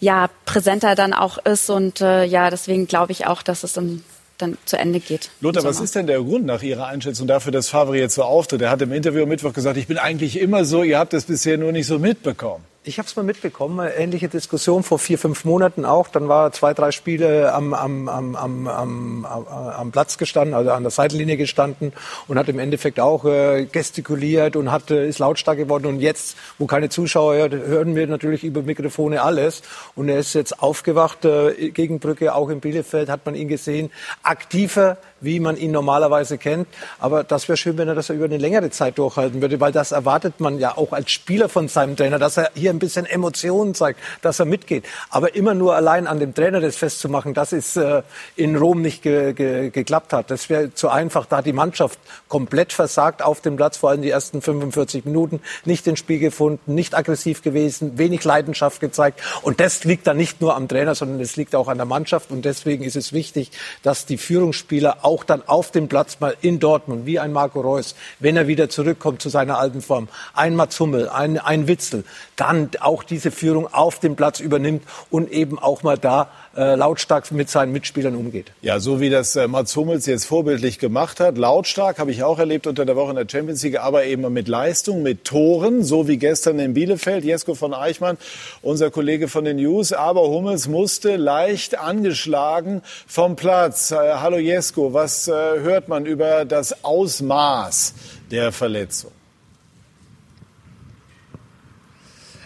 [0.00, 1.70] ja präsenter dann auch ist.
[1.70, 4.04] Und äh, ja, deswegen glaube ich auch, dass es im
[4.38, 5.30] dann zu Ende geht.
[5.40, 8.60] Lothar, was ist denn der Grund nach Ihrer Einschätzung dafür, dass Favre jetzt so auftritt?
[8.62, 11.24] Er hat im Interview am Mittwoch gesagt, ich bin eigentlich immer so, ihr habt es
[11.24, 12.62] bisher nur nicht so mitbekommen.
[12.88, 16.06] Ich habe es mal mitbekommen, ähnliche Diskussion vor vier, fünf Monaten auch.
[16.06, 20.84] Dann war zwei, drei Spiele am, am, am, am, am, am Platz gestanden, also an
[20.84, 21.92] der Seitenlinie gestanden
[22.28, 25.86] und hat im Endeffekt auch äh, gestikuliert und hat, äh, ist lautstark geworden.
[25.86, 29.62] Und jetzt, wo keine Zuschauer hört, hören wir natürlich über Mikrofone alles.
[29.96, 33.90] Und er ist jetzt aufgewacht äh, gegen Brücke, auch in Bielefeld hat man ihn gesehen,
[34.22, 36.68] aktiver, wie man ihn normalerweise kennt.
[37.00, 39.90] Aber das wäre schön, wenn er das über eine längere Zeit durchhalten würde, weil das
[39.90, 43.74] erwartet man ja auch als Spieler von seinem Trainer, dass er hier ein bisschen Emotionen
[43.74, 44.84] zeigt, dass er mitgeht.
[45.10, 48.02] Aber immer nur allein an dem Trainer das festzumachen, dass es äh,
[48.36, 50.30] in Rom nicht ge ge geklappt hat.
[50.30, 51.26] Das wäre zu einfach.
[51.26, 51.98] Da hat die Mannschaft
[52.28, 56.74] komplett versagt auf dem Platz, vor allem die ersten 45 Minuten, nicht ins Spiel gefunden,
[56.74, 59.20] nicht aggressiv gewesen, wenig Leidenschaft gezeigt.
[59.42, 62.30] Und das liegt dann nicht nur am Trainer, sondern es liegt auch an der Mannschaft.
[62.30, 63.50] Und deswegen ist es wichtig,
[63.82, 67.94] dass die Führungsspieler auch dann auf dem Platz mal in Dortmund, wie ein Marco Reus,
[68.20, 72.04] wenn er wieder zurückkommt zu seiner alten Form, ein Mats Hummel, ein, ein Witzel,
[72.36, 77.30] dann auch diese Führung auf dem Platz übernimmt und eben auch mal da äh, lautstark
[77.32, 78.52] mit seinen Mitspielern umgeht.
[78.62, 81.38] Ja, so wie das äh, Mats Hummels jetzt vorbildlich gemacht hat.
[81.38, 84.48] Lautstark habe ich auch erlebt unter der Woche in der Champions League, aber eben mit
[84.48, 87.24] Leistung, mit Toren, so wie gestern in Bielefeld.
[87.24, 88.18] Jesko von Eichmann,
[88.62, 89.92] unser Kollege von den News.
[89.92, 93.90] Aber Hummels musste leicht angeschlagen vom Platz.
[93.90, 97.94] Äh, hallo Jesko, was äh, hört man über das Ausmaß
[98.30, 99.15] der Verletzung?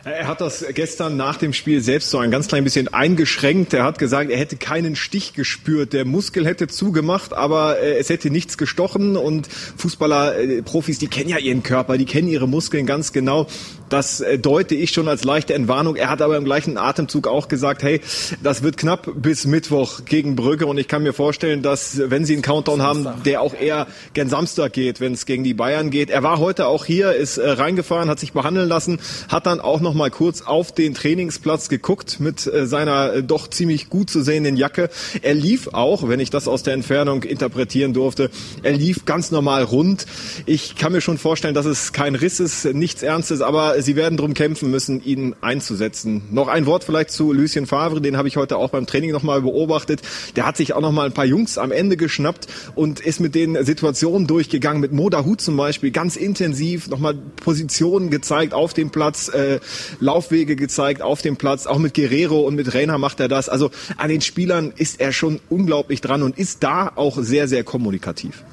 [0.02, 3.74] Er hat das gestern nach dem Spiel selbst so ein ganz klein bisschen eingeschränkt.
[3.74, 5.92] Er hat gesagt, er hätte keinen Stich gespürt.
[5.92, 9.18] Der Muskel hätte zugemacht, aber äh, es hätte nichts gestochen.
[9.18, 13.46] Und Fußballer, äh, Profis, die kennen ja ihren Körper, die kennen ihre Muskeln ganz genau.
[13.90, 15.96] Das äh, deute ich schon als leichte Entwarnung.
[15.96, 18.00] Er hat aber im gleichen Atemzug auch gesagt, hey,
[18.42, 20.64] das wird knapp bis Mittwoch gegen Brügge.
[20.64, 24.30] Und ich kann mir vorstellen, dass wenn sie einen Countdown haben, der auch eher gern
[24.30, 26.08] Samstag geht, wenn es gegen die Bayern geht.
[26.08, 28.98] Er war heute auch hier, ist reingefahren, hat sich behandeln lassen,
[29.28, 33.22] hat dann auch noch noch mal kurz auf den Trainingsplatz geguckt mit äh, seiner äh,
[33.24, 34.88] doch ziemlich gut zu sehenden Jacke.
[35.20, 38.30] Er lief auch, wenn ich das aus der Entfernung interpretieren durfte,
[38.62, 40.06] er lief ganz normal rund.
[40.46, 44.16] Ich kann mir schon vorstellen, dass es kein Riss ist, nichts Ernstes, aber sie werden
[44.16, 46.22] drum kämpfen müssen, ihn einzusetzen.
[46.30, 49.24] Noch ein Wort vielleicht zu Lucien Favre, den habe ich heute auch beim Training noch
[49.24, 50.02] mal beobachtet.
[50.36, 52.46] Der hat sich auch noch mal ein paar Jungs am Ende geschnappt
[52.76, 57.14] und ist mit den Situationen durchgegangen, mit Moda Hut zum Beispiel, ganz intensiv noch mal
[57.14, 59.58] Positionen gezeigt auf dem Platz, äh,
[60.00, 61.66] Laufwege gezeigt auf dem Platz.
[61.66, 63.48] Auch mit Guerrero und mit Reina macht er das.
[63.48, 67.64] Also an den Spielern ist er schon unglaublich dran und ist da auch sehr, sehr
[67.64, 68.44] kommunikativ.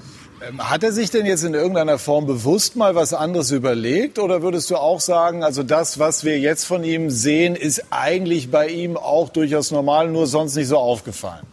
[0.47, 4.19] Ähm, hat er sich denn jetzt in irgendeiner Form bewusst mal was anderes überlegt?
[4.19, 8.51] Oder würdest du auch sagen, also das, was wir jetzt von ihm sehen, ist eigentlich
[8.51, 11.45] bei ihm auch durchaus normal, nur sonst nicht so aufgefallen?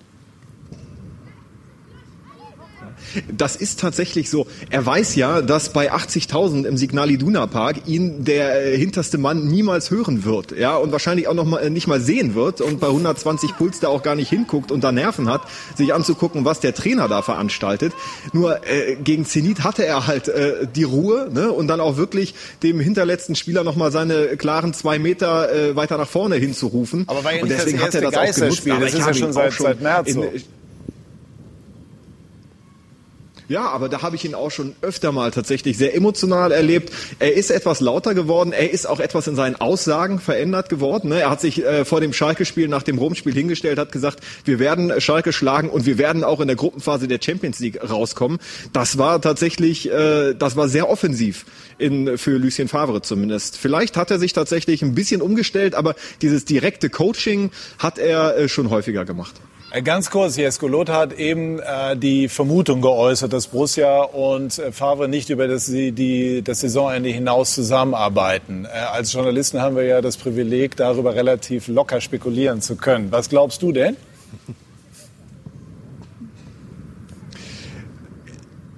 [3.36, 4.46] Das ist tatsächlich so.
[4.70, 9.46] Er weiß ja, dass bei 80.000 im Signal Iduna Park ihn der äh, hinterste Mann
[9.46, 12.80] niemals hören wird, ja, und wahrscheinlich auch noch mal, äh, nicht mal sehen wird und
[12.80, 15.42] bei 120 Puls da auch gar nicht hinguckt und da Nerven hat,
[15.76, 17.92] sich anzugucken, was der Trainer da veranstaltet.
[18.32, 22.34] Nur äh, gegen Zenit hatte er halt äh, die Ruhe, ne, und dann auch wirklich
[22.62, 27.04] dem hinterletzten Spieler noch mal seine klaren zwei Meter äh, weiter nach vorne hinzurufen.
[27.06, 28.62] Aber war ja und deswegen hat er das auch genutzt.
[28.66, 30.24] Das ist ja schon seit, seit März so.
[33.46, 36.90] Ja, aber da habe ich ihn auch schon öfter mal tatsächlich sehr emotional erlebt.
[37.18, 41.10] Er ist etwas lauter geworden, er ist auch etwas in seinen Aussagen verändert geworden.
[41.10, 41.20] Ne?
[41.20, 44.98] Er hat sich äh, vor dem Schalke-Spiel nach dem Rom-Spiel hingestellt, hat gesagt, wir werden
[44.98, 48.38] Schalke schlagen und wir werden auch in der Gruppenphase der Champions League rauskommen.
[48.72, 51.44] Das war tatsächlich, äh, das war sehr offensiv
[51.76, 53.58] in, für Lucien Favre zumindest.
[53.58, 58.48] Vielleicht hat er sich tatsächlich ein bisschen umgestellt, aber dieses direkte Coaching hat er äh,
[58.48, 59.34] schon häufiger gemacht.
[59.74, 64.70] Äh, ganz kurz, Jesko Lothar hat eben äh, die Vermutung geäußert, dass Borussia und äh,
[64.70, 68.66] Favre nicht über das, die, das Saisonende hinaus zusammenarbeiten.
[68.66, 73.10] Äh, als Journalisten haben wir ja das Privileg, darüber relativ locker spekulieren zu können.
[73.10, 73.96] Was glaubst du denn?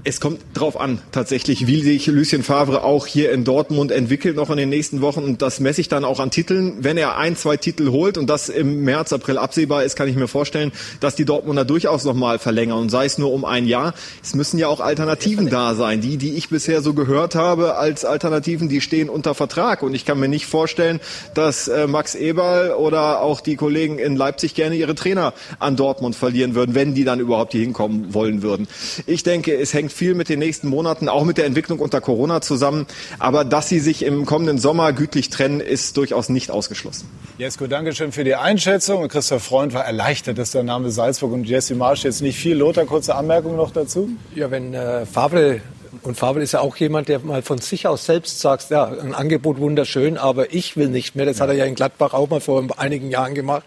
[0.09, 4.51] Es kommt drauf an, tatsächlich, wie sich Lucien Favre auch hier in Dortmund entwickelt noch
[4.51, 5.25] in den nächsten Wochen.
[5.25, 6.77] Und das messe ich dann auch an Titeln.
[6.79, 10.15] Wenn er ein, zwei Titel holt und das im März, April absehbar ist, kann ich
[10.15, 10.71] mir vorstellen,
[11.01, 12.79] dass die Dortmunder durchaus nochmal verlängern.
[12.79, 13.95] Und sei es nur um ein Jahr.
[14.23, 16.01] Es müssen ja auch Alternativen da sein.
[16.01, 19.83] Die, die ich bisher so gehört habe als Alternativen, die stehen unter Vertrag.
[19.83, 21.01] Und ich kann mir nicht vorstellen,
[21.35, 26.15] dass äh, Max Eberl oder auch die Kollegen in Leipzig gerne ihre Trainer an Dortmund
[26.15, 28.69] verlieren würden, wenn die dann überhaupt hier hinkommen wollen würden.
[29.09, 32.41] Ich denke, es hängt viel mit den nächsten Monaten, auch mit der Entwicklung unter Corona
[32.41, 32.87] zusammen.
[33.19, 37.09] Aber dass sie sich im kommenden Sommer gütlich trennen, ist durchaus nicht ausgeschlossen.
[37.39, 39.09] Jesko, danke schön für die Einschätzung.
[39.09, 42.57] Christoph Freund war erleichtert, dass der Name Salzburg und Jesse Marsch jetzt nicht viel.
[42.57, 44.11] Lothar, kurze Anmerkung noch dazu?
[44.35, 45.61] Ja, wenn äh, Favre
[46.03, 49.15] und Favre ist ja auch jemand, der mal von sich aus selbst sagt, ja, ein
[49.15, 51.27] Angebot wunderschön, aber ich will nicht mehr.
[51.27, 53.65] Das hat er ja in Gladbach auch mal vor einigen Jahren gemacht.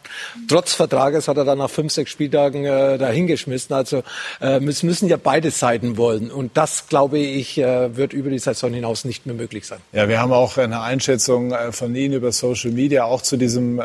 [0.48, 3.76] Trotz Vertrages hat er dann nach fünf, sechs Spieltagen äh, dahingeschmissen.
[3.76, 4.04] Also
[4.40, 6.32] äh, es müssen ja beide Seiten wollen.
[6.32, 9.80] Und das, glaube ich, äh, wird über die Saison hinaus nicht mehr möglich sein.
[9.92, 13.80] Ja, wir haben auch eine Einschätzung äh, von Ihnen über Social Media auch zu diesem
[13.80, 13.84] äh,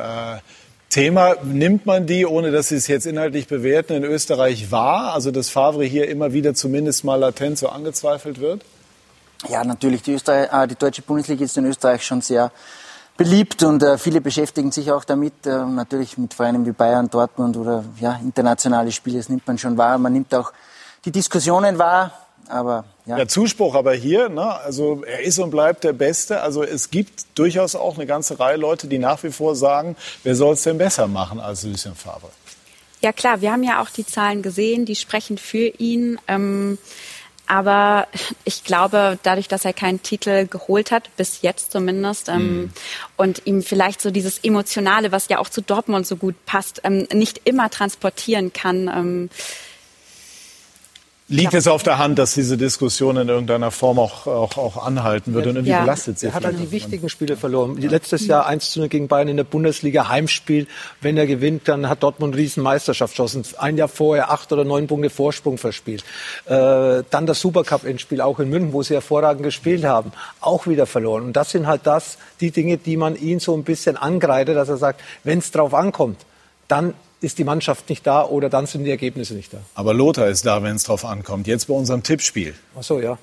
[0.95, 5.13] Thema, nimmt man die, ohne dass Sie es jetzt inhaltlich bewerten, in Österreich wahr?
[5.13, 8.65] Also, dass Favre hier immer wieder zumindest mal latent so angezweifelt wird?
[9.49, 10.03] Ja, natürlich.
[10.03, 12.53] Die, Österreich, äh, die deutsche Bundesliga ist in Österreich schon sehr
[13.17, 15.33] beliebt und äh, viele beschäftigen sich auch damit.
[15.47, 19.77] Äh, natürlich mit Vereinen wie Bayern, Dortmund oder ja, internationale Spiele, das nimmt man schon
[19.77, 19.99] wahr.
[19.99, 20.53] Man nimmt auch
[21.05, 22.13] die Diskussionen wahr.
[22.49, 23.17] Aber ja.
[23.17, 26.41] Der Zuspruch aber hier, ne, also er ist und bleibt der Beste.
[26.41, 30.35] Also es gibt durchaus auch eine ganze Reihe Leute, die nach wie vor sagen, wer
[30.35, 32.31] soll es denn besser machen als Lucien Favre?
[33.03, 36.19] Ja klar, wir haben ja auch die Zahlen gesehen, die sprechen für ihn.
[36.29, 36.79] Ähm,
[37.47, 38.09] aber
[38.45, 42.71] ich glaube, dadurch, dass er keinen Titel geholt hat, bis jetzt zumindest, ähm, mhm.
[43.19, 47.07] und ihm vielleicht so dieses Emotionale, was ja auch zu Dortmund so gut passt, ähm,
[47.13, 49.31] nicht immer transportieren kann, ähm,
[51.27, 55.33] Liegt es auf der Hand, dass diese Diskussion in irgendeiner Form auch, auch, auch anhalten
[55.33, 55.81] wird und irgendwie ja.
[55.81, 56.27] belastet sie?
[56.27, 57.79] Er hat halt die wichtigen Spiele verloren.
[57.79, 60.67] Letztes Jahr 1 zu 0 gegen Bayern in der Bundesliga, Heimspiel.
[61.01, 63.43] Wenn er gewinnt, dann hat Dortmund eine Riesenmeisterschaft geschossen.
[63.57, 66.05] Ein Jahr vorher acht oder neun Punkte Vorsprung verspielt.
[66.45, 71.25] Äh, dann das Supercup-Endspiel auch in München, wo sie hervorragend gespielt haben, auch wieder verloren.
[71.25, 74.69] Und das sind halt das, die Dinge, die man ihn so ein bisschen angreitet, dass
[74.69, 76.19] er sagt, wenn es drauf ankommt,
[76.69, 76.93] dann
[77.25, 79.59] ist die Mannschaft nicht da oder dann sind die Ergebnisse nicht da.
[79.75, 81.47] Aber Lothar ist da, wenn es drauf ankommt.
[81.47, 82.55] Jetzt bei unserem Tippspiel.
[82.79, 83.19] Ach so, ja.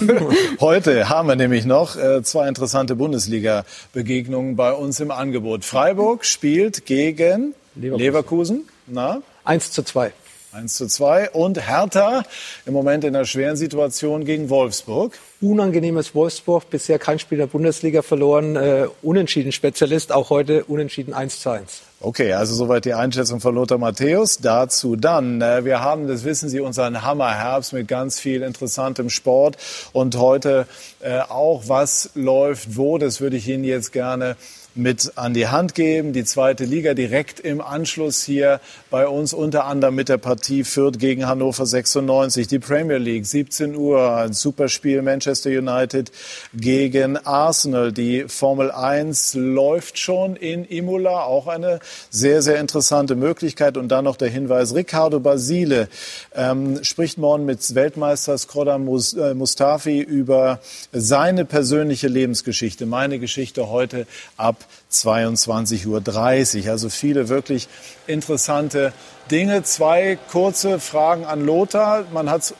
[0.60, 5.64] Heute haben wir nämlich noch äh, zwei interessante Bundesliga-Begegnungen bei uns im Angebot.
[5.64, 8.04] Freiburg spielt gegen Leverkusen.
[8.04, 8.68] Leverkusen.
[8.86, 9.22] Na?
[9.44, 10.12] 1 zu 2.
[10.52, 11.30] 1 zu 2.
[11.30, 12.22] Und Hertha
[12.66, 15.18] im Moment in einer schweren Situation gegen Wolfsburg.
[15.40, 18.56] Unangenehmes Wolfsburg, bisher kein Spiel der Bundesliga verloren.
[18.56, 21.82] Äh, unentschieden Spezialist, auch heute unentschieden 1 zu 1.
[22.00, 24.38] Okay, also soweit die Einschätzung von Lothar Matthäus.
[24.38, 29.56] Dazu dann, äh, wir haben, das wissen Sie, unseren Hammerherbst mit ganz viel interessantem Sport.
[29.92, 30.68] Und heute
[31.00, 34.36] äh, auch, was läuft wo, das würde ich Ihnen jetzt gerne
[34.78, 36.12] mit an die Hand geben.
[36.12, 38.60] Die zweite Liga direkt im Anschluss hier
[38.90, 42.46] bei uns, unter anderem mit der Partie Fürth gegen Hannover 96.
[42.46, 46.12] Die Premier League, 17 Uhr, ein Superspiel Manchester United
[46.54, 47.92] gegen Arsenal.
[47.92, 51.80] Die Formel 1 läuft schon in Imola, auch eine
[52.10, 53.76] sehr, sehr interessante Möglichkeit.
[53.76, 55.88] Und dann noch der Hinweis, Riccardo Basile
[56.34, 60.60] ähm, spricht morgen mit Weltmeister Skrodan äh, Mustafi über
[60.92, 64.06] seine persönliche Lebensgeschichte, meine Geschichte heute
[64.36, 66.70] ab 22.30 Uhr.
[66.70, 67.68] Also viele wirklich
[68.06, 68.92] interessante
[69.30, 69.62] Dinge.
[69.62, 72.04] Zwei kurze Fragen an Lothar.
[72.12, 72.54] Man hat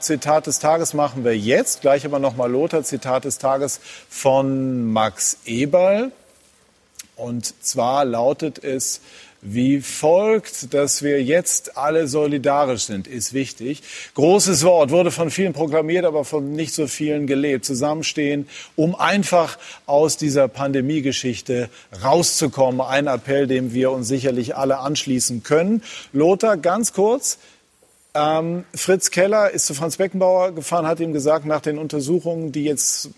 [0.00, 1.80] Zitat des Tages machen wir jetzt.
[1.80, 2.82] Gleich aber nochmal Lothar.
[2.82, 6.12] Zitat des Tages von Max Eberl.
[7.16, 9.00] Und zwar lautet es,
[9.44, 13.82] wie folgt, dass wir jetzt alle solidarisch sind, ist wichtig.
[14.14, 17.66] Großes Wort, wurde von vielen proklamiert, aber von nicht so vielen gelebt.
[17.66, 21.68] Zusammenstehen, um einfach aus dieser Pandemiegeschichte
[22.02, 22.80] rauszukommen.
[22.80, 25.82] Ein Appell, dem wir uns sicherlich alle anschließen können.
[26.12, 27.38] Lothar, ganz kurz.
[28.16, 32.64] Ähm, Fritz Keller ist zu Franz Beckenbauer gefahren, hat ihm gesagt, nach den Untersuchungen, die
[32.64, 33.10] jetzt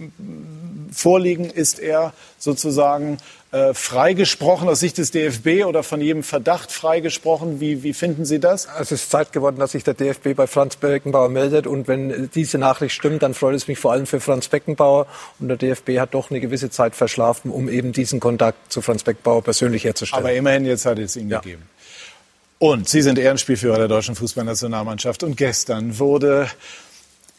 [0.91, 3.19] vorliegen, ist er sozusagen
[3.53, 7.61] äh, freigesprochen aus Sicht des DFB oder von jedem Verdacht freigesprochen?
[7.61, 8.69] Wie, wie finden Sie das?
[8.81, 11.67] Es ist Zeit geworden, dass sich der DFB bei Franz Beckenbauer meldet.
[11.67, 15.07] Und wenn diese Nachricht stimmt, dann freut es mich vor allem für Franz Beckenbauer.
[15.39, 19.05] Und der DFB hat doch eine gewisse Zeit verschlafen, um eben diesen Kontakt zu Franz
[19.05, 20.25] Beckenbauer persönlich herzustellen.
[20.25, 21.41] Aber immerhin, jetzt hat es ihn ja.
[21.41, 21.69] gegeben.
[22.59, 25.23] Und Sie sind Ehrenspielführer der deutschen Fußballnationalmannschaft.
[25.23, 26.49] Und gestern wurde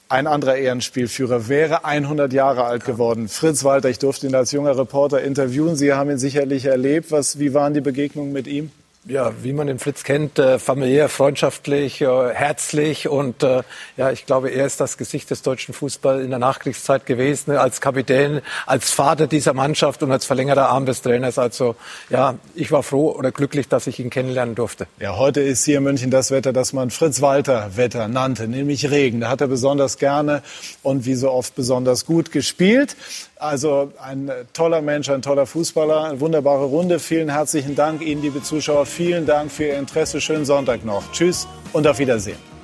[0.10, 3.28] ein anderer Ehrenspielführer wäre 100 Jahre alt geworden.
[3.28, 5.76] Fritz Walter, ich durfte ihn als junger Reporter interviewen.
[5.76, 7.12] Sie haben ihn sicherlich erlebt.
[7.12, 8.72] Was, wie waren die Begegnungen mit ihm?
[9.08, 13.64] Ja, wie man den Fritz kennt, äh, familiär, freundschaftlich, äh, herzlich und äh,
[13.96, 17.80] ja, ich glaube, er ist das Gesicht des deutschen Fußballs in der Nachkriegszeit gewesen, als
[17.80, 21.38] Kapitän, als Vater dieser Mannschaft und als verlängerter Arm des Trainers.
[21.38, 21.76] Also
[22.10, 24.88] ja, ich war froh oder glücklich, dass ich ihn kennenlernen durfte.
[25.00, 29.22] Ja, heute ist hier in München das Wetter, das man Fritz-Walter-Wetter nannte, nämlich Regen.
[29.22, 30.44] Da hat er besonders gerne
[30.84, 32.96] und wie so oft besonders gut gespielt.
[33.40, 37.00] Also ein toller Mensch, ein toller Fußballer, eine wunderbare Runde.
[37.00, 38.86] Vielen herzlichen Dank Ihnen, liebe Zuschauer.
[38.86, 40.20] Vielen Dank für Ihr Interesse.
[40.22, 41.12] Schönen Sonntag noch.
[41.12, 42.57] Tschüss und auf Wiedersehen.